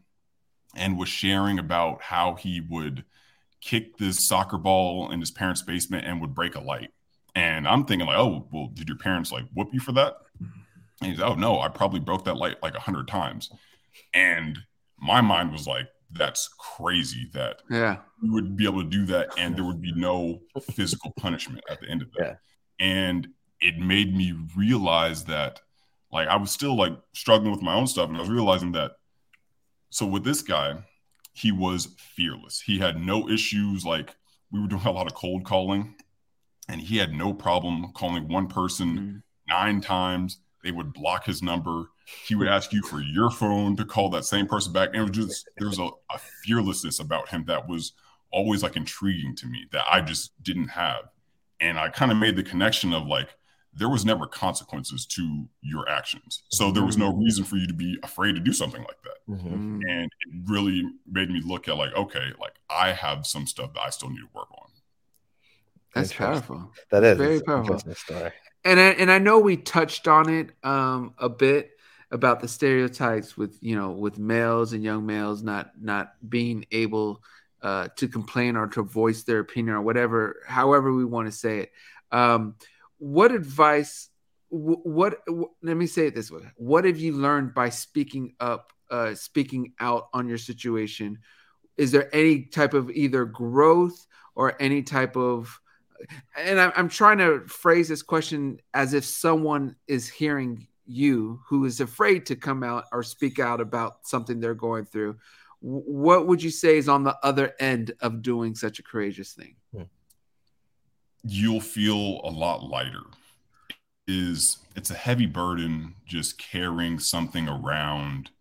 and 0.75 0.97
was 0.97 1.09
sharing 1.09 1.59
about 1.59 2.01
how 2.01 2.35
he 2.35 2.61
would 2.69 3.05
kick 3.61 3.97
this 3.97 4.27
soccer 4.27 4.57
ball 4.57 5.11
in 5.11 5.19
his 5.19 5.31
parents' 5.31 5.61
basement 5.61 6.05
and 6.05 6.19
would 6.21 6.35
break 6.35 6.55
a 6.55 6.61
light. 6.61 6.91
And 7.35 7.67
I'm 7.67 7.85
thinking 7.85 8.07
like, 8.07 8.17
oh, 8.17 8.47
well, 8.51 8.69
did 8.73 8.87
your 8.87 8.97
parents 8.97 9.31
like 9.31 9.45
whoop 9.53 9.69
you 9.73 9.79
for 9.79 9.93
that? 9.93 10.15
And 11.01 11.11
he's, 11.11 11.21
oh 11.21 11.35
no, 11.35 11.59
I 11.59 11.69
probably 11.69 11.99
broke 11.99 12.25
that 12.25 12.37
light 12.37 12.61
like 12.61 12.75
a 12.75 12.79
hundred 12.79 13.07
times. 13.07 13.49
And 14.13 14.59
my 14.99 15.21
mind 15.21 15.51
was 15.51 15.67
like, 15.67 15.87
that's 16.15 16.49
crazy 16.59 17.29
that 17.33 17.61
yeah 17.69 17.97
you 18.21 18.31
would 18.31 18.55
be 18.55 18.65
able 18.65 18.83
to 18.83 18.89
do 18.89 19.05
that 19.05 19.29
and 19.37 19.55
there 19.55 19.65
would 19.65 19.81
be 19.81 19.91
no 19.95 20.39
physical 20.73 21.11
punishment 21.17 21.63
at 21.69 21.81
the 21.81 21.89
end 21.89 22.01
of 22.01 22.11
that. 22.13 22.39
Yeah. 22.79 22.85
And 22.85 23.27
it 23.59 23.77
made 23.77 24.15
me 24.15 24.33
realize 24.55 25.25
that 25.25 25.59
like 26.11 26.27
I 26.27 26.35
was 26.35 26.51
still 26.51 26.77
like 26.77 26.93
struggling 27.13 27.51
with 27.51 27.61
my 27.61 27.73
own 27.73 27.87
stuff 27.87 28.07
and 28.09 28.17
I 28.17 28.21
was 28.21 28.29
realizing 28.29 28.73
that 28.73 28.91
so 29.93 30.05
with 30.05 30.23
this 30.23 30.41
guy, 30.41 30.83
he 31.33 31.51
was 31.51 31.89
fearless. 31.97 32.61
He 32.61 32.79
had 32.79 32.99
no 32.99 33.29
issues 33.29 33.85
like 33.85 34.15
we 34.51 34.61
were 34.61 34.67
doing 34.67 34.85
a 34.85 34.91
lot 34.91 35.07
of 35.07 35.15
cold 35.15 35.45
calling 35.45 35.95
and 36.69 36.81
he 36.81 36.97
had 36.97 37.13
no 37.13 37.33
problem 37.33 37.91
calling 37.93 38.27
one 38.27 38.47
person 38.47 38.87
mm-hmm. 38.97 39.17
nine 39.47 39.81
times. 39.81 40.39
They 40.63 40.71
would 40.71 40.93
block 40.93 41.25
his 41.25 41.41
number 41.41 41.89
he 42.25 42.35
would 42.35 42.47
ask 42.47 42.73
you 42.73 42.81
for 42.81 43.01
your 43.01 43.29
phone 43.29 43.75
to 43.77 43.85
call 43.85 44.09
that 44.09 44.25
same 44.25 44.47
person 44.47 44.73
back. 44.73 44.89
And 44.89 44.97
it 44.97 45.01
was 45.01 45.11
just 45.11 45.49
there 45.57 45.67
was 45.67 45.79
a, 45.79 45.89
a 46.11 46.19
fearlessness 46.43 46.99
about 46.99 47.29
him 47.29 47.45
that 47.47 47.67
was 47.67 47.93
always 48.31 48.63
like 48.63 48.75
intriguing 48.75 49.35
to 49.37 49.47
me 49.47 49.65
that 49.71 49.85
I 49.89 50.01
just 50.01 50.31
didn't 50.43 50.69
have. 50.69 51.05
And 51.59 51.79
I 51.79 51.89
kind 51.89 52.11
of 52.11 52.17
made 52.17 52.35
the 52.35 52.43
connection 52.43 52.93
of 52.93 53.05
like 53.07 53.29
there 53.75 53.89
was 53.89 54.05
never 54.05 54.27
consequences 54.27 55.05
to 55.07 55.47
your 55.61 55.87
actions. 55.89 56.43
So 56.49 56.71
there 56.71 56.83
was 56.83 56.97
no 56.97 57.11
mm-hmm. 57.11 57.23
reason 57.23 57.43
for 57.43 57.55
you 57.55 57.67
to 57.67 57.73
be 57.73 57.97
afraid 58.03 58.35
to 58.35 58.41
do 58.41 58.53
something 58.53 58.81
like 58.81 59.01
that. 59.03 59.33
Mm-hmm. 59.33 59.79
And 59.89 60.05
it 60.05 60.33
really 60.45 60.83
made 61.09 61.29
me 61.29 61.41
look 61.43 61.67
at 61.67 61.77
like, 61.77 61.93
okay, 61.95 62.31
like 62.39 62.53
I 62.69 62.91
have 62.91 63.25
some 63.25 63.47
stuff 63.47 63.73
that 63.73 63.81
I 63.81 63.89
still 63.89 64.09
need 64.09 64.19
to 64.19 64.29
work 64.33 64.51
on. 64.51 64.67
That's 65.95 66.13
powerful. 66.13 66.71
That 66.91 67.03
is 67.03 67.17
very 67.17 67.41
powerful. 67.41 67.79
Story. 67.95 68.31
And 68.65 68.79
I, 68.79 68.89
and 68.89 69.11
I 69.11 69.19
know 69.19 69.39
we 69.39 69.57
touched 69.57 70.07
on 70.07 70.29
it 70.29 70.51
um, 70.63 71.13
a 71.17 71.29
bit 71.29 71.71
about 72.11 72.39
the 72.39 72.47
stereotypes 72.47 73.35
with 73.35 73.57
you 73.59 73.75
know 73.75 73.89
with 73.89 74.19
males 74.19 74.73
and 74.73 74.83
young 74.83 75.03
males 75.03 75.41
not 75.41 75.71
not 75.81 76.13
being 76.29 76.63
able 76.71 77.23
uh, 77.63 77.87
to 77.95 78.07
complain 78.07 78.55
or 78.55 78.67
to 78.67 78.83
voice 78.83 79.23
their 79.23 79.39
opinion 79.39 79.75
or 79.75 79.81
whatever 79.81 80.43
however 80.45 80.93
we 80.93 81.03
want 81.03 81.25
to 81.25 81.31
say 81.31 81.59
it 81.61 81.71
um, 82.11 82.55
what 83.03 83.33
advice 83.33 84.09
what, 84.49 85.19
what, 85.27 85.49
let 85.63 85.75
me 85.75 85.87
say 85.87 86.07
it 86.07 86.15
this 86.15 86.29
way. 86.29 86.43
What 86.57 86.85
have 86.85 86.99
you 86.99 87.13
learned 87.13 87.55
by 87.55 87.69
speaking 87.69 88.35
up 88.39 88.71
uh, 88.89 89.15
speaking 89.15 89.73
out 89.79 90.09
on 90.13 90.29
your 90.29 90.37
situation? 90.37 91.19
Is 91.75 91.91
there 91.91 92.15
any 92.15 92.43
type 92.43 92.75
of 92.75 92.91
either 92.91 93.25
growth 93.25 94.05
or 94.35 94.55
any 94.61 94.83
type 94.83 95.17
of 95.17 95.59
and 96.37 96.59
I'm, 96.59 96.71
I'm 96.75 96.89
trying 96.89 97.17
to 97.17 97.41
phrase 97.47 97.87
this 97.89 98.03
question 98.03 98.59
as 98.73 98.93
if 98.93 99.03
someone 99.03 99.75
is 99.87 100.07
hearing 100.07 100.67
you 100.85 101.41
who 101.47 101.65
is 101.65 101.81
afraid 101.81 102.25
to 102.27 102.35
come 102.35 102.63
out 102.63 102.85
or 102.91 103.03
speak 103.03 103.39
out 103.39 103.59
about 103.59 104.05
something 104.07 104.39
they're 104.39 104.53
going 104.53 104.85
through. 104.85 105.17
What 105.61 106.27
would 106.27 106.43
you 106.43 106.51
say 106.51 106.77
is 106.77 106.89
on 106.89 107.03
the 107.03 107.17
other 107.23 107.53
end 107.59 107.93
of 108.01 108.21
doing 108.21 108.53
such 108.53 108.79
a 108.79 108.83
courageous 108.83 109.33
thing? 109.33 109.55
Hmm. 109.73 109.83
You'll 111.23 111.61
feel 111.61 112.21
a 112.23 112.29
lot 112.29 112.63
lighter. 112.63 113.03
Is 114.07 114.57
it's 114.75 114.91
a 114.91 114.95
heavy 114.95 115.25
burden 115.25 115.95
just 116.05 116.37
carrying 116.37 116.99
something 116.99 117.47
around 117.47 118.31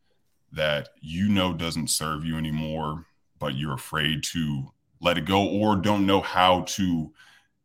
that 0.53 0.91
you 1.01 1.29
know 1.29 1.53
doesn't 1.55 1.89
serve 1.89 2.25
you 2.25 2.37
anymore 2.37 3.07
but 3.39 3.57
you're 3.57 3.75
afraid 3.75 4.23
to 4.23 4.73
let 5.01 5.19
it 5.19 5.25
go 5.25 5.45
or 5.49 5.77
don't 5.77 6.07
know 6.07 6.21
how 6.21 6.63
to 6.63 7.13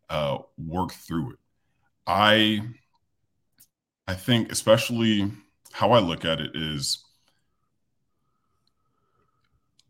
uh, 0.10 0.40
work 0.58 0.92
through 0.94 1.32
it. 1.32 1.40
I 2.08 2.62
I 4.08 4.16
think, 4.16 4.52
especially 4.52 5.32
how 5.72 5.92
I 5.92 6.00
look 6.00 6.26
at 6.26 6.40
it 6.42 6.56
is 6.56 7.04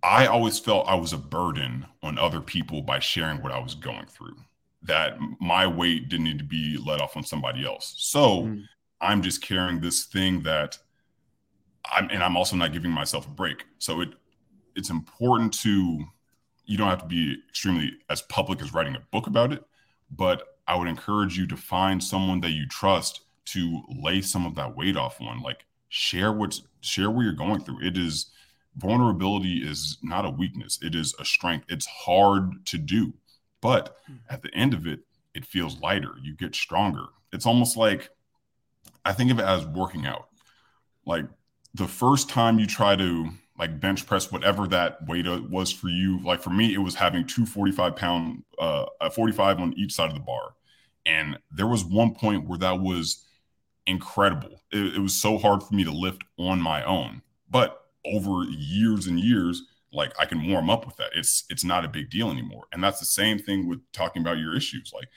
I 0.04 0.26
always 0.28 0.58
felt 0.60 0.88
I 0.88 0.96
was 0.96 1.13
a 1.13 1.18
burden 1.18 1.86
on 2.02 2.18
other 2.18 2.42
people 2.42 2.82
by 2.82 3.00
sharing 3.00 3.42
what 3.44 3.52
I 3.52 3.60
was 3.60 3.76
going 3.76 4.08
through, 4.08 4.38
that 4.84 5.18
my 5.40 5.66
weight 5.68 6.10
didn't 6.10 6.26
need 6.26 6.40
to 6.40 6.46
be 6.46 6.78
let 6.86 7.02
off 7.02 7.18
on 7.18 7.24
somebody 7.24 7.66
else. 7.66 7.96
So 7.98 8.44
mm. 8.44 8.63
I'm 9.02 9.22
just 9.22 9.42
carrying 9.42 9.80
this 9.80 10.06
thing 10.06 10.42
that 10.44 10.78
I'm, 11.92 12.10
and 12.10 12.24
I'm 12.24 12.38
also 12.38 12.56
not 12.56 12.74
giving 12.74 12.92
myself 12.92 13.28
a 13.28 13.32
break. 13.32 13.66
So 13.80 14.02
it, 14.02 14.10
it's 14.76 14.90
important 14.90 15.54
to, 15.62 16.04
you 16.66 16.78
don't 16.78 16.90
have 16.90 17.02
to 17.02 17.08
be 17.08 17.38
extremely 17.50 17.94
as 18.10 18.22
public 18.24 18.62
as 18.62 18.74
writing 18.74 18.96
a 18.96 19.04
book 19.12 19.28
about 19.28 19.52
it, 19.52 19.63
but 20.12 20.44
I 20.68 20.76
would 20.76 20.88
encourage 20.88 21.38
you 21.38 21.48
to 21.48 21.58
find 21.58 22.04
someone 22.04 22.42
that 22.42 22.52
you 22.52 22.68
trust 22.68 23.22
to 23.46 23.82
lay 24.04 24.22
some 24.22 24.46
of 24.46 24.56
that 24.56 24.76
weight 24.76 24.98
off 24.98 25.22
on. 25.22 25.42
Like 25.42 25.66
share 25.90 26.34
what's 26.34 26.63
share 26.82 27.10
what 27.10 27.24
you're 27.24 27.34
going 27.34 27.62
through. 27.62 27.86
It 27.86 27.98
is 27.98 28.32
vulnerability 28.76 29.58
is 29.58 29.98
not 30.04 30.26
a 30.26 30.30
weakness. 30.30 30.80
It 30.82 30.94
is 30.96 31.16
a 31.20 31.26
strength. 31.26 31.66
It's 31.70 31.86
hard 31.86 32.66
to 32.68 32.78
do, 32.78 33.13
but 33.62 33.98
at 34.30 34.41
the 34.41 34.54
end 34.54 34.74
of 34.74 34.88
it, 34.88 35.02
it 35.34 35.46
feels 35.46 35.80
lighter. 35.80 36.13
You 36.22 36.36
get 36.36 36.56
stronger. 36.56 37.06
It's 37.32 37.46
almost 37.46 37.78
like 37.78 38.10
I 39.06 39.13
think 39.13 39.32
of 39.32 39.39
it 39.39 39.46
as 39.46 39.65
working 39.65 40.06
out. 40.06 40.28
Like 41.06 41.26
the 41.74 41.88
first 41.88 42.30
time 42.30 42.60
you 42.60 42.67
try 42.67 42.96
to 42.96 43.30
like 43.58 43.80
bench 43.80 44.06
press 44.06 44.32
whatever 44.32 44.67
that 44.67 45.06
weight 45.08 45.26
was 45.50 45.72
for 45.72 45.89
you. 45.89 46.22
Like 46.24 46.41
for 46.41 46.52
me, 46.52 46.74
it 46.74 46.80
was 46.80 46.96
having 46.96 47.26
two 47.26 47.46
45 47.46 47.96
pound, 47.96 48.43
uh, 48.60 48.86
45 49.12 49.60
on 49.60 49.74
each 49.74 49.93
side 49.93 50.10
of 50.10 50.13
the 50.13 50.20
bar. 50.20 50.54
And 51.06 51.39
there 51.52 51.67
was 51.67 51.84
one 51.84 52.13
point 52.13 52.48
where 52.48 52.60
that 52.60 52.80
was 52.80 53.26
incredible. 53.86 54.62
It, 54.72 54.96
it, 54.96 55.00
was 55.00 55.20
so 55.20 55.38
hard 55.38 55.63
for 55.63 55.74
me 55.74 55.84
to 55.86 55.91
lift 55.91 56.24
on 56.38 56.62
my 56.62 56.84
own. 56.84 57.22
But 57.50 57.82
over 58.06 58.43
years 58.50 59.08
and 59.08 59.20
years, 59.20 59.63
like 59.91 60.13
I 60.19 60.26
can 60.26 60.50
warm 60.50 60.69
up 60.69 60.86
with 60.86 60.97
that. 60.97 61.12
It's 61.15 61.45
it's 61.50 61.63
not 61.63 61.86
a 61.86 61.89
big 61.89 62.10
deal 62.10 62.30
anymore. 62.30 62.65
And 62.71 62.84
that's 62.84 63.00
the 63.00 63.06
same 63.06 63.39
thing 63.39 63.67
with 63.67 63.80
talking 63.93 64.21
about 64.21 64.38
your 64.38 64.56
issues. 64.56 64.91
Like 64.93 65.10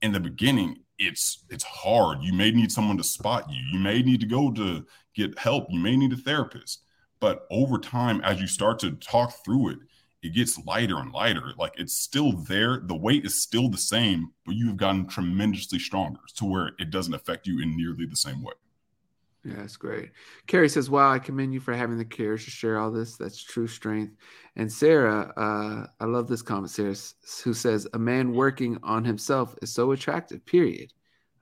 in 0.00 0.12
the 0.12 0.20
beginning, 0.20 0.78
it's 0.98 1.44
it's 1.50 1.64
hard. 1.64 2.22
You 2.22 2.32
may 2.32 2.50
need 2.50 2.72
someone 2.72 2.96
to 2.98 3.04
spot 3.04 3.50
you. 3.50 3.60
You 3.72 3.78
may 3.78 4.02
need 4.02 4.20
to 4.20 4.26
go 4.26 4.50
to 4.52 4.86
get 5.14 5.38
help. 5.38 5.66
You 5.70 5.80
may 5.80 5.96
need 5.96 6.12
a 6.12 6.16
therapist. 6.16 6.84
But 7.20 7.46
over 7.50 7.78
time, 7.78 8.20
as 8.22 8.40
you 8.40 8.46
start 8.46 8.80
to 8.80 8.92
talk 8.92 9.44
through 9.44 9.70
it, 9.70 9.78
it 10.22 10.34
gets 10.34 10.64
lighter 10.64 10.98
and 10.98 11.12
lighter. 11.12 11.52
Like 11.58 11.74
it's 11.76 11.94
still 11.94 12.32
there. 12.32 12.80
The 12.84 12.96
weight 12.96 13.24
is 13.24 13.42
still 13.42 13.68
the 13.68 13.78
same, 13.78 14.32
but 14.46 14.54
you've 14.54 14.76
gotten 14.76 15.06
tremendously 15.06 15.78
stronger 15.78 16.20
to 16.36 16.44
where 16.44 16.70
it 16.78 16.90
doesn't 16.90 17.14
affect 17.14 17.46
you 17.46 17.60
in 17.60 17.76
nearly 17.76 18.06
the 18.06 18.16
same 18.16 18.42
way. 18.42 18.54
Yeah, 19.44 19.56
that's 19.56 19.76
great. 19.76 20.10
Carrie 20.46 20.68
says, 20.68 20.88
Wow, 20.88 21.10
I 21.10 21.18
commend 21.18 21.52
you 21.52 21.58
for 21.58 21.74
having 21.74 21.98
the 21.98 22.04
courage 22.04 22.44
to 22.44 22.50
share 22.50 22.78
all 22.78 22.92
this. 22.92 23.16
That's 23.16 23.42
true 23.42 23.66
strength. 23.66 24.14
And 24.54 24.70
Sarah, 24.70 25.32
uh, 25.36 25.86
I 26.00 26.06
love 26.06 26.28
this 26.28 26.42
comment, 26.42 26.70
Sarah, 26.70 26.94
who 27.42 27.52
says, 27.52 27.88
A 27.92 27.98
man 27.98 28.32
working 28.32 28.78
on 28.84 29.04
himself 29.04 29.56
is 29.60 29.72
so 29.72 29.90
attractive, 29.92 30.46
period. 30.46 30.92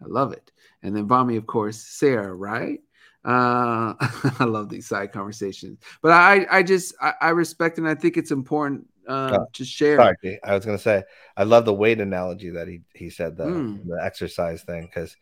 I 0.03 0.07
love 0.07 0.33
it. 0.33 0.51
And 0.83 0.97
then 0.97 1.09
Vami, 1.09 1.37
of 1.37 1.47
course, 1.47 1.79
Sarah, 1.79 2.33
right? 2.33 2.81
Uh, 3.23 3.93
I 4.39 4.45
love 4.45 4.71
these 4.71 4.89
side 4.89 5.13
conversations, 5.13 5.79
but 6.01 6.12
I, 6.12 6.47
I 6.51 6.62
just, 6.62 6.95
I, 7.03 7.12
I 7.20 7.29
respect 7.31 7.77
and 7.77 7.87
I 7.87 7.95
think 7.95 8.16
it's 8.16 8.31
important 8.31 8.87
uh, 9.07 9.39
oh, 9.41 9.47
to 9.53 9.64
share. 9.64 9.99
Sorry, 9.99 10.41
I 10.43 10.55
was 10.55 10.64
going 10.64 10.79
to 10.79 10.83
say, 10.83 11.03
I 11.37 11.45
love 11.45 11.66
the 11.66 11.74
weight 11.74 12.01
analogy 12.01 12.51
that 12.51 12.66
he 12.66 12.81
he 12.95 13.11
said 13.11 13.37
the 13.37 13.45
mm. 13.45 13.87
the 13.87 14.03
exercise 14.03 14.62
thing 14.62 14.87
because 14.87 15.16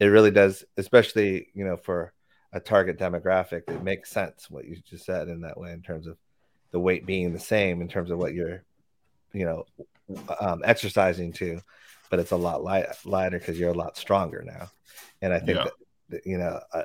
it 0.00 0.06
really 0.06 0.30
does, 0.30 0.64
especially 0.76 1.48
you 1.54 1.64
know 1.64 1.76
for 1.76 2.12
a 2.56 2.60
target 2.60 2.98
demographic, 2.98 3.62
it 3.68 3.82
makes 3.82 4.10
sense 4.10 4.50
what 4.50 4.64
you 4.64 4.76
just 4.88 5.04
said 5.04 5.28
in 5.28 5.42
that 5.42 5.58
way 5.58 5.72
in 5.72 5.82
terms 5.82 6.06
of 6.06 6.16
the 6.70 6.80
weight 6.80 7.06
being 7.06 7.32
the 7.32 7.38
same 7.38 7.80
in 7.80 7.88
terms 7.88 8.10
of 8.10 8.18
what 8.18 8.34
you're, 8.34 8.62
you 9.32 9.44
know, 9.44 9.64
um, 10.40 10.62
exercising 10.64 11.32
to, 11.32 11.60
but 12.10 12.18
it's 12.18 12.32
a 12.32 12.36
lot 12.36 12.64
light, 12.64 12.86
lighter 13.04 13.38
because 13.38 13.58
you're 13.58 13.70
a 13.70 13.74
lot 13.74 13.96
stronger 13.96 14.42
now, 14.44 14.70
and 15.22 15.32
I 15.32 15.38
think 15.38 15.58
yeah. 15.58 15.66
that 16.10 16.26
you 16.26 16.38
know. 16.38 16.60
Uh, 16.72 16.82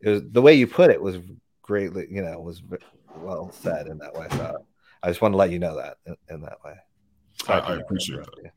it 0.00 0.08
was 0.08 0.22
the 0.30 0.40
way 0.40 0.54
you 0.54 0.66
put 0.66 0.90
it 0.90 1.00
was 1.00 1.18
greatly, 1.60 2.06
you 2.10 2.22
know, 2.22 2.40
was 2.40 2.62
well 3.16 3.50
said 3.52 3.86
in 3.86 3.98
that 3.98 4.14
way. 4.14 4.26
So 4.30 4.64
I 5.02 5.08
just 5.08 5.20
want 5.20 5.34
to 5.34 5.36
let 5.36 5.50
you 5.50 5.58
know 5.58 5.76
that 5.76 5.98
in, 6.06 6.16
in 6.30 6.40
that 6.42 6.56
way. 6.64 6.74
I, 7.48 7.58
I 7.58 7.76
appreciate 7.76 8.24
that. 8.24 8.52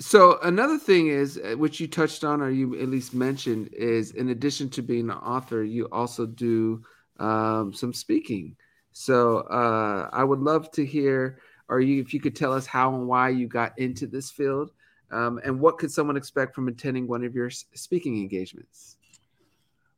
So 0.00 0.38
another 0.42 0.78
thing 0.78 1.08
is, 1.08 1.38
uh, 1.38 1.56
which 1.56 1.80
you 1.80 1.88
touched 1.88 2.22
on, 2.22 2.40
or 2.40 2.50
you 2.50 2.80
at 2.80 2.88
least 2.88 3.14
mentioned, 3.14 3.70
is 3.72 4.12
in 4.12 4.28
addition 4.28 4.70
to 4.70 4.82
being 4.82 5.10
an 5.10 5.16
author, 5.16 5.64
you 5.64 5.88
also 5.90 6.24
do 6.24 6.84
um, 7.18 7.72
some 7.74 7.92
speaking. 7.92 8.56
So 8.92 9.38
uh, 9.38 10.08
I 10.12 10.22
would 10.22 10.38
love 10.38 10.70
to 10.72 10.86
hear, 10.86 11.40
or 11.68 11.80
you, 11.80 12.00
if 12.00 12.14
you 12.14 12.20
could 12.20 12.36
tell 12.36 12.52
us 12.52 12.64
how 12.64 12.94
and 12.94 13.08
why 13.08 13.30
you 13.30 13.48
got 13.48 13.76
into 13.78 14.06
this 14.06 14.30
field, 14.30 14.70
um, 15.10 15.40
and 15.44 15.58
what 15.58 15.78
could 15.78 15.90
someone 15.90 16.16
expect 16.16 16.54
from 16.54 16.68
attending 16.68 17.08
one 17.08 17.24
of 17.24 17.34
your 17.34 17.50
speaking 17.50 18.18
engagements? 18.18 18.96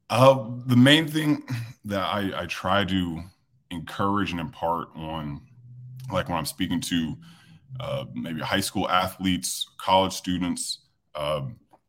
Uh, 0.08 0.50
the 0.66 0.76
main 0.76 1.06
thing 1.06 1.42
that 1.84 2.02
I, 2.02 2.42
I 2.42 2.46
try 2.46 2.84
to 2.84 3.22
encourage 3.70 4.30
and 4.30 4.40
impart 4.40 4.88
on, 4.96 5.42
like 6.10 6.28
when 6.28 6.38
I'm 6.38 6.46
speaking 6.46 6.80
to 6.80 7.16
uh, 7.78 8.04
maybe 8.14 8.40
high 8.40 8.60
school 8.60 8.88
athletes, 8.88 9.68
college 9.78 10.12
students, 10.12 10.80
uh, 11.14 11.42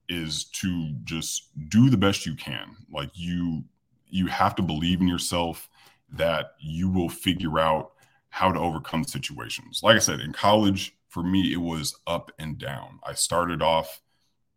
is 0.09 0.45
to 0.45 0.93
just 1.03 1.49
do 1.69 1.89
the 1.89 1.97
best 1.97 2.25
you 2.25 2.35
can. 2.35 2.75
Like 2.91 3.09
you, 3.13 3.63
you 4.07 4.27
have 4.27 4.55
to 4.55 4.61
believe 4.61 5.01
in 5.01 5.07
yourself 5.07 5.69
that 6.13 6.53
you 6.59 6.89
will 6.89 7.09
figure 7.09 7.59
out 7.59 7.93
how 8.29 8.51
to 8.51 8.59
overcome 8.59 9.03
situations. 9.03 9.81
Like 9.81 9.95
I 9.95 9.99
said, 9.99 10.19
in 10.19 10.33
college, 10.33 10.95
for 11.07 11.23
me, 11.23 11.53
it 11.53 11.61
was 11.61 11.97
up 12.07 12.31
and 12.39 12.57
down. 12.57 12.99
I 13.05 13.13
started 13.13 13.61
off 13.61 14.01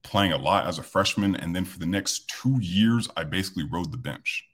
playing 0.02 0.32
a 0.32 0.38
lot 0.38 0.66
as 0.66 0.78
a 0.78 0.82
freshman. 0.82 1.34
And 1.36 1.54
then 1.54 1.64
for 1.64 1.78
the 1.78 1.86
next 1.86 2.28
two 2.28 2.58
years, 2.60 3.08
I 3.16 3.24
basically 3.24 3.64
rode 3.64 3.90
the 3.90 3.98
bench. 3.98 4.44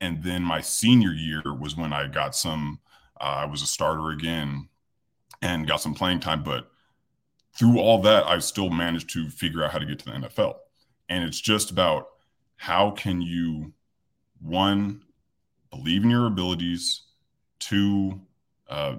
And 0.00 0.22
then 0.22 0.42
my 0.42 0.60
senior 0.60 1.12
year 1.12 1.42
was 1.58 1.76
when 1.76 1.92
I 1.92 2.08
got 2.08 2.34
some, 2.34 2.80
uh, 3.20 3.24
I 3.24 3.44
was 3.46 3.62
a 3.62 3.66
starter 3.66 4.10
again 4.10 4.68
and 5.42 5.66
got 5.66 5.80
some 5.80 5.94
playing 5.94 6.20
time. 6.20 6.42
But 6.42 6.70
through 7.56 7.78
all 7.78 8.02
that, 8.02 8.26
I've 8.26 8.44
still 8.44 8.70
managed 8.70 9.10
to 9.10 9.28
figure 9.30 9.64
out 9.64 9.72
how 9.72 9.78
to 9.78 9.86
get 9.86 9.98
to 10.00 10.04
the 10.06 10.10
NFL. 10.12 10.56
And 11.08 11.24
it's 11.24 11.40
just 11.40 11.70
about 11.70 12.08
how 12.56 12.90
can 12.90 13.20
you, 13.20 13.72
one, 14.40 15.02
believe 15.70 16.04
in 16.04 16.10
your 16.10 16.26
abilities, 16.26 17.02
two, 17.58 18.20
uh, 18.68 18.96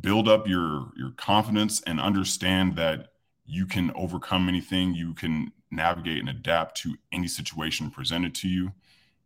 build 0.00 0.28
up 0.28 0.46
your 0.46 0.92
your 0.96 1.10
confidence 1.16 1.80
and 1.82 2.00
understand 2.00 2.76
that 2.76 3.08
you 3.44 3.66
can 3.66 3.90
overcome 3.94 4.48
anything, 4.48 4.94
you 4.94 5.12
can 5.14 5.52
navigate 5.70 6.18
and 6.18 6.28
adapt 6.28 6.76
to 6.78 6.96
any 7.12 7.26
situation 7.26 7.90
presented 7.90 8.34
to 8.36 8.48
you, 8.48 8.72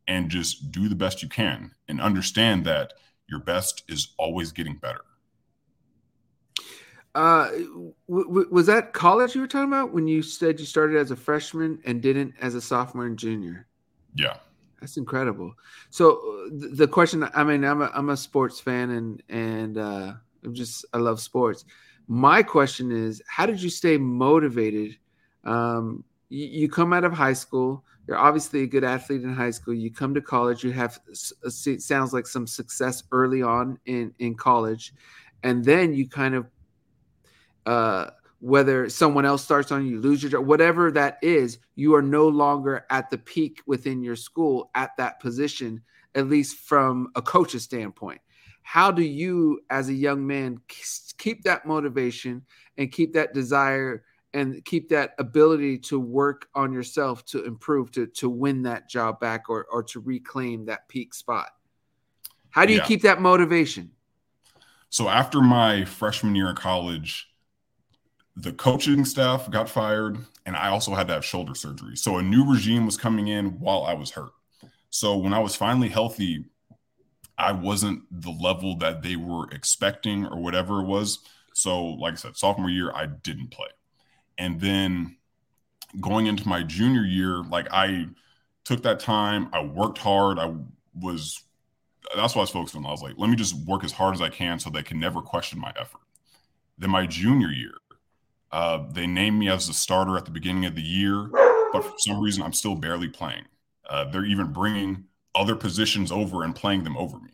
and 0.09 0.31
just 0.31 0.73
do 0.73 0.89
the 0.89 0.95
best 0.95 1.23
you 1.23 1.29
can 1.29 1.73
and 1.89 2.01
understand 2.01 2.65
that 2.65 2.95
your 3.29 3.41
best 3.41 3.83
is 3.89 4.09
always 4.19 4.53
getting 4.53 4.77
better. 4.77 5.03
Uh, 7.15 7.49
w- 7.51 7.95
w- 8.09 8.49
was 8.51 8.67
that 8.67 8.93
college 8.93 9.35
you 9.35 9.41
were 9.41 9.47
talking 9.47 9.69
about 9.69 9.93
when 9.93 10.09
you 10.09 10.21
said 10.21 10.59
you 10.59 10.67
started 10.67 10.97
as 10.97 11.13
a 11.13 11.17
freshman 11.17 11.79
and 11.85 12.03
didn't 12.03 12.35
as 12.41 12.55
a 12.57 12.61
sophomore 12.61 13.07
and 13.07 13.17
junior? 13.17 13.67
Yeah, 14.17 14.37
that's 14.81 14.97
incredible. 14.97 15.55
So 15.91 16.49
the 16.51 16.89
question, 16.89 17.29
I 17.35 17.45
mean, 17.45 17.65
I'm 17.65 17.83
a 17.83 17.91
I'm 17.95 18.11
a 18.11 18.17
sports 18.17 18.59
fan 18.59 18.91
and 18.91 19.23
and 19.29 19.79
uh, 19.79 20.15
I'm 20.45 20.55
just 20.55 20.85
I 20.93 20.99
love 20.99 21.21
sports. 21.21 21.65
My 22.09 22.43
question 22.43 22.91
is, 22.91 23.23
how 23.29 23.47
did 23.47 23.63
you 23.63 23.71
stay 23.71 23.97
motivated? 23.97 24.99
Um, 25.45 26.05
you, 26.29 26.47
you, 26.47 26.69
come 26.69 26.93
out 26.93 27.05
of 27.05 27.13
high 27.13 27.33
school. 27.33 27.85
You're 28.07 28.19
obviously 28.19 28.63
a 28.63 28.67
good 28.67 28.85
athlete 28.85 29.23
in 29.23 29.33
high 29.33 29.53
school. 29.53 29.73
You 29.73 29.91
come 29.91 30.15
to 30.15 30.21
college. 30.21 30.65
You 30.65 30.73
have 30.73 30.99
it 31.09 31.83
sounds 31.83 32.13
like 32.13 32.27
some 32.27 32.47
success 32.47 33.05
early 33.13 33.41
on 33.41 33.79
in 33.87 34.13
in 34.19 34.35
college, 34.35 34.93
and 35.43 35.65
then 35.65 35.95
you 35.95 36.09
kind 36.09 36.35
of 36.35 36.47
uh, 37.67 38.11
whether 38.41 38.91
someone 38.91 39.25
else 39.25 39.43
starts 39.43 39.73
on 39.73 39.87
you, 39.87 40.01
lose 40.01 40.23
your 40.23 40.31
job, 40.31 40.47
whatever 40.47 40.91
that 40.93 41.19
is, 41.23 41.59
you 41.77 41.95
are 41.95 42.03
no 42.03 42.29
longer 42.29 42.85
at 42.91 43.09
the 43.11 43.17
peak 43.17 43.63
within 43.67 44.03
your 44.03 44.17
school 44.17 44.71
at 44.75 44.97
that 44.99 45.19
position, 45.19 45.81
at 46.15 46.29
least 46.29 46.59
from 46.59 47.09
a 47.17 47.23
coach's 47.23 47.63
standpoint. 47.63 48.21
How 48.63 48.91
do 48.91 49.03
you 49.03 49.61
as 49.71 49.89
a 49.89 49.95
young 49.95 50.27
man 50.27 50.61
keep 51.19 51.45
that 51.45 51.67
motivation 51.67 52.43
and 52.77 52.93
keep 52.93 53.15
that 53.15 53.33
desire 53.35 54.05
and 54.35 54.65
keep 54.65 54.89
that 54.89 55.15
ability 55.19 55.79
to 55.79 56.01
work 56.01 56.49
on 56.55 56.73
yourself 56.73 57.25
to 57.27 57.45
improve 57.45 57.93
to 57.93 58.07
to 58.09 58.29
win 58.29 58.63
that 58.63 58.89
job 58.89 59.21
back 59.21 59.49
or 59.49 59.67
or 59.71 59.83
to 59.85 60.01
reclaim 60.01 60.67
that 60.67 60.89
peak 60.89 61.15
spot? 61.15 61.49
How 62.51 62.67
do 62.67 62.73
you 62.73 62.79
yeah. 62.79 62.87
keep 62.87 63.03
that 63.03 63.21
motivation? 63.21 63.91
So 64.91 65.09
after 65.09 65.41
my 65.41 65.85
freshman 65.85 66.35
year 66.35 66.49
in 66.49 66.57
college 66.57 67.29
the 68.37 68.53
coaching 68.53 69.05
staff 69.05 69.51
got 69.51 69.69
fired 69.69 70.19
and 70.47 70.57
i 70.57 70.69
also 70.69 70.95
had 70.95 71.07
to 71.07 71.15
have 71.15 71.25
shoulder 71.25 71.55
surgery 71.55 71.97
so 71.97 72.19
a 72.19 72.23
new 72.23 72.51
regime 72.51 72.85
was 72.85 72.97
coming 72.97 73.29
in 73.29 73.59
while 73.61 73.85
i 73.85 73.95
was 73.95 74.11
hurt 74.11 74.33
so 74.91 75.17
when 75.17 75.33
i 75.33 75.39
was 75.39 75.55
finally 75.55 75.89
healthy 75.89 76.45
I 77.37 77.53
wasn't 77.53 78.03
the 78.11 78.31
level 78.31 78.77
that 78.79 79.03
they 79.03 79.17
were 79.17 79.49
expecting 79.51 80.27
or 80.27 80.41
whatever 80.41 80.81
it 80.81 80.87
was. 80.87 81.19
So, 81.53 81.85
like 81.85 82.15
I 82.15 82.17
said, 82.17 82.37
sophomore 82.37 82.71
year, 82.71 82.93
I 82.95 83.07
didn't 83.07 83.51
play. 83.51 83.69
And 84.39 84.61
then 84.61 85.17
going 86.01 86.27
into 86.27 86.49
my 86.49 86.63
junior 86.63 87.05
year, 87.05 87.43
like 87.43 87.69
I 87.71 88.07
took 88.65 88.83
that 88.83 89.01
time, 89.01 89.49
I 89.53 89.63
worked 89.63 89.99
hard. 89.99 90.39
I 90.39 90.55
was, 90.95 91.43
that's 92.15 92.35
what 92.35 92.41
I 92.41 92.45
was 92.45 92.51
focused 92.51 92.77
on. 92.77 92.87
I 92.87 92.91
was 92.91 93.03
like, 93.03 93.15
let 93.17 93.31
me 93.31 93.37
just 93.37 93.55
work 93.67 93.85
as 93.85 93.93
hard 93.93 94.15
as 94.15 94.23
I 94.23 94.29
can 94.29 94.59
so 94.59 94.71
they 94.71 94.83
can 94.83 94.99
never 94.99 95.21
question 95.21 95.59
my 95.59 95.73
effort. 95.79 96.01
Then 96.79 96.91
my 96.91 97.07
junior 97.07 97.51
year, 97.51 97.75
uh, 98.55 98.85
they 98.93 99.05
named 99.05 99.37
me 99.37 99.49
as 99.49 99.67
the 99.67 99.75
starter 99.75 100.17
at 100.17 100.25
the 100.25 100.31
beginning 100.31 100.65
of 100.65 100.77
the 100.77 100.81
year, 100.81 101.29
but 101.73 101.83
for 101.83 101.95
some 101.99 102.21
reason, 102.21 102.41
I'm 102.41 102.53
still 102.53 102.77
barely 102.77 103.09
playing. 103.09 103.47
Uh, 103.91 104.05
they're 104.05 104.25
even 104.25 104.53
bringing 104.53 105.07
other 105.35 105.57
positions 105.57 106.13
over 106.13 106.45
and 106.45 106.55
playing 106.55 106.85
them 106.85 106.97
over 106.97 107.19
me. 107.19 107.33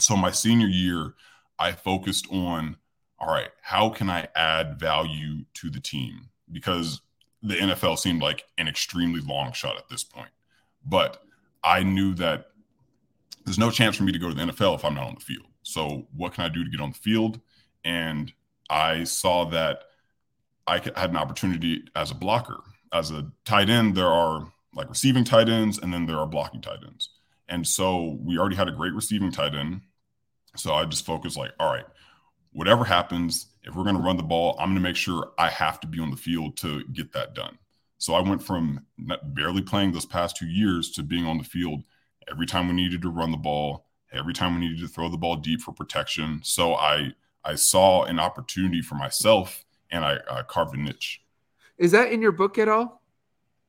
So 0.00 0.16
my 0.16 0.30
senior 0.30 0.68
year, 0.68 1.12
I 1.58 1.72
focused 1.72 2.26
on 2.32 2.76
all 3.18 3.28
right, 3.28 3.50
how 3.60 3.90
can 3.90 4.08
I 4.08 4.26
add 4.34 4.80
value 4.80 5.44
to 5.54 5.68
the 5.68 5.80
team? 5.80 6.30
Because 6.50 7.02
the 7.42 7.54
NFL 7.54 7.98
seemed 7.98 8.22
like 8.22 8.44
an 8.56 8.68
extremely 8.68 9.20
long 9.20 9.52
shot 9.52 9.76
at 9.76 9.90
this 9.90 10.02
point. 10.02 10.30
But 10.82 11.22
I 11.62 11.82
knew 11.82 12.14
that 12.14 12.46
there's 13.44 13.58
no 13.58 13.70
chance 13.70 13.96
for 13.96 14.04
me 14.04 14.12
to 14.12 14.18
go 14.18 14.30
to 14.30 14.34
the 14.34 14.42
NFL 14.44 14.76
if 14.76 14.84
I'm 14.86 14.94
not 14.94 15.08
on 15.08 15.14
the 15.14 15.20
field. 15.20 15.46
So 15.62 16.06
what 16.16 16.32
can 16.32 16.44
I 16.44 16.48
do 16.48 16.64
to 16.64 16.70
get 16.70 16.80
on 16.80 16.92
the 16.92 16.98
field? 16.98 17.38
And 17.84 18.32
I 18.70 19.04
saw 19.04 19.44
that 19.50 19.82
I 20.72 20.78
had 20.98 21.10
an 21.10 21.16
opportunity 21.16 21.84
as 21.94 22.10
a 22.10 22.14
blocker. 22.14 22.62
As 22.92 23.10
a 23.10 23.26
tight 23.44 23.68
end, 23.68 23.94
there 23.94 24.06
are 24.06 24.50
like 24.74 24.88
receiving 24.88 25.24
tight 25.24 25.50
ends, 25.50 25.78
and 25.78 25.92
then 25.92 26.06
there 26.06 26.16
are 26.16 26.26
blocking 26.26 26.62
tight 26.62 26.78
ends. 26.86 27.10
And 27.48 27.66
so 27.66 28.18
we 28.22 28.38
already 28.38 28.56
had 28.56 28.68
a 28.68 28.72
great 28.72 28.94
receiving 28.94 29.30
tight 29.30 29.54
end. 29.54 29.82
So 30.56 30.72
I 30.72 30.84
just 30.86 31.04
focused 31.04 31.36
like, 31.36 31.52
all 31.60 31.70
right, 31.70 31.84
whatever 32.52 32.84
happens, 32.84 33.48
if 33.64 33.74
we're 33.74 33.84
going 33.84 33.96
to 33.96 34.02
run 34.02 34.16
the 34.16 34.22
ball, 34.22 34.56
I'm 34.58 34.68
going 34.68 34.76
to 34.76 34.88
make 34.88 34.96
sure 34.96 35.32
I 35.38 35.50
have 35.50 35.78
to 35.80 35.86
be 35.86 36.00
on 36.00 36.10
the 36.10 36.16
field 36.16 36.56
to 36.58 36.84
get 36.92 37.12
that 37.12 37.34
done. 37.34 37.58
So 37.98 38.14
I 38.14 38.20
went 38.20 38.42
from 38.42 38.84
barely 39.24 39.62
playing 39.62 39.92
those 39.92 40.06
past 40.06 40.36
two 40.36 40.48
years 40.48 40.90
to 40.92 41.02
being 41.02 41.26
on 41.26 41.38
the 41.38 41.44
field 41.44 41.84
every 42.30 42.46
time 42.46 42.68
we 42.68 42.74
needed 42.74 43.02
to 43.02 43.10
run 43.10 43.30
the 43.30 43.36
ball, 43.36 43.86
every 44.12 44.32
time 44.32 44.54
we 44.54 44.66
needed 44.66 44.80
to 44.80 44.88
throw 44.88 45.08
the 45.08 45.18
ball 45.18 45.36
deep 45.36 45.60
for 45.60 45.72
protection. 45.72 46.40
So 46.42 46.74
I 46.74 47.12
I 47.44 47.56
saw 47.56 48.04
an 48.04 48.18
opportunity 48.18 48.80
for 48.80 48.94
myself 48.94 49.64
and 49.92 50.04
I, 50.04 50.18
I 50.28 50.42
carved 50.42 50.74
a 50.74 50.80
niche. 50.80 51.22
Is 51.78 51.92
that 51.92 52.10
in 52.10 52.20
your 52.20 52.32
book 52.32 52.58
at 52.58 52.68
all? 52.68 53.02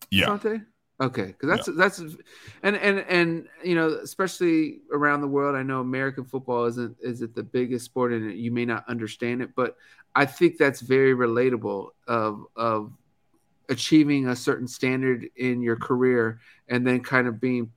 Yeah. 0.09 0.25
Sante? 0.25 0.61
Okay, 1.01 1.25
because 1.25 1.49
that's 1.49 1.67
yeah. 1.67 1.73
that's 1.75 1.99
and 2.61 2.75
and 2.75 2.99
and 2.99 3.47
you 3.63 3.75
know, 3.75 3.89
especially 4.03 4.81
around 4.91 5.21
the 5.21 5.27
world, 5.27 5.55
I 5.55 5.63
know 5.63 5.81
American 5.81 6.23
football 6.23 6.65
isn't 6.65 6.97
is 7.01 7.21
it 7.21 7.35
the 7.35 7.43
biggest 7.43 7.85
sport, 7.85 8.13
and 8.13 8.31
you 8.33 8.51
may 8.51 8.63
not 8.63 8.87
understand 8.87 9.41
it, 9.41 9.55
but 9.55 9.75
I 10.15 10.25
think 10.25 10.57
that's 10.57 10.81
very 10.81 11.13
relatable 11.13 11.89
of 12.07 12.45
of 12.55 12.93
achieving 13.69 14.27
a 14.27 14.35
certain 14.35 14.67
standard 14.67 15.27
in 15.35 15.61
your 15.61 15.75
career 15.75 16.39
and 16.67 16.85
then 16.85 16.99
kind 16.99 17.27
of 17.27 17.39
being 17.39 17.71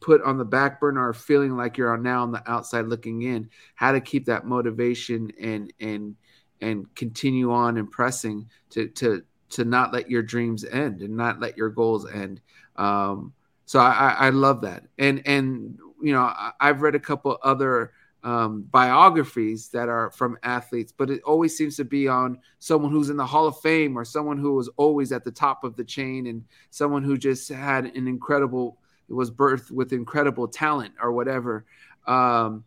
put 0.00 0.22
on 0.22 0.36
the 0.36 0.44
back 0.44 0.80
burner 0.80 1.08
or 1.08 1.12
feeling 1.12 1.56
like 1.56 1.78
you're 1.78 1.92
on 1.92 2.02
now 2.02 2.22
on 2.22 2.32
the 2.32 2.50
outside 2.50 2.86
looking 2.86 3.22
in 3.22 3.48
how 3.74 3.92
to 3.92 4.00
keep 4.00 4.26
that 4.26 4.44
motivation 4.44 5.30
and 5.40 5.72
and 5.80 6.16
and 6.64 6.94
continue 6.94 7.52
on 7.52 7.76
impressing 7.76 8.48
to 8.70 8.88
to 8.88 9.22
to 9.50 9.64
not 9.64 9.92
let 9.92 10.10
your 10.10 10.22
dreams 10.22 10.64
end 10.64 11.02
and 11.02 11.16
not 11.16 11.40
let 11.40 11.56
your 11.56 11.68
goals 11.68 12.10
end. 12.10 12.40
Um, 12.76 13.32
so 13.66 13.78
I, 13.78 14.16
I 14.18 14.30
love 14.30 14.62
that. 14.62 14.84
And 14.98 15.22
and 15.26 15.78
you 16.02 16.12
know 16.12 16.32
I've 16.60 16.82
read 16.82 16.94
a 16.94 17.00
couple 17.00 17.38
other 17.42 17.92
um, 18.24 18.62
biographies 18.62 19.68
that 19.68 19.88
are 19.88 20.10
from 20.10 20.38
athletes, 20.42 20.92
but 20.96 21.10
it 21.10 21.22
always 21.24 21.56
seems 21.56 21.76
to 21.76 21.84
be 21.84 22.08
on 22.08 22.38
someone 22.58 22.90
who's 22.90 23.10
in 23.10 23.18
the 23.18 23.26
Hall 23.26 23.46
of 23.46 23.60
Fame 23.60 23.98
or 23.98 24.04
someone 24.04 24.38
who 24.38 24.54
was 24.54 24.70
always 24.76 25.12
at 25.12 25.24
the 25.24 25.30
top 25.30 25.62
of 25.62 25.76
the 25.76 25.84
chain 25.84 26.26
and 26.26 26.42
someone 26.70 27.02
who 27.02 27.18
just 27.18 27.48
had 27.50 27.84
an 27.84 28.08
incredible 28.08 28.78
was 29.08 29.30
birthed 29.30 29.70
with 29.70 29.92
incredible 29.92 30.48
talent 30.48 30.94
or 31.00 31.12
whatever. 31.12 31.66
Um, 32.06 32.64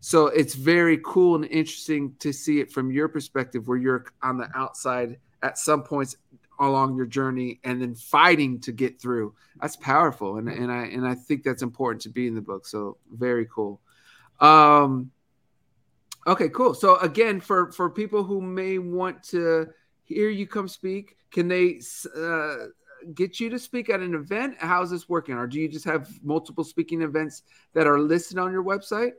so 0.00 0.26
it's 0.28 0.54
very 0.54 0.98
cool 1.04 1.36
and 1.36 1.44
interesting 1.44 2.14
to 2.20 2.32
see 2.32 2.60
it 2.60 2.72
from 2.72 2.90
your 2.90 3.08
perspective, 3.08 3.68
where 3.68 3.78
you're 3.78 4.06
on 4.22 4.38
the 4.38 4.48
outside 4.54 5.18
at 5.42 5.58
some 5.58 5.82
points 5.82 6.16
along 6.58 6.96
your 6.96 7.06
journey 7.06 7.58
and 7.64 7.80
then 7.80 7.94
fighting 7.94 8.60
to 8.60 8.72
get 8.72 9.00
through. 9.00 9.34
That's 9.60 9.76
powerful. 9.76 10.36
And, 10.36 10.48
and 10.48 10.70
I 10.70 10.84
and 10.86 11.06
I 11.06 11.14
think 11.14 11.42
that's 11.42 11.62
important 11.62 12.02
to 12.02 12.08
be 12.08 12.26
in 12.26 12.34
the 12.34 12.40
book. 12.40 12.66
So 12.66 12.96
very 13.12 13.46
cool. 13.46 13.80
Um, 14.40 15.10
okay, 16.26 16.48
cool. 16.48 16.74
So 16.74 16.96
again, 16.96 17.40
for 17.40 17.70
for 17.72 17.90
people 17.90 18.24
who 18.24 18.40
may 18.40 18.78
want 18.78 19.22
to 19.24 19.68
hear 20.04 20.30
you 20.30 20.46
come 20.46 20.68
speak, 20.68 21.16
can 21.30 21.46
they 21.46 21.80
uh, 22.16 22.56
get 23.14 23.38
you 23.38 23.50
to 23.50 23.58
speak 23.58 23.90
at 23.90 24.00
an 24.00 24.14
event? 24.14 24.56
How's 24.58 24.90
this 24.90 25.08
working? 25.08 25.34
Or 25.34 25.46
do 25.46 25.60
you 25.60 25.68
just 25.68 25.84
have 25.84 26.08
multiple 26.22 26.64
speaking 26.64 27.02
events 27.02 27.42
that 27.74 27.86
are 27.86 27.98
listed 27.98 28.38
on 28.38 28.50
your 28.50 28.64
website? 28.64 29.12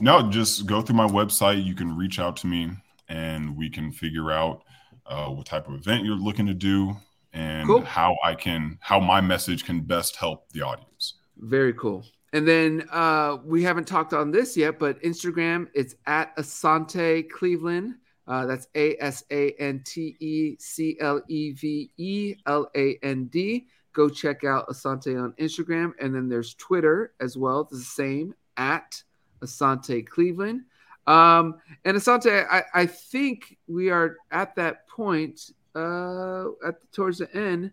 No, 0.00 0.30
just 0.30 0.66
go 0.66 0.80
through 0.80 0.96
my 0.96 1.06
website. 1.06 1.64
You 1.64 1.74
can 1.74 1.96
reach 1.96 2.18
out 2.18 2.36
to 2.38 2.46
me, 2.46 2.70
and 3.08 3.56
we 3.56 3.68
can 3.68 3.90
figure 3.90 4.30
out 4.30 4.62
uh, 5.06 5.26
what 5.26 5.46
type 5.46 5.68
of 5.68 5.74
event 5.74 6.04
you're 6.04 6.16
looking 6.16 6.46
to 6.46 6.54
do 6.54 6.96
and 7.32 7.66
cool. 7.66 7.80
how 7.82 8.16
I 8.24 8.34
can 8.34 8.78
how 8.80 9.00
my 9.00 9.20
message 9.20 9.64
can 9.64 9.80
best 9.80 10.16
help 10.16 10.50
the 10.52 10.62
audience. 10.62 11.14
Very 11.36 11.72
cool. 11.74 12.04
And 12.32 12.46
then 12.46 12.86
uh, 12.90 13.38
we 13.44 13.62
haven't 13.62 13.86
talked 13.86 14.12
on 14.12 14.30
this 14.30 14.56
yet, 14.56 14.78
but 14.78 15.02
Instagram, 15.02 15.68
it's 15.72 15.94
at 16.06 16.36
Asante 16.36 17.28
Cleveland. 17.30 17.94
Uh, 18.26 18.44
that's 18.44 18.68
A 18.74 18.96
S 19.00 19.24
A 19.30 19.52
N 19.52 19.82
T 19.84 20.14
E 20.20 20.56
C 20.58 20.98
L 21.00 21.22
E 21.28 21.52
V 21.52 21.90
E 21.96 22.34
L 22.46 22.70
A 22.76 22.98
N 23.02 23.26
D. 23.26 23.66
Go 23.94 24.10
check 24.10 24.44
out 24.44 24.68
Asante 24.68 25.20
on 25.20 25.32
Instagram. 25.40 25.92
And 25.98 26.14
then 26.14 26.28
there's 26.28 26.54
Twitter 26.54 27.14
as 27.20 27.38
well, 27.38 27.62
It's 27.62 27.70
the 27.70 27.78
same 27.78 28.34
at 28.58 29.02
Asante 29.40 30.06
Cleveland. 30.06 30.62
Um, 31.06 31.56
and 31.84 31.96
Asante, 31.96 32.46
I, 32.50 32.62
I 32.74 32.86
think 32.86 33.56
we 33.66 33.90
are 33.90 34.16
at 34.30 34.54
that 34.56 34.86
point 34.88 35.50
uh, 35.74 36.44
at 36.66 36.76
towards 36.92 37.18
the 37.18 37.34
end 37.34 37.72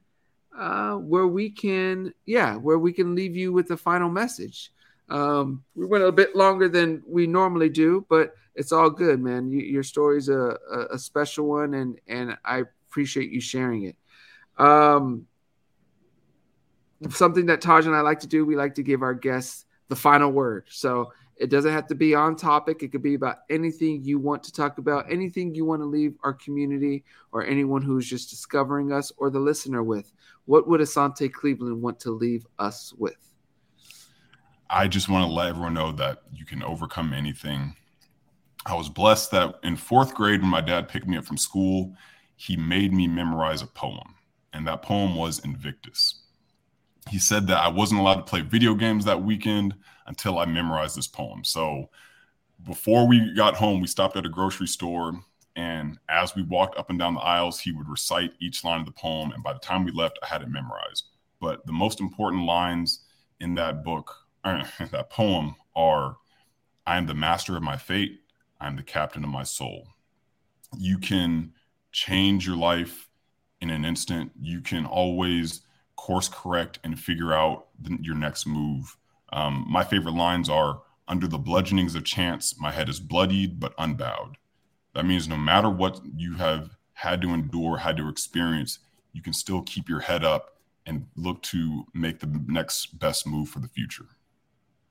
uh, 0.57 0.95
where 0.95 1.27
we 1.27 1.49
can, 1.49 2.13
yeah, 2.25 2.55
where 2.55 2.79
we 2.79 2.93
can 2.93 3.13
leave 3.13 3.35
you 3.35 3.51
with 3.51 3.67
the 3.67 3.77
final 3.77 4.09
message. 4.09 4.71
Um, 5.09 5.63
we 5.75 5.85
went 5.85 6.03
a 6.03 6.11
bit 6.11 6.35
longer 6.35 6.69
than 6.69 7.03
we 7.05 7.27
normally 7.27 7.69
do, 7.69 8.05
but 8.09 8.33
it's 8.55 8.71
all 8.71 8.89
good, 8.89 9.19
man. 9.19 9.49
You, 9.51 9.59
your 9.59 9.83
story's 9.83 10.29
a, 10.29 10.57
a, 10.71 10.79
a 10.93 10.99
special 10.99 11.47
one, 11.47 11.73
and 11.73 11.99
and 12.07 12.37
I 12.45 12.63
appreciate 12.89 13.31
you 13.31 13.41
sharing 13.41 13.83
it. 13.83 13.97
Um, 14.57 15.27
something 17.09 17.47
that 17.47 17.61
Taj 17.61 17.85
and 17.85 17.95
I 17.95 18.01
like 18.01 18.21
to 18.21 18.27
do, 18.27 18.45
we 18.45 18.55
like 18.55 18.75
to 18.75 18.83
give 18.83 19.01
our 19.01 19.13
guests 19.13 19.65
the 19.89 19.95
final 19.95 20.31
word. 20.31 20.65
So 20.69 21.11
it 21.37 21.49
doesn't 21.49 21.71
have 21.71 21.87
to 21.87 21.95
be 21.95 22.15
on 22.15 22.35
topic. 22.35 22.81
It 22.81 22.91
could 22.91 23.01
be 23.01 23.15
about 23.15 23.39
anything 23.49 24.03
you 24.03 24.19
want 24.19 24.43
to 24.43 24.53
talk 24.53 24.77
about, 24.77 25.11
anything 25.11 25.53
you 25.53 25.65
want 25.65 25.81
to 25.81 25.85
leave 25.85 26.15
our 26.23 26.33
community 26.33 27.03
or 27.31 27.45
anyone 27.45 27.81
who's 27.81 28.09
just 28.09 28.29
discovering 28.29 28.93
us 28.93 29.11
or 29.17 29.29
the 29.29 29.39
listener 29.39 29.83
with. 29.83 30.13
What 30.45 30.67
would 30.67 30.79
Asante 30.79 31.31
Cleveland 31.31 31.81
want 31.81 31.99
to 32.01 32.11
leave 32.11 32.45
us 32.57 32.93
with? 32.97 33.33
I 34.69 34.87
just 34.87 35.09
want 35.09 35.27
to 35.27 35.33
let 35.33 35.47
everyone 35.47 35.73
know 35.73 35.91
that 35.93 36.23
you 36.33 36.45
can 36.45 36.63
overcome 36.63 37.13
anything. 37.13 37.75
I 38.65 38.73
was 38.73 38.89
blessed 38.89 39.31
that 39.31 39.55
in 39.61 39.75
fourth 39.75 40.15
grade, 40.15 40.41
when 40.41 40.49
my 40.49 40.61
dad 40.61 40.87
picked 40.87 41.07
me 41.07 41.17
up 41.17 41.25
from 41.25 41.37
school, 41.37 41.93
he 42.35 42.55
made 42.55 42.93
me 42.93 43.07
memorize 43.07 43.61
a 43.61 43.67
poem, 43.67 44.15
and 44.53 44.65
that 44.67 44.81
poem 44.81 45.15
was 45.15 45.39
Invictus. 45.39 46.21
He 47.09 47.19
said 47.19 47.45
that 47.47 47.59
I 47.59 47.67
wasn't 47.67 48.01
allowed 48.01 48.15
to 48.15 48.23
play 48.23 48.41
video 48.41 48.73
games 48.73 49.05
that 49.05 49.21
weekend 49.21 49.75
until 50.07 50.37
I 50.37 50.45
memorized 50.45 50.97
this 50.97 51.07
poem. 51.07 51.43
So 51.43 51.89
before 52.63 53.07
we 53.07 53.33
got 53.33 53.55
home, 53.55 53.81
we 53.81 53.87
stopped 53.87 54.17
at 54.17 54.25
a 54.25 54.29
grocery 54.29 54.67
store. 54.67 55.19
And 55.55 55.97
as 56.09 56.35
we 56.35 56.43
walked 56.43 56.77
up 56.77 56.89
and 56.89 56.99
down 56.99 57.13
the 57.13 57.21
aisles, 57.21 57.59
he 57.59 57.71
would 57.71 57.87
recite 57.87 58.33
each 58.39 58.63
line 58.63 58.81
of 58.81 58.85
the 58.85 58.91
poem. 58.91 59.31
And 59.31 59.43
by 59.43 59.53
the 59.53 59.59
time 59.59 59.83
we 59.83 59.91
left, 59.91 60.19
I 60.21 60.27
had 60.27 60.41
it 60.41 60.49
memorized. 60.49 61.05
But 61.39 61.65
the 61.65 61.73
most 61.73 62.01
important 62.01 62.45
lines 62.45 63.01
in 63.39 63.55
that 63.55 63.83
book, 63.83 64.13
er, 64.45 64.63
that 64.91 65.09
poem, 65.09 65.55
are 65.75 66.17
I 66.85 66.97
am 66.97 67.07
the 67.07 67.13
master 67.13 67.57
of 67.57 67.63
my 67.63 67.77
fate, 67.77 68.21
I 68.59 68.67
am 68.67 68.75
the 68.75 68.83
captain 68.83 69.23
of 69.23 69.29
my 69.29 69.43
soul. 69.43 69.87
You 70.77 70.97
can 70.97 71.53
change 71.91 72.45
your 72.45 72.57
life 72.57 73.09
in 73.61 73.69
an 73.69 73.85
instant. 73.85 74.31
You 74.39 74.61
can 74.61 74.85
always 74.85 75.61
course 75.95 76.29
correct 76.29 76.79
and 76.83 76.99
figure 76.99 77.33
out 77.33 77.67
the, 77.81 77.97
your 78.01 78.15
next 78.15 78.45
move. 78.45 78.95
Um, 79.35 79.65
my 79.69 79.83
favorite 79.83 80.15
lines 80.15 80.49
are 80.49 80.81
under 81.09 81.27
the 81.27 81.37
bludgeonings 81.37 81.93
of 81.93 82.05
chance, 82.05 82.57
my 82.57 82.71
head 82.71 82.87
is 82.87 83.01
bloodied 83.01 83.59
but 83.59 83.75
unbowed. 83.77 84.37
That 84.93 85.05
means 85.05 85.27
no 85.27 85.35
matter 85.35 85.69
what 85.69 85.99
you 86.15 86.35
have 86.35 86.77
had 86.93 87.21
to 87.21 87.33
endure, 87.33 87.77
had 87.77 87.97
to 87.97 88.07
experience, 88.07 88.79
you 89.11 89.21
can 89.21 89.33
still 89.33 89.61
keep 89.63 89.89
your 89.89 89.99
head 89.99 90.23
up 90.23 90.55
and 90.85 91.05
look 91.17 91.41
to 91.43 91.83
make 91.93 92.19
the 92.19 92.41
next 92.47 92.97
best 92.97 93.27
move 93.27 93.49
for 93.49 93.59
the 93.59 93.67
future. 93.67 94.05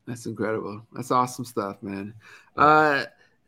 That's 0.07 0.27
incredible. 0.27 0.83
That's 0.93 1.11
awesome 1.11 1.47
stuff, 1.47 1.83
man. 1.83 2.13
Uh, 2.55 3.05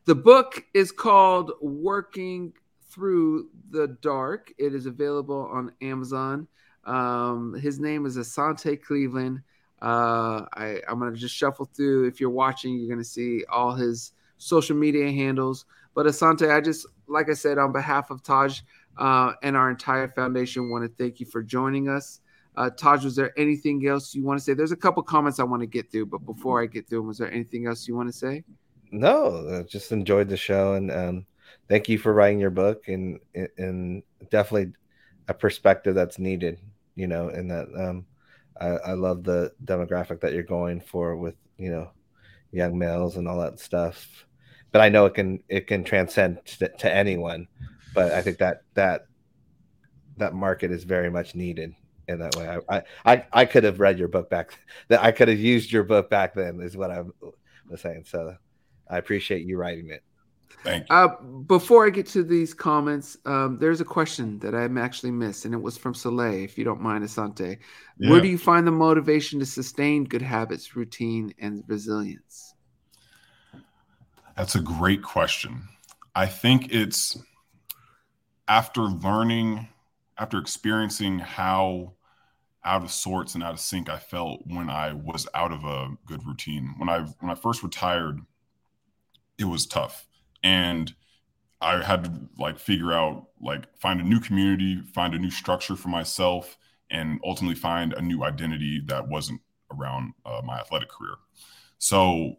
the 0.07 0.15
book 0.15 0.65
is 0.73 0.91
called 0.93 1.53
Working 1.61 2.55
Through 2.89 3.51
the 3.71 3.89
Dark. 4.01 4.51
It 4.57 4.75
is 4.75 4.87
available 4.87 5.47
on 5.53 5.73
Amazon. 5.83 6.49
Um, 6.85 7.55
his 7.61 7.79
name 7.79 8.07
is 8.07 8.17
Asante 8.17 8.83
Cleveland. 8.83 9.43
Uh, 9.83 10.47
I, 10.55 10.81
I'm 10.89 10.99
going 10.99 11.13
to 11.13 11.19
just 11.19 11.35
shuffle 11.35 11.69
through. 11.75 12.07
If 12.07 12.21
you're 12.21 12.31
watching, 12.31 12.79
you're 12.79 12.89
going 12.89 12.99
to 12.99 13.05
see 13.05 13.45
all 13.51 13.75
his 13.75 14.13
social 14.39 14.77
media 14.77 15.11
handles. 15.11 15.67
But 15.95 16.07
Asante, 16.07 16.55
I 16.55 16.61
just, 16.61 16.87
like 17.07 17.31
I 17.31 17.35
said, 17.35 17.59
on 17.59 17.73
behalf 17.73 18.11
of 18.11 18.23
Taj 18.23 18.61
uh, 18.99 19.33
and 19.43 19.57
our 19.57 19.71
entire 19.71 20.09
foundation, 20.09 20.71
want 20.71 20.85
to 20.85 21.03
thank 21.03 21.21
you 21.21 21.27
for 21.27 21.43
joining 21.43 21.89
us. 21.89 22.21
Uh, 22.57 22.71
Taj, 22.71 23.05
was 23.05 23.15
there 23.17 23.39
anything 23.39 23.87
else 23.87 24.15
you 24.15 24.25
want 24.25 24.39
to 24.39 24.45
say? 24.45 24.55
There's 24.55 24.73
a 24.73 24.77
couple 24.77 25.03
comments 25.03 25.39
I 25.39 25.45
want 25.45 25.61
to 25.61 25.67
get 25.67 25.91
through, 25.93 26.07
but 26.07 26.25
before 26.25 26.63
I 26.63 26.67
get 26.67 26.89
through 26.89 27.01
them, 27.01 27.09
was 27.09 27.19
there 27.19 27.31
anything 27.31 27.67
else 27.67 27.87
you 27.87 27.95
want 27.95 28.09
to 28.09 28.17
say? 28.17 28.45
No, 28.91 29.59
I 29.59 29.63
just 29.63 29.93
enjoyed 29.93 30.29
the 30.29 30.37
show 30.37 30.75
and 30.75 30.91
um, 30.91 31.27
thank 31.69 31.89
you 31.89 31.99
for 31.99 32.13
writing 32.15 32.39
your 32.39 32.51
book 32.51 32.89
and 32.89 33.19
and 33.59 34.03
definitely 34.31 34.73
a 35.29 35.35
perspective 35.35 35.95
that's 35.95 36.19
needed, 36.19 36.59
you 36.95 37.07
know, 37.07 37.29
and 37.29 37.51
that 37.51 37.67
um, 37.77 38.07
I, 38.61 38.67
I 38.67 38.93
love 38.93 39.25
the 39.25 39.53
demographic 39.65 40.21
that 40.21 40.33
you're 40.33 40.43
going 40.43 40.81
for 40.81 41.17
with 41.17 41.37
you 41.59 41.71
know 41.71 41.91
young 42.53 42.79
males 42.79 43.17
and 43.17 43.29
all 43.29 43.41
that 43.41 43.61
stuff. 43.61 44.27
But 44.73 44.81
I 44.81 44.89
know 44.89 45.07
it 45.07 45.15
can 45.15 45.43
it 45.49 45.67
can 45.67 45.85
transcend 45.85 46.45
to, 46.59 46.69
to 46.69 46.93
anyone. 46.93 47.49
But 47.95 48.13
I 48.13 48.23
think 48.23 48.39
that 48.39 48.63
that 48.75 49.07
that 50.19 50.35
market 50.35 50.71
is 50.71 50.85
very 50.85 51.11
much 51.11 51.35
needed 51.35 51.75
in 52.09 52.19
that 52.21 52.37
way. 52.37 52.59
I, 52.69 52.83
I, 53.05 53.27
I 53.33 53.45
could 53.45 53.65
have 53.65 53.81
read 53.81 53.99
your 53.99 54.09
book 54.09 54.31
back 54.31 54.59
that 54.89 55.03
I 55.03 55.13
could 55.13 55.29
have 55.29 55.39
used 55.39 55.73
your 55.73 55.85
book 55.85 56.11
back 56.11 56.35
then 56.35 56.61
is 56.61 56.77
what 56.77 56.91
I 56.91 57.03
was 57.69 57.81
saying. 57.81 58.05
So 58.07 58.37
I 58.89 58.99
appreciate 58.99 59.47
you 59.47 59.59
writing 59.59 59.91
it. 59.91 60.03
Thank 60.65 60.89
you. 60.89 60.97
Uh, 60.97 61.21
before 61.47 61.87
I 61.87 61.91
get 61.91 62.07
to 62.09 62.23
these 62.23 62.53
comments, 62.53 63.17
um, 63.25 63.59
there's 63.59 63.81
a 63.81 63.85
question 63.85 64.39
that 64.41 64.55
I 64.55 64.65
actually 64.81 65.13
missed, 65.13 65.45
and 65.45 65.55
it 65.55 65.61
was 65.63 65.77
from 65.77 65.95
Soleil, 65.95 66.45
if 66.45 66.59
you 66.59 66.65
don't 66.65 66.81
mind, 66.81 67.05
Asante. 67.05 67.59
Yeah. 67.99 68.11
Where 68.11 68.21
do 68.21 68.29
you 68.29 68.39
find 68.39 68.67
the 68.67 68.73
motivation 68.73 69.39
to 69.41 69.47
sustain 69.47 70.05
good 70.05 70.23
habits, 70.23 70.75
routine, 70.75 71.33
and 71.39 71.63
resilience? 71.67 72.55
That's 74.37 74.55
a 74.55 74.61
great 74.61 75.03
question. 75.03 75.63
I 76.15 76.27
think 76.27 76.73
it's 76.73 77.19
after 78.49 78.83
learning, 78.83 79.69
after 80.19 80.39
experiencing 80.39 81.19
how 81.19 81.95
out 82.65 82.83
of 82.83 82.91
sorts 82.91 83.35
and 83.35 83.45
out 83.45 83.55
of 83.55 83.61
sync 83.61 83.89
I 83.89 83.99
felt 83.99 84.43
when 84.47 84.69
I 84.69 84.93
was 84.93 85.29
out 85.35 85.53
of 85.53 85.65
a 85.65 85.97
good 86.07 86.27
routine. 86.27 86.75
When 86.77 86.89
I 86.89 87.01
when 87.21 87.31
I 87.31 87.35
first 87.35 87.63
retired, 87.63 88.21
it 89.39 89.45
was 89.45 89.67
tough 89.67 90.06
and 90.43 90.95
I 91.61 91.83
had 91.83 92.05
to 92.05 92.13
like 92.39 92.59
figure 92.59 92.93
out 92.93 93.29
like 93.41 93.65
find 93.79 94.01
a 94.01 94.05
new 94.05 94.21
community, 94.21 94.81
find 94.95 95.15
a 95.15 95.19
new 95.19 95.31
structure 95.31 95.77
for 95.77 95.89
myself, 95.89 96.57
and 96.91 97.21
ultimately 97.25 97.57
find 97.57 97.93
a 97.93 98.03
new 98.03 98.25
identity 98.25 98.83
that 98.87 99.09
wasn't 99.09 99.41
around 99.73 100.13
uh, 100.25 100.43
my 100.45 100.59
athletic 100.59 100.89
career. 100.89 101.15
So 101.79 102.37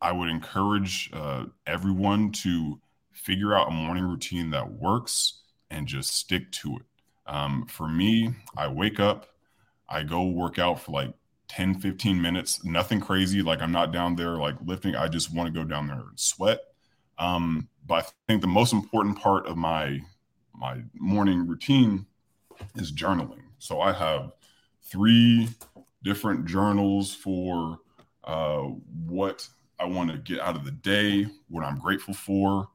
I 0.00 0.12
would 0.12 0.28
encourage 0.28 1.10
uh, 1.12 1.46
everyone 1.66 2.32
to 2.32 2.80
figure 3.12 3.54
out 3.54 3.68
a 3.68 3.70
morning 3.70 4.04
routine 4.04 4.50
that 4.50 4.72
works 4.72 5.42
and 5.70 5.86
just 5.86 6.16
stick 6.16 6.50
to 6.52 6.76
it. 6.76 6.82
Um, 7.26 7.66
for 7.66 7.88
me, 7.88 8.34
I 8.56 8.68
wake 8.68 9.00
up, 9.00 9.26
I 9.88 10.02
go 10.02 10.24
work 10.24 10.58
out 10.58 10.80
for 10.80 10.92
like 10.92 11.14
10, 11.48 11.80
15 11.80 12.20
minutes, 12.20 12.64
nothing 12.64 13.00
crazy. 13.00 13.42
Like 13.42 13.62
I'm 13.62 13.72
not 13.72 13.92
down 13.92 14.16
there 14.16 14.36
like 14.36 14.56
lifting. 14.64 14.94
I 14.94 15.08
just 15.08 15.32
want 15.32 15.52
to 15.52 15.58
go 15.58 15.64
down 15.66 15.86
there 15.86 15.96
and 15.96 16.18
sweat 16.18 16.60
um, 17.18 17.68
but 17.86 18.06
I 18.06 18.08
think 18.28 18.40
the 18.40 18.48
most 18.48 18.72
important 18.72 19.18
part 19.18 19.46
of 19.46 19.56
my 19.56 20.00
my 20.54 20.82
morning 20.94 21.46
routine 21.46 22.06
is 22.76 22.92
journaling. 22.92 23.42
So 23.58 23.80
I 23.80 23.92
have 23.92 24.32
three 24.82 25.48
different 26.02 26.46
journals 26.46 27.14
for 27.14 27.78
uh, 28.22 28.62
what 29.06 29.48
I 29.80 29.86
want 29.86 30.10
to 30.12 30.18
get 30.18 30.40
out 30.40 30.56
of 30.56 30.64
the 30.64 30.70
day, 30.70 31.26
what 31.48 31.64
I'm 31.64 31.78
grateful 31.78 32.14
for, 32.14 32.68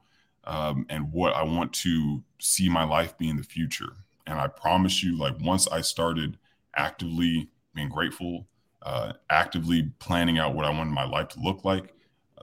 um, 0.44 0.86
and 0.90 1.12
what 1.12 1.34
I 1.34 1.44
want 1.44 1.74
to 1.74 2.24
see 2.40 2.70
my 2.70 2.84
life 2.84 3.18
be 3.18 3.30
in 3.30 3.38
the 3.38 3.44
future. 3.44 3.94
And 4.28 4.40
I 4.40 4.48
promise 4.48 5.02
you, 5.04 5.18
like 5.18 5.40
once 5.40 5.68
I 5.68 5.82
started 5.82 6.38
actively 6.76 7.50
being 7.74 7.90
grateful, 7.90 8.48
uh, 8.82 9.14
actively 9.30 9.92
planning 10.00 10.38
out 10.38 10.54
what 10.56 10.66
I 10.66 10.70
wanted 10.70 10.92
my 10.92 11.06
life 11.06 11.30
to 11.30 11.40
look 11.40 11.64
like, 11.64 11.94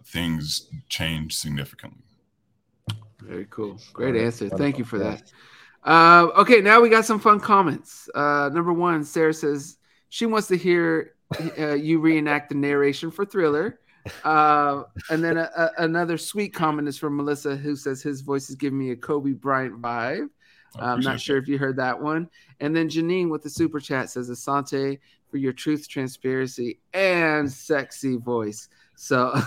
things 0.06 0.68
change 0.88 1.36
significantly. 1.36 2.02
Very 3.20 3.46
cool. 3.50 3.78
Great 3.92 4.16
answer. 4.16 4.48
Thank 4.48 4.78
you 4.78 4.84
for 4.84 4.98
that. 4.98 5.22
Uh, 5.82 6.28
okay, 6.36 6.60
now 6.60 6.80
we 6.80 6.88
got 6.88 7.04
some 7.04 7.20
fun 7.20 7.40
comments. 7.40 8.08
Uh, 8.14 8.50
number 8.52 8.72
one, 8.72 9.04
Sarah 9.04 9.34
says 9.34 9.78
she 10.08 10.26
wants 10.26 10.48
to 10.48 10.56
hear 10.56 11.14
uh, 11.58 11.74
you 11.74 11.98
reenact 12.00 12.48
the 12.48 12.54
narration 12.54 13.10
for 13.10 13.24
Thriller. 13.24 13.80
Uh, 14.24 14.84
and 15.10 15.22
then 15.22 15.36
a, 15.36 15.50
a, 15.56 15.70
another 15.84 16.16
sweet 16.16 16.54
comment 16.54 16.86
is 16.86 16.96
from 16.96 17.16
Melissa, 17.16 17.56
who 17.56 17.74
says 17.74 18.02
his 18.02 18.20
voice 18.20 18.48
is 18.48 18.54
giving 18.56 18.78
me 18.78 18.90
a 18.90 18.96
Kobe 18.96 19.32
Bryant 19.32 19.80
vibe. 19.80 20.28
I'm 20.78 21.00
not 21.00 21.20
sure 21.20 21.36
that. 21.36 21.42
if 21.42 21.48
you 21.48 21.58
heard 21.58 21.76
that 21.76 22.00
one. 22.00 22.28
And 22.60 22.74
then 22.76 22.88
Janine 22.88 23.30
with 23.30 23.42
the 23.42 23.50
super 23.50 23.80
chat 23.80 24.10
says, 24.10 24.30
Asante 24.30 24.98
for 25.30 25.38
your 25.38 25.52
truth, 25.52 25.88
transparency, 25.88 26.80
and 26.92 27.50
sexy 27.50 28.16
voice. 28.16 28.68
So 28.96 29.38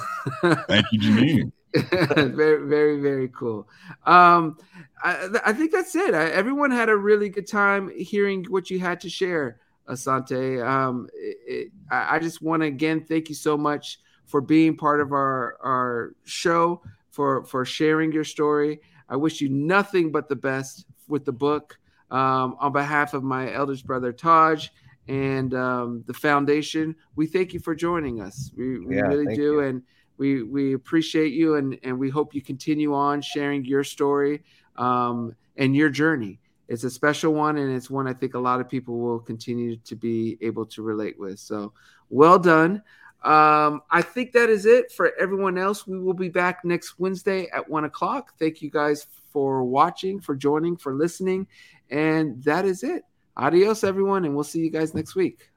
thank 0.68 0.86
you, 0.92 1.00
Janine. 1.00 1.52
very, 2.36 2.68
very, 2.68 3.02
very 3.02 3.28
cool. 3.30 3.68
Um, 4.06 4.58
I, 5.04 5.28
I 5.46 5.54
think 5.54 5.72
that's 5.72 5.96
it. 5.96 6.14
I, 6.14 6.30
everyone 6.30 6.72
had 6.72 6.90
a 6.90 6.96
really 6.96 7.30
good 7.30 7.48
time 7.48 7.92
hearing 7.96 8.46
what 8.46 8.70
you 8.70 8.80
had 8.80 9.00
to 9.02 9.10
share, 9.10 9.60
Asante. 9.88 10.66
Um, 10.66 11.10
it, 11.14 11.38
it, 11.48 11.72
I, 11.92 12.16
I 12.16 12.20
just 12.20 12.42
want 12.42 12.62
to 12.62 12.68
again 12.68 13.04
thank 13.04 13.30
you 13.30 13.36
so 13.36 13.58
much 13.58 14.00
for 14.26 14.42
being 14.42 14.78
part 14.78 15.02
of 15.02 15.12
our 15.12 15.58
our 15.62 16.16
show, 16.24 16.82
for 17.10 17.44
for 17.44 17.66
sharing 17.66 18.12
your 18.12 18.24
story. 18.24 18.80
I 19.08 19.16
wish 19.16 19.42
you 19.42 19.50
nothing 19.50 20.12
but 20.12 20.30
the 20.30 20.36
best 20.36 20.86
with 21.08 21.26
the 21.26 21.34
book. 21.34 21.78
Um, 22.12 22.56
on 22.60 22.72
behalf 22.72 23.14
of 23.14 23.22
my 23.22 23.54
eldest 23.54 23.86
brother 23.86 24.12
Taj 24.12 24.70
and 25.10 25.56
um, 25.56 26.04
the 26.06 26.14
foundation, 26.14 26.96
we 27.16 27.26
thank 27.26 27.52
you 27.52 27.60
for 27.60 27.74
joining 27.74 28.22
us. 28.22 28.52
We, 28.56 28.80
we 28.80 28.98
yeah, 28.98 29.02
really 29.02 29.36
do, 29.36 29.42
you. 29.42 29.60
and 29.62 29.82
we 30.18 30.44
we 30.44 30.74
appreciate 30.76 31.34
you, 31.34 31.56
and 31.56 31.80
and 31.82 31.98
we 31.98 32.12
hope 32.12 32.36
you 32.36 32.44
continue 32.44 32.94
on 32.94 33.22
sharing 33.22 33.66
your 33.66 33.84
story 33.84 34.44
um, 34.78 35.36
and 35.58 35.76
your 35.76 35.90
journey. 35.90 36.40
It's 36.68 36.84
a 36.84 36.92
special 36.92 37.34
one, 37.34 37.58
and 37.58 37.76
it's 37.76 37.90
one 37.90 38.08
I 38.08 38.14
think 38.14 38.36
a 38.36 38.40
lot 38.40 38.62
of 38.62 38.70
people 38.70 39.00
will 39.00 39.20
continue 39.20 39.78
to 39.78 39.96
be 39.96 40.38
able 40.42 40.68
to 40.68 40.84
relate 40.84 41.20
with. 41.20 41.40
So, 41.40 41.74
well 42.10 42.38
done. 42.38 42.84
Um, 43.24 43.82
I 43.90 44.04
think 44.04 44.32
that 44.34 44.50
is 44.52 44.68
it 44.68 44.92
for 44.92 45.12
everyone 45.20 45.58
else. 45.58 45.88
We 45.88 46.00
will 46.00 46.14
be 46.14 46.30
back 46.30 46.64
next 46.64 47.00
Wednesday 47.00 47.50
at 47.52 47.68
one 47.68 47.86
o'clock. 47.86 48.34
Thank 48.38 48.62
you 48.62 48.70
guys 48.70 49.08
for 49.34 49.64
watching, 49.64 50.20
for 50.20 50.36
joining, 50.36 50.78
for 50.78 50.94
listening. 50.94 51.48
And 51.90 52.42
that 52.44 52.66
is 52.66 52.84
it. 52.84 53.04
Adios, 53.38 53.84
everyone. 53.84 54.26
And 54.26 54.36
we'll 54.36 54.44
see 54.44 54.60
you 54.60 54.70
guys 54.70 54.94
next 54.94 55.16
week. 55.16 55.50